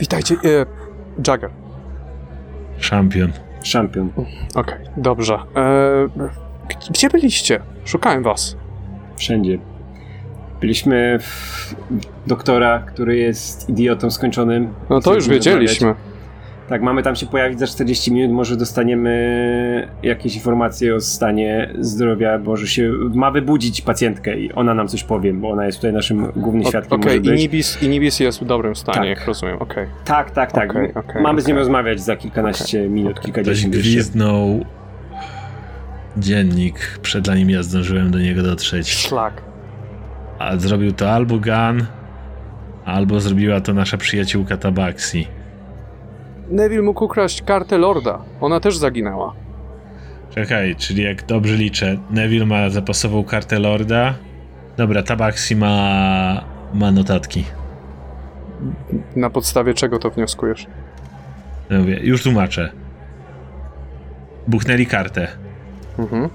[0.00, 0.66] Witajcie, e,
[1.26, 1.50] Jagger.
[2.80, 3.32] Szampion.
[3.62, 4.10] Szampion.
[4.54, 5.38] Okej, dobrze.
[5.56, 6.08] E,
[6.90, 7.60] gdzie byliście?
[7.84, 8.56] Szukałem was.
[9.16, 9.58] Wszędzie.
[10.60, 11.74] Byliśmy w
[12.26, 14.74] doktora, który jest idiotą skończonym.
[14.90, 15.86] No to już wiedzieliśmy.
[15.88, 16.17] rozmawiać.
[16.68, 22.38] Tak, mamy tam się pojawić za 40 minut, może dostaniemy jakieś informacje o stanie zdrowia,
[22.38, 26.32] może się ma wybudzić pacjentkę i ona nam coś powie, bo ona jest tutaj naszym
[26.36, 27.00] głównym O- świadkiem.
[27.00, 27.40] Okej, być.
[27.40, 29.08] Inibis, Inibis jest w dobrym stanie, Tak.
[29.18, 29.86] jak rozumiem, okej.
[30.04, 30.70] Tak, tak, tak.
[30.70, 33.12] Okej, okej, mamy z nią rozmawiać za kilkanaście minut.
[33.12, 33.90] Ktoś kilkadziesiąt jeszcze.
[33.90, 34.64] gwizdnął
[36.16, 38.90] dziennik, przed zanim ja zdążyłem do niego dotrzeć.
[38.92, 39.42] Szlak.
[40.38, 41.86] A zrobił to albo Gun,
[42.84, 45.26] albo zrobiła to nasza przyjaciółka Tabaxi.
[46.50, 48.18] Neville mógł ukraść kartę Lorda.
[48.40, 49.34] Ona też zaginęła.
[50.30, 54.14] Czekaj, czyli jak dobrze liczę, Neville ma zapasową kartę Lorda.
[54.76, 56.44] Dobra, Tabaxi ma,
[56.74, 57.44] ma notatki.
[59.16, 60.66] Na podstawie czego to wnioskujesz?
[61.70, 62.70] Ja mówię, już tłumaczę.
[64.46, 65.28] Buchnęli kartę,
[65.98, 66.28] Mhm.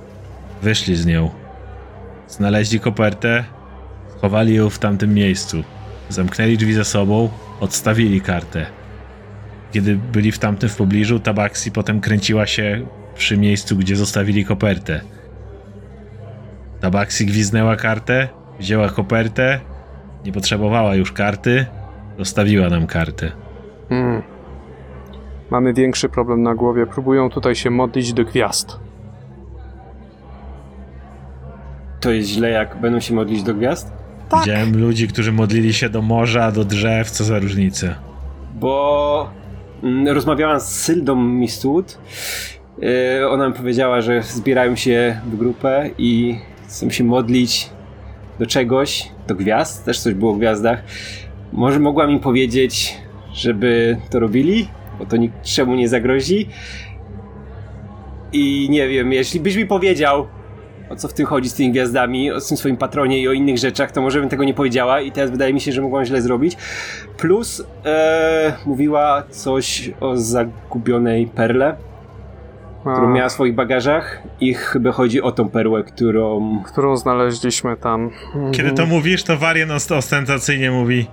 [0.61, 1.29] wyszli z nią.
[2.27, 3.43] Znaleźli kopertę,
[4.17, 5.63] schowali ją w tamtym miejscu.
[6.09, 7.29] Zamknęli drzwi za sobą,
[7.59, 8.65] odstawili kartę.
[9.73, 12.85] Kiedy byli w tamtym w pobliżu, Tabaxi potem kręciła się
[13.15, 15.01] przy miejscu, gdzie zostawili kopertę.
[16.79, 18.27] Tabaxi gwiznęła kartę,
[18.59, 19.59] wzięła kopertę,
[20.25, 21.65] nie potrzebowała już karty,
[22.17, 23.31] zostawiła nam kartę.
[23.89, 24.21] Mm.
[25.49, 26.87] Mamy większy problem na głowie.
[26.87, 28.79] Próbują tutaj się modlić do gwiazd.
[31.99, 33.93] To jest źle, jak będą się modlić do gwiazd?
[34.29, 34.39] Tak.
[34.39, 37.87] Widziałem ludzi, którzy modlili się do morza, do drzew, co za różnica.
[38.53, 39.42] bo
[40.07, 41.97] rozmawiałam z Syldą Mistwood.
[42.77, 46.37] Yy, ona mi powiedziała, że zbierają się w grupę i
[46.67, 47.69] chcą się modlić
[48.39, 50.83] do czegoś, do gwiazd, też coś było o gwiazdach.
[51.51, 52.97] Może mogła mi powiedzieć,
[53.33, 54.67] żeby to robili,
[54.99, 56.49] bo to niczemu nie zagrozi.
[58.33, 60.27] I nie wiem, jeśli byś mi powiedział,
[60.89, 63.57] o co w tym chodzi z tymi gwiazdami, o tym swoim patronie i o innych
[63.57, 66.21] rzeczach, to może bym tego nie powiedziała i teraz wydaje mi się, że mogłam źle
[66.21, 66.57] zrobić.
[67.17, 71.75] Plus e, mówiła coś o zagubionej perle,
[72.79, 76.59] którą miała w swoich bagażach i chyba chodzi o tą perłę, którą...
[76.65, 78.09] Którą znaleźliśmy tam.
[78.51, 81.07] Kiedy to mówisz, to Varian ost- ostentacyjnie mówi.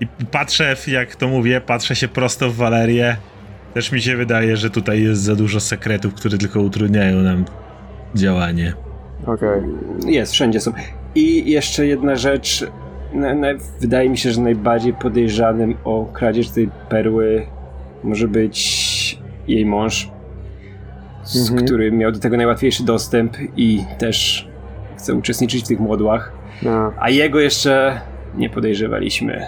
[0.00, 3.16] I patrzę, jak to mówię, patrzę się prosto w Walerię.
[3.74, 7.44] Też mi się wydaje, że tutaj jest za dużo sekretów, które tylko utrudniają nam
[8.14, 8.72] działanie.
[9.26, 9.62] Okej.
[10.06, 10.72] Jest, wszędzie są.
[11.14, 12.66] I jeszcze jedna rzecz.
[13.12, 13.48] Na, na,
[13.80, 17.46] wydaje mi się, że najbardziej podejrzanym o kradzież tej perły
[18.04, 19.18] może być
[19.48, 20.10] jej mąż,
[21.24, 21.66] z Mhm.
[21.66, 24.48] który miał do tego najłatwiejszy dostęp i też
[24.96, 26.32] chce uczestniczyć w tych modłach.
[26.62, 26.92] No.
[26.98, 28.00] A jego jeszcze
[28.36, 29.46] nie podejrzewaliśmy.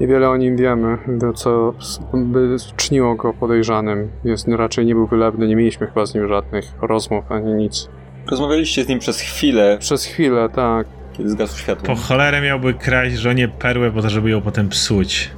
[0.00, 1.74] Niewiele o nim wiemy, to co
[2.14, 4.08] by czyniło go podejrzanym.
[4.24, 7.88] Jest raczej nie był wylewny, nie mieliśmy chyba z nim żadnych rozmów ani nic.
[8.30, 10.86] Rozmawialiście z nim przez chwilę, Przez chwilę, tak.
[11.12, 11.86] kiedy zgasło światło.
[11.86, 15.30] Po cholerę miałby kraść żonie perłę po to, żeby ją potem psuć.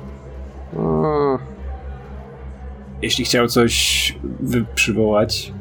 [0.79, 1.39] A,
[3.03, 5.53] Jeśli chciał coś wy- przywołać,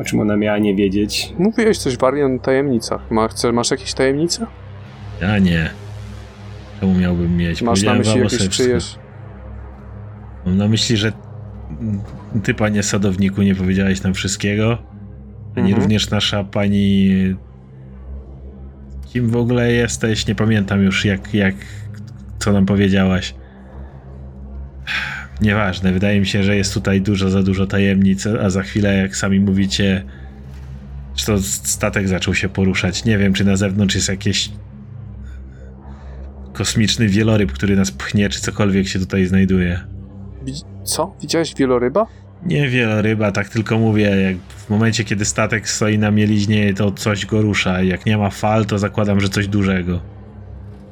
[0.00, 3.10] o czym ona miała nie wiedzieć, mówiłeś coś wariant o tajemnicach.
[3.10, 4.46] Ma, chce, masz jakieś tajemnice?
[5.22, 5.70] Ja nie.
[6.80, 7.62] Czemu miałbym mieć?
[7.62, 8.94] Masz na myśli jakieś czyjeś...
[10.46, 11.12] Mam na myśli, że
[12.42, 14.78] ty, panie sadowniku, nie powiedziałeś nam wszystkiego.
[15.56, 15.82] Ani Mhm.
[15.82, 17.10] również nasza pani...
[19.12, 20.26] Kim w ogóle jesteś?
[20.26, 21.54] Nie pamiętam już, jak, jak
[22.38, 23.34] co nam powiedziałaś.
[25.40, 29.16] Nieważne, wydaje mi się, że jest tutaj dużo za dużo tajemnic, a za chwilę, jak
[29.16, 30.04] sami mówicie,
[31.16, 33.04] że to statek zaczął się poruszać.
[33.04, 34.50] Nie wiem, czy na zewnątrz jest jakieś
[36.56, 39.80] kosmiczny wieloryb, który nas pchnie, czy cokolwiek się tutaj znajduje.
[40.84, 41.14] Co?
[41.20, 42.06] Widziałeś wieloryba?
[42.46, 47.26] Nie wieloryba, tak tylko mówię, jak w momencie, kiedy statek stoi na mieliźnie, to coś
[47.26, 47.82] go rusza.
[47.82, 50.00] Jak nie ma fal, to zakładam, że coś dużego.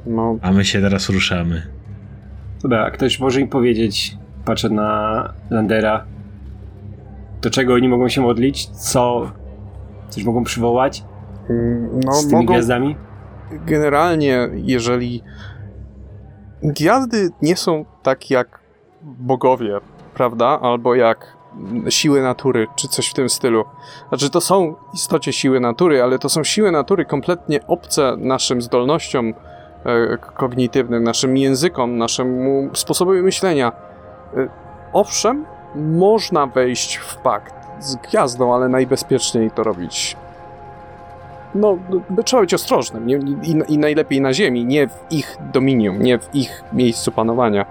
[0.05, 1.61] No, A my się teraz ruszamy.
[2.61, 6.05] Dobra, ktoś może im powiedzieć, patrzę na Landera,
[7.41, 9.31] do czego oni mogą się modlić, co
[10.09, 11.03] coś mogą przywołać
[11.49, 12.53] mm, no z tymi mogą...
[12.53, 12.95] gwiazdami?
[13.65, 15.23] Generalnie, jeżeli...
[16.63, 18.59] Gwiazdy nie są tak jak
[19.03, 19.79] bogowie,
[20.13, 20.59] prawda?
[20.61, 21.35] Albo jak
[21.89, 23.65] siły natury, czy coś w tym stylu.
[24.09, 28.61] Znaczy, to są w istocie siły natury, ale to są siły natury kompletnie obce naszym
[28.61, 29.33] zdolnościom
[29.85, 33.71] e, kognitywnym, naszym językom, naszemu sposobowi myślenia.
[34.37, 34.47] E,
[34.93, 35.45] owszem,
[35.75, 40.17] można wejść w pakt z gwiazdą, ale najbezpieczniej to robić
[41.55, 41.77] no,
[42.09, 46.19] by trzeba być ostrożnym nie, i, i najlepiej na ziemi, nie w ich dominium, nie
[46.19, 47.65] w ich miejscu panowania.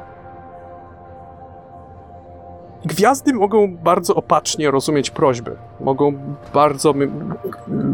[2.85, 5.57] Gwiazdy mogą bardzo opacznie rozumieć prośby.
[5.81, 6.13] Mogą
[6.55, 6.95] bardzo.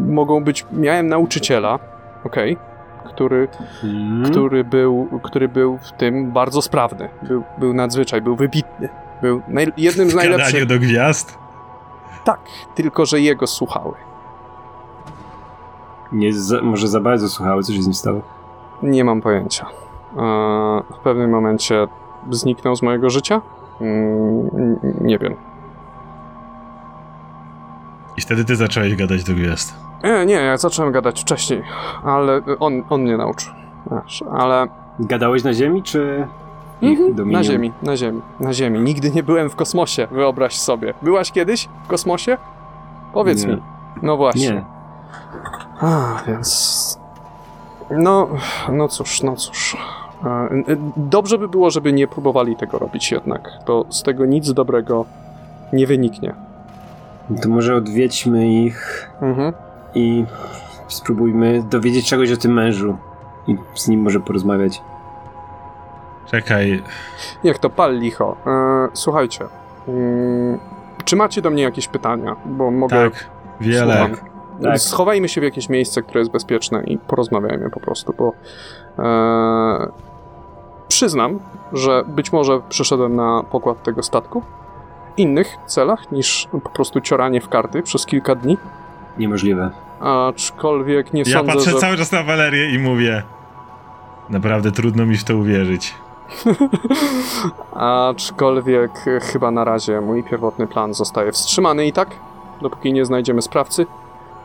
[0.07, 0.65] Mogą być.
[0.71, 1.79] Miałem nauczyciela,
[2.23, 2.57] okej,
[3.05, 3.47] który,
[3.81, 4.31] Hmm?
[4.31, 7.09] który, był, który był w tym bardzo sprawny.
[7.21, 8.89] Był, był nadzwyczaj, był wybitny.
[9.21, 10.65] Był naj, jednym z najlepszych.
[10.65, 11.37] do gwiazd?
[12.23, 12.39] Tak,
[12.75, 13.93] tylko że jego słuchały.
[16.11, 18.21] Nie za, może za bardzo słuchały, co się z nim stało.
[18.83, 19.65] Nie mam pojęcia.
[20.17, 21.87] Eee, W pewnym momencie
[22.31, 23.41] zniknął z mojego życia?
[23.81, 24.49] Mm,
[25.01, 25.35] Nie wiem.
[28.17, 29.75] I wtedy ty zacząłeś gadać do gwiazd.
[30.03, 31.63] Nie, nie, ja zacząłem gadać wcześniej,
[32.03, 33.53] ale on, on mnie nauczył.
[33.91, 34.67] Wiesz, ale
[34.99, 36.27] Gadałeś na ziemi, czy
[36.81, 38.79] Mhm, na ziemi, na ziemi, na ziemi.
[38.79, 40.93] Nigdy nie byłem w kosmosie, wyobraź sobie.
[41.01, 42.37] Byłaś kiedyś w kosmosie?
[43.13, 43.53] Powiedz Nie.
[43.53, 43.61] mi.
[44.01, 44.49] No właśnie.
[44.51, 44.65] Nie.
[45.81, 46.99] A, więc.
[47.91, 48.27] No,
[48.71, 49.77] no cóż, no cóż.
[50.25, 54.53] E, e, Dobrze by było, żeby nie próbowali tego robić jednak, bo z tego nic
[54.53, 55.05] dobrego
[55.73, 56.33] nie wyniknie.
[57.41, 59.53] To może odwiedźmy ich Mhm.
[59.95, 60.25] i
[60.87, 62.97] spróbujmy dowiedzieć czegoś o tym mężu.
[63.47, 64.81] I z nim może porozmawiać.
[66.25, 66.83] Czekaj,
[67.43, 68.37] Jak to pal licho.
[68.47, 69.45] E, słuchajcie.
[69.87, 70.59] mm,
[71.05, 72.35] czy macie do mnie jakieś pytania?
[72.45, 72.95] Bo mogę.
[73.11, 73.25] tak,
[73.61, 73.97] wiele.
[74.07, 74.30] Słucham.
[74.63, 74.79] Tak.
[74.79, 78.33] Schowajmy się w jakieś miejsce, które jest bezpieczne i porozmawiajmy po prostu, bo
[78.99, 79.91] e,
[80.87, 81.39] przyznam,
[81.73, 84.41] że być może przyszedłem na pokład tego statku
[85.15, 88.57] w innych celach niż po prostu cioranie w karty przez kilka dni,
[89.17, 89.71] Niemożliwe.
[89.99, 91.77] aczkolwiek nie Ja sądzę, patrzę że...
[91.77, 93.23] cały czas na Walerię i mówię
[94.29, 95.95] naprawdę trudno mi w to uwierzyć.
[98.09, 98.91] Aczkolwiek
[99.21, 102.09] chyba na razie mój pierwotny plan zostaje wstrzymany i tak,
[102.61, 103.85] dopóki nie znajdziemy sprawcy,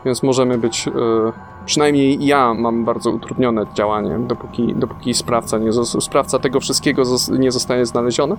[0.05, 0.91] więc możemy być, e,
[1.65, 7.85] przynajmniej ja mam bardzo utrudnione działanie, dopóki, dopóki sprawca, nie, sprawca tego wszystkiego nie zostanie
[7.85, 8.35] znaleziony.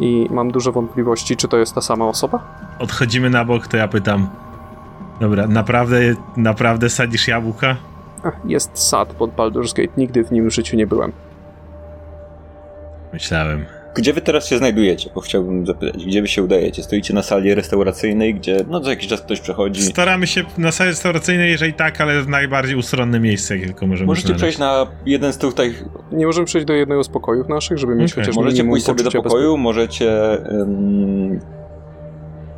[0.00, 2.42] I mam duże wątpliwości, czy to jest ta sama osoba.
[2.78, 4.28] Odchodzimy na bok, to ja pytam.
[5.20, 5.96] Dobra, naprawdę,
[6.36, 7.76] naprawdę sadzisz jabłka?
[8.44, 11.12] Jest sad pod Baldur's Gate, nigdy w nim w życiu nie byłem.
[13.12, 13.64] Myślałem.
[13.94, 15.10] Gdzie wy teraz się znajdujecie?
[15.14, 16.82] Bo chciałbym zapytać, gdzie wy się udajecie?
[16.82, 19.82] Stoicie na sali restauracyjnej, gdzie no co jakiś czas ktoś przechodzi.
[19.82, 24.06] Staramy się na sali restauracyjnej, jeżeli tak, ale w najbardziej ustronne miejsce, jakie tylko możemy
[24.06, 24.42] Możecie znaleźć.
[24.42, 25.74] przejść na jeden z tutaj.
[26.12, 28.24] Nie możemy przejść do jednego z pokojów naszych, żeby mieć Okej.
[28.24, 30.32] chociaż Możecie pójść sobie do pokoju, możecie.
[30.52, 31.40] ym,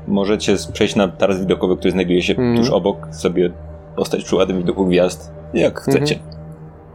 [0.09, 2.57] możecie przejść na taras widokowy, który znajduje się Mhm.
[2.57, 3.51] tuż obok, sobie
[3.97, 5.33] postać przy ładnym widoku gwiazd.
[5.55, 5.99] Jak chcecie.
[6.01, 6.36] bezpieczeństwa.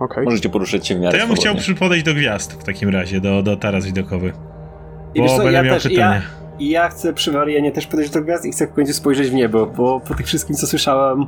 [0.01, 0.25] Okej.
[0.25, 1.75] Możecie poruszać się w miarę To ja bym chciał swobodnie.
[1.75, 4.33] podejść do gwiazd w takim razie, do, do taras widokowy.
[5.15, 5.99] I Bo wiesz co, będę ja miał też, pytanie.
[5.99, 6.21] ja,
[6.59, 9.33] i ja chcę przy Warianie też podejść do gwiazd i chcę w końcu spojrzeć w
[9.33, 11.25] niebo, bo po tych wszystkim, co słyszałem,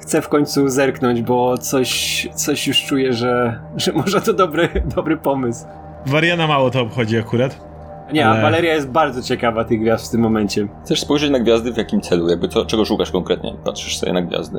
[0.00, 5.16] chcę w końcu zerknąć, bo coś, coś już czuję, że, że może to dobry, dobry
[5.16, 5.64] pomysł.
[6.06, 7.74] Wariana mało to obchodzi akurat.
[8.12, 10.68] Nie, Ale- a Valeria jest bardzo ciekawa tych gwiazd w tym momencie.
[10.84, 12.28] Chcesz spojrzeć na gwiazdy w jakim celu?
[12.28, 13.56] Jakby co, czego szukasz konkretnie?
[13.64, 14.58] Patrzysz sobie na gwiazdy.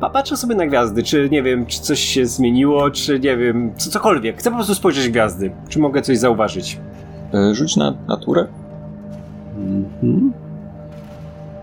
[0.00, 3.72] Pa, patrzę sobie na gwiazdy, czy nie wiem, czy coś się zmieniło, czy nie wiem,
[3.76, 4.36] co, cokolwiek.
[4.38, 5.50] Chcę po prostu spojrzeć w gwiazdy.
[5.68, 6.80] Czy mogę coś zauważyć?
[7.34, 8.46] E, Rzuć na naturę.
[9.56, 10.32] Mhm.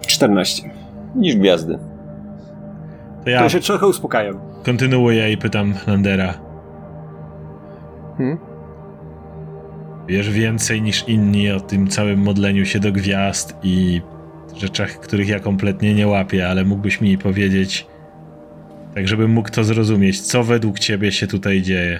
[0.07, 0.69] 14.
[1.15, 1.73] Niż gwiazdy.
[1.73, 4.39] To To ja się trochę uspokajam.
[4.63, 6.33] kontynuuję i pytam Landera.
[8.17, 8.37] Hmm?
[10.07, 14.01] Wiesz więcej niż inni o tym całym modleniu się do gwiazd i
[14.57, 17.87] rzeczach, których ja kompletnie nie łapię, ale mógłbyś mi powiedzieć,
[18.95, 21.99] tak żebym mógł to zrozumieć, co według ciebie się tutaj dzieje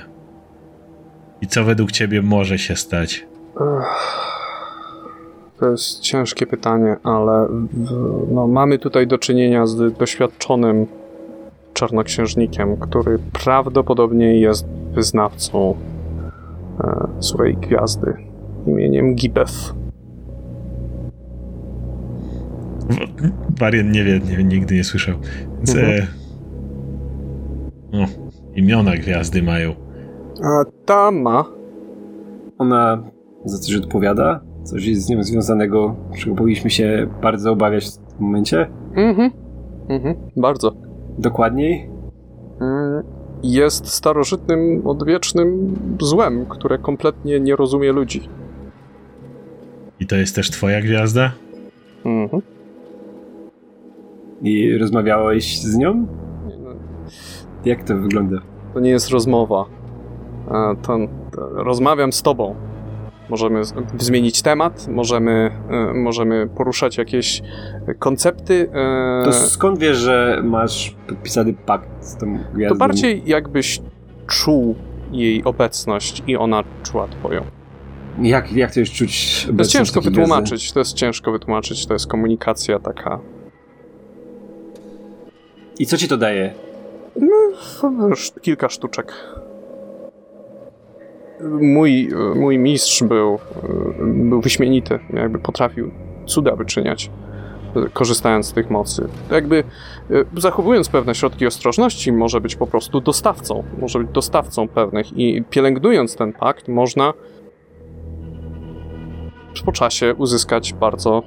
[1.42, 3.28] i co według ciebie może się stać.
[5.60, 7.48] To jest ciężkie pytanie, ale
[8.32, 10.88] no, mamy tutaj do czynienia z doświadczonym
[11.74, 15.76] czarnoksiężnikiem, który prawdopodobnie jest wyznawcą
[16.84, 18.14] e, złej gwiazdy
[18.68, 19.54] imieniem Gibeth.
[22.90, 25.16] W- Warian nie wie, nie, nigdy nie słyszał.
[25.58, 26.02] Więc Mhm.
[26.04, 26.08] e,
[27.96, 28.06] no,
[28.56, 29.74] imiona gwiazdy mają.
[30.44, 31.46] A ta ma.
[32.58, 33.04] Ona
[33.46, 34.40] za coś odpowiada?
[34.64, 38.68] Coś jest z nią związanego, czego powinniśmy się bardzo obawiać w tym momencie?
[38.96, 39.32] Mhm.
[39.90, 40.16] Mhm.
[40.38, 40.72] Bardzo.
[41.18, 41.90] Dokładniej?
[42.62, 43.04] Mm,
[43.44, 48.30] Jest starożytnym, odwiecznym złem, które kompletnie nie rozumie ludzi.
[50.00, 51.32] I to jest też twoja gwiazda?
[52.06, 52.42] Mhm.
[54.42, 56.08] I rozmawiałeś z nią?
[57.66, 58.38] Jak to wygląda?
[58.74, 59.66] To nie jest rozmowa.
[60.52, 60.98] E, To,
[61.54, 62.56] rozmawiam z tobą.
[63.30, 63.62] Możemy
[63.98, 67.42] zmienić temat, możemy, e, możemy poruszać jakieś
[68.00, 68.70] koncepty.
[68.74, 72.76] e, To skąd wiesz, że masz podpisany pakt z tą gwiazdą?
[72.76, 73.82] to bardziej jakbyś
[74.28, 74.76] czuł
[75.12, 77.42] jej obecność i ona czuła twoją.
[78.22, 79.46] Jak, jak to już czuć?
[79.46, 83.36] To jest ciężko wytłumaczyć, to jest ciężko wytłumaczyć, to jest komunikacja taka gwiazdy?
[85.80, 86.54] I co ci to daje?
[87.16, 89.14] No, już kilka sztuczek.
[91.62, 93.40] Mój, mój mistrz był,
[94.00, 95.92] był wyśmienity, jakby potrafił
[96.26, 97.12] cuda wyczyniać,
[97.94, 99.08] korzystając z tych mocy.
[99.32, 99.64] Jakby
[100.12, 105.44] e, zachowując pewne środki ostrożności, może być po prostu dostawcą, może być dostawcą pewnych i
[105.50, 107.14] pielęgnując ten pakt, można
[109.66, 111.24] po czasie uzyskać bardzo,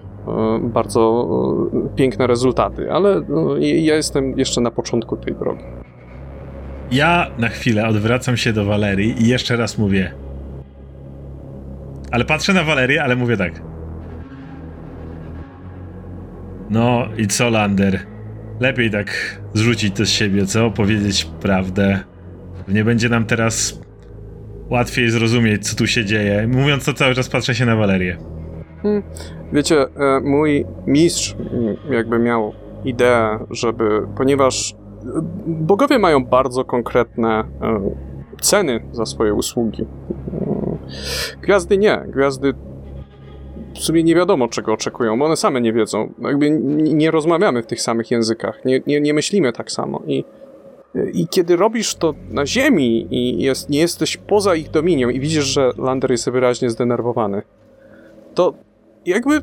[0.63, 1.29] bardzo
[1.75, 5.65] e, piękne rezultaty, ale no, ja jestem jeszcze na początku tej drogi.
[6.91, 10.13] Ja na chwilę odwracam się do Walerii i jeszcze raz mówię.
[12.11, 13.63] Ale patrzę na Walerię, ale mówię tak.
[16.71, 18.01] No i co, Lander?
[18.61, 20.71] Lepiej tak zrzucić to z siebie, co?
[20.71, 22.01] Powiedzieć prawdę.
[22.69, 23.81] Nie będzie nam teraz
[24.71, 26.47] łatwiej zrozumieć, co tu się dzieje.
[26.47, 28.38] Mówiąc to, cały czas patrzę się na Walerię.
[29.53, 31.37] Wiecie, e, mój mistrz
[31.91, 32.53] jakby miał
[32.85, 34.77] ideę, żeby, ponieważ e,
[35.47, 37.81] bogowie mają bardzo konkretne e,
[38.41, 39.85] ceny za swoje usługi.
[41.43, 42.05] Gwiazdy nie.
[42.09, 42.55] Gwiazdy
[43.75, 46.13] w sumie nie wiadomo, czego oczekują, bo one same nie wiedzą.
[46.19, 50.03] Jakby n- nie rozmawiamy w tych samych językach, nie, nie, nie myślimy tak samo.
[50.07, 50.25] I,
[51.13, 55.45] I kiedy robisz to na ziemi i jest, nie jesteś poza ich dominią i widzisz,
[55.45, 57.43] że Lander jest wyraźnie zdenerwowany,
[58.35, 58.55] to
[59.09, 59.43] jakby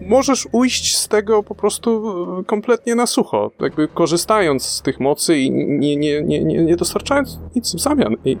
[0.00, 2.04] możesz ujść z tego po prostu
[2.40, 6.76] e, kompletnie na sucho, jakby korzystając z tych mocy i nie, nie, nie, nie, nie
[6.76, 8.14] dostarczając nic w zamian.
[8.24, 8.38] I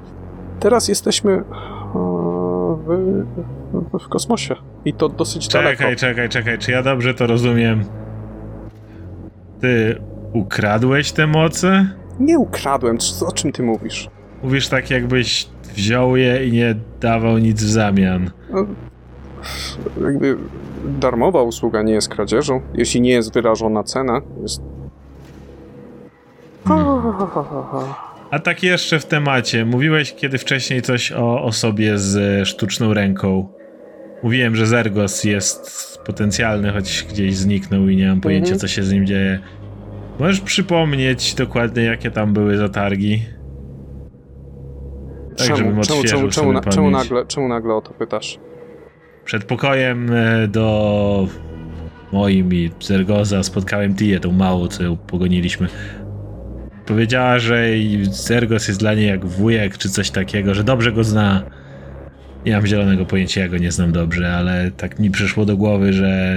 [0.60, 1.44] teraz jesteśmy
[1.94, 3.24] w,
[3.92, 4.54] w, w kosmosie.
[4.84, 5.76] I to dosyć daleko.
[5.78, 7.84] Czekaj, czekaj, czekaj, czy ja dobrze to rozumiem?
[9.60, 10.00] Ty
[10.32, 11.88] ukradłeś te moce?
[12.20, 14.08] Nie ukradłem, co- o czym ty mówisz?
[14.42, 18.30] Mówisz tak, jakbyś wziął je i nie dawał nic w zamian.
[20.04, 20.36] Jakby
[20.84, 24.62] darmowa usługa nie jest kradzieżą, jeśli nie jest wyrażona cena, jest...
[28.30, 29.64] A tak jeszcze w temacie.
[29.64, 33.48] Mówiłeś kiedy wcześniej coś o osobie z e, sztuczną ręką.
[34.22, 38.60] Mówiłem, że Zergos jest potencjalny, choć gdzieś zniknął i nie mam pojęcia, Mhm.
[38.60, 39.38] co się z nim dzieje.
[40.18, 43.22] Możesz przypomnieć dokładnie, jakie tam były zatargi?
[45.36, 48.38] Tak, żebym czemu, czemu, czemu, czemu, na, czemu, nagle, czemu nagle o to pytasz?
[49.24, 51.28] Przed pokojem e, do
[52.12, 55.68] moim i Zergoza spotkałem Tię, tą małą, co ją pogoniliśmy.
[56.86, 57.66] Powiedziała, że
[58.10, 61.42] Zergos jest dla niej jak wujek, czy coś takiego, że dobrze go zna.
[62.46, 65.92] Nie mam zielonego pojęcia, ja go nie znam dobrze, ale tak mi przyszło do głowy,
[65.92, 66.36] że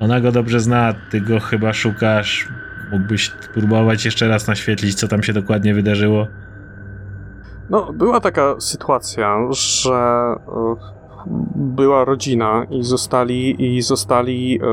[0.00, 2.48] ona go dobrze zna, ty go chyba szukasz.
[2.92, 6.26] Mógłbyś próbować jeszcze raz naświetlić, co tam się dokładnie wydarzyło?
[7.70, 10.99] No, była taka sytuacja, że e,
[11.56, 14.66] była rodzina i zostali, i zostali, e,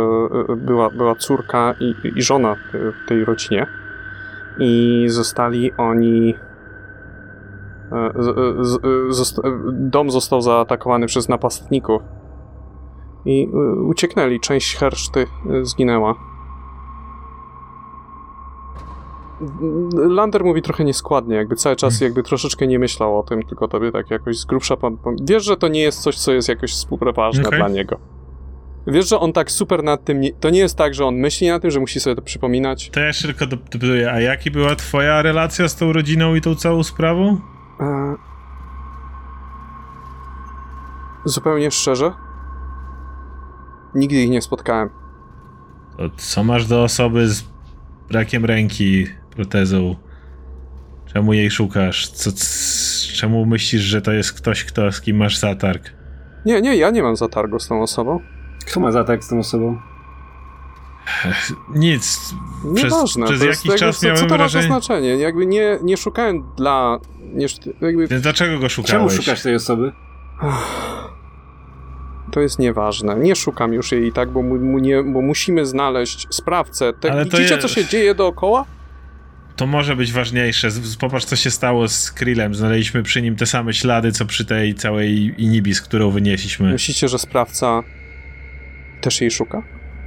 [0.54, 3.68] e, była, była córka i, i żona w tej rodzinie
[4.60, 6.36] i zostali oni
[7.92, 8.14] e,
[9.72, 12.02] dom został zaatakowany przez napastników
[13.26, 13.48] i
[13.88, 15.26] ucieknęli, część herszty
[15.62, 16.16] zginęła.
[19.94, 23.92] Lander mówi trochę nieskładnie, jakby cały czas jakby troszeczkę nie myślał o tym, tylko tobie
[23.92, 24.76] tak jakoś z grubsza.
[25.22, 27.60] Wiesz, że to nie jest coś, co jest jakoś super ważne Okej.
[27.60, 28.00] dla niego.
[28.88, 30.34] Wiesz, że on tak super nad tym, nie...
[30.34, 32.90] to nie jest tak, że on myśli na tym, że musi sobie to przypominać.
[32.90, 36.56] To ja jeszcze tylko dopytuję, a jaki była twoja relacja z tą rodziną i tą
[36.56, 37.38] całą sprawą?
[37.80, 38.16] E...
[41.26, 42.14] Zupełnie szczerze,
[43.96, 44.90] nigdy ich nie spotkałem.
[45.98, 47.44] To co masz do osoby z
[48.10, 49.08] brakiem ręki,
[49.38, 49.96] protezą?
[51.14, 52.08] Czemu jej szukasz?
[52.10, 55.94] Co, c- czemu myślisz, że to jest ktoś, kto, z kim masz zatarg?
[56.46, 58.20] Nie, nie, ja nie mam zatargu z tą osobą.
[58.68, 59.78] Kto ma zatarg z tą osobą?
[61.76, 62.34] Nic.
[62.76, 63.26] Przez, Nieważne.
[63.26, 64.66] przez to jest jakiś jakby, czas co, miałem co to ma za wrażenie...
[64.68, 65.10] znaczenie?
[65.18, 67.00] Jakby nie, nie szukałem dla...
[67.34, 67.46] Nie,
[67.82, 68.92] jakby Więc dlaczego go szukałeś?
[69.12, 69.92] Czemu szukasz tej osoby?
[72.32, 73.16] To jest nieważne.
[73.16, 76.94] Nie szukam już jej i tak, bo, mu, mu nie, bo musimy znaleźć sprawcę.
[76.94, 78.66] Te, Ale to widzicie, je- co się dzieje dookoła?
[79.58, 80.70] To może być ważniejsze.
[81.00, 82.56] Popatrz, co się stało z Krillem.
[82.56, 86.72] Znaleźliśmy przy nim te same ślady, co przy tej całej Inibis, którą wynieśliśmy.
[86.72, 87.84] Myślicie, że sprawca
[89.02, 89.64] też jej szuka?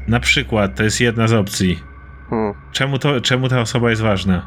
[0.09, 1.79] Na przykład, to jest jedna z opcji.
[2.31, 2.55] Hmm.
[2.73, 4.47] Czemu, to, czemu ta osoba jest ważna?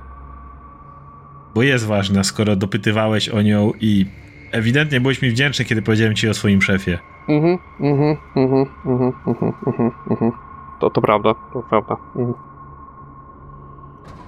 [1.55, 4.05] Bo jest ważna, skoro dopytywałeś o nią i
[4.51, 6.99] ewidentnie byłeś mi wdzięczny, kiedy powiedziałem ci o swoim szefie.
[7.29, 10.31] Mhm, mhm, mhm, mhm, mhm, mhm, mhm.
[10.79, 11.95] To, to prawda, to prawda.
[12.15, 12.52] Mhm.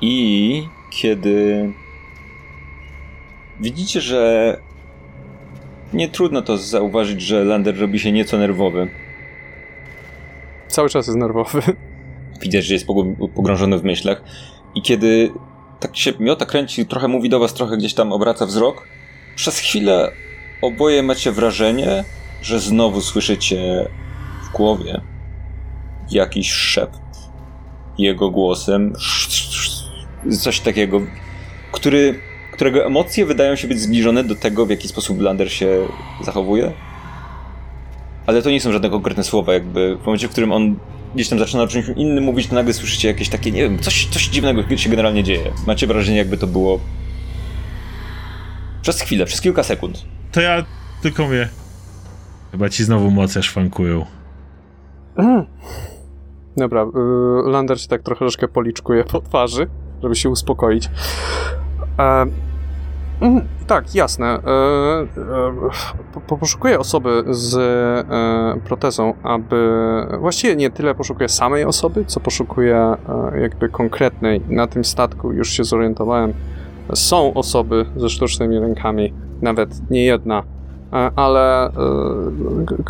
[0.01, 1.73] I kiedy
[3.59, 4.57] widzicie, że
[5.93, 8.87] nie trudno to zauważyć, że Lander robi się nieco nerwowy.
[10.67, 11.61] Cały czas jest nerwowy.
[12.41, 12.87] Widać, że jest
[13.35, 14.23] pogrążony w myślach.
[14.75, 15.31] I kiedy
[15.79, 18.87] tak się miota kręci, trochę mówi do was, trochę gdzieś tam obraca wzrok,
[19.35, 20.11] przez chwilę
[20.61, 22.03] oboje macie wrażenie,
[22.41, 23.89] że znowu słyszycie
[24.43, 25.01] w głowie
[26.11, 26.99] jakiś szept
[27.97, 28.93] jego głosem,
[30.31, 31.01] coś takiego,
[31.71, 32.19] który,
[32.53, 35.87] którego emocje wydają się być zbliżone do tego, w jaki sposób Lander się
[36.23, 36.71] zachowuje.
[38.25, 40.75] Ale to nie są żadne konkretne słowa, jakby w momencie, w którym on
[41.15, 44.05] gdzieś tam zaczyna o czymś innym mówić, to nagle słyszycie jakieś takie, nie wiem, coś,
[44.05, 45.51] coś dziwnego się generalnie dzieje.
[45.67, 46.79] Macie wrażenie, jakby to było
[48.81, 50.05] przez chwilę, przez kilka sekund.
[50.31, 50.65] To ja
[51.01, 51.49] tylko mówię.
[52.51, 54.05] Chyba ci znowu moce szwankują.
[56.57, 59.67] Dobra, y, Lander się tak troszeczkę policzkuje po twarzy,
[60.03, 60.89] żeby się uspokoić.
[61.99, 62.25] E,
[63.21, 64.25] mm, tak, jasne.
[64.25, 64.39] E, e,
[66.27, 69.69] po, poszukuję osoby z e, protezą, aby...
[70.19, 72.95] Właściwie nie tyle poszukuję samej osoby, co poszukuję
[73.33, 74.41] e, jakby konkretnej.
[74.49, 76.33] Na tym statku już się zorientowałem.
[76.93, 80.43] Są osoby ze sztucznymi rękami, nawet nie jedna,
[80.93, 81.71] e, ale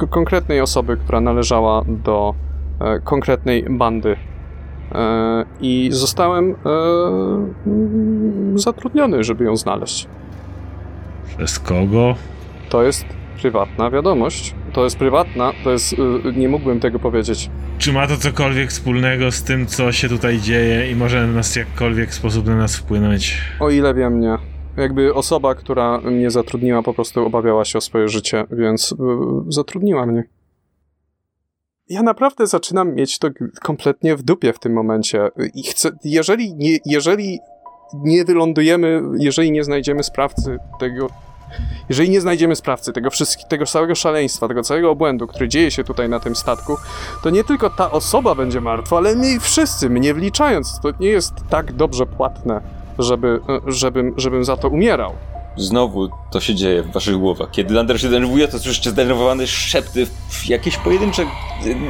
[0.09, 2.33] konkretnej osoby, która należała do
[3.03, 4.15] konkretnej bandy.
[4.95, 6.55] E, I zostałem e,
[7.67, 10.07] mm, zatrudniony, żeby ją znaleźć.
[11.37, 12.15] Przez kogo?
[12.69, 13.05] To jest
[13.41, 14.55] prywatna wiadomość.
[14.73, 15.95] To jest prywatna, to jest.
[16.25, 17.49] e, Nie mógłbym tego powiedzieć.
[17.77, 22.13] Czy ma to cokolwiek wspólnego z tym, co się tutaj dzieje i może nas jakkolwiek
[22.13, 23.41] sposób na nas wpłynąć?
[23.59, 24.37] O ile wiem, nie.
[24.77, 28.95] Jakby osoba, która mnie zatrudniła, po prostu obawiała się o swoje życie, więc
[29.49, 30.23] zatrudniła mnie.
[31.89, 33.29] Ja naprawdę zaczynam mieć to
[33.61, 35.29] kompletnie w dupie w tym momencie.
[35.53, 37.39] I chcę, jeżeli nie, jeżeli
[37.93, 41.07] nie wylądujemy, jeżeli nie znajdziemy sprawcy tego,
[41.89, 45.83] jeżeli nie znajdziemy sprawcy tego wszystkiego, tego całego szaleństwa, tego całego obłędu, który dzieje się
[45.83, 46.77] tutaj na tym statku,
[47.23, 50.79] to nie tylko ta osoba będzie martwa, ale my wszyscy, mnie wliczając.
[50.79, 52.61] To nie jest tak dobrze płatne,
[52.99, 55.13] żeby, żebym, żebym za to umierał.
[55.57, 57.51] Znowu to się dzieje w waszych głowach.
[57.51, 60.07] Kiedy Lander się denerwuje, to słyszycie zdenerwowane szepty,
[60.47, 61.23] jakieś pojedyncze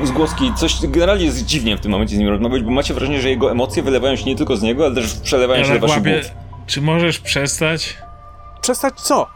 [0.04, 3.22] y, zgłoski, coś generalnie jest dziwnie w tym momencie z nim rozmawiać, bo macie wrażenie,
[3.22, 5.88] że jego emocje wylewają się nie tylko z niego, ale też przelewają Ja się do
[5.88, 6.32] waszych głów.
[6.68, 7.98] czy możesz przestać
[8.62, 9.28] Przestać co?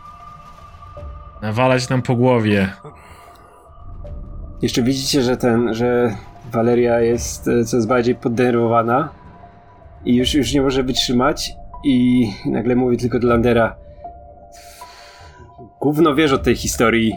[1.41, 2.69] nawalać nam po głowie?
[4.61, 6.15] Jeszcze widzicie, że ten, że
[6.51, 9.09] Valeria jest e, coraz bardziej poddenerwowana
[10.05, 11.51] i już, już nie może wytrzymać
[11.83, 13.75] i nagle mówi tylko do Landera
[15.81, 17.13] gówno wiesz o tej historii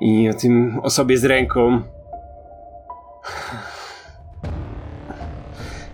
[0.00, 1.82] i o tym osobie z ręką.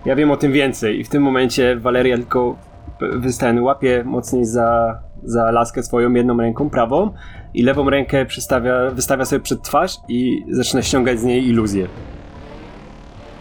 [0.05, 2.57] Ja wiem o tym więcej i w tym momencie Valeria tylko
[3.01, 7.13] występuje, łapie mocniej za, za laskę swoją jedną ręką prawą
[7.55, 11.87] i lewą rękę przystawia, wystawia sobie przed twarz i zaczyna ściągać z niej iluzję.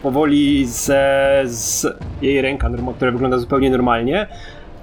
[0.03, 1.85] Powoli ze, z
[2.21, 4.27] jej ręka, która wygląda zupełnie normalnie,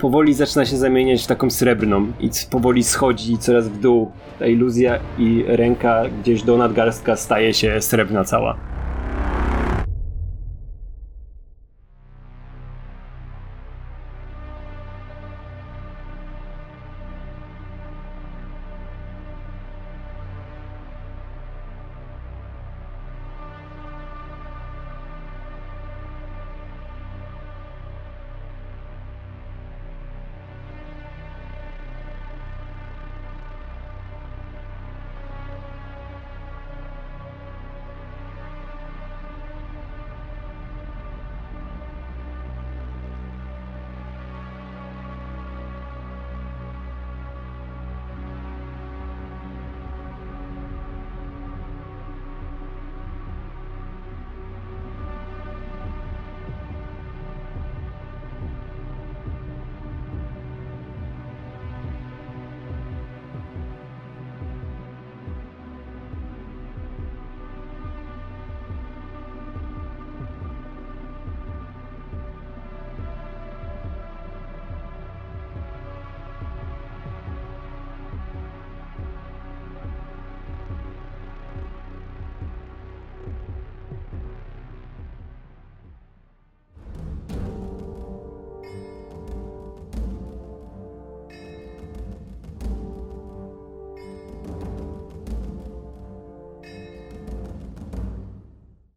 [0.05, 4.99] powoli zaczyna się zamieniać w taką srebrną i powoli schodzi coraz w dół ta iluzja
[5.19, 8.74] i ręka gdzieś do nadgarstka staje się srebrna cała.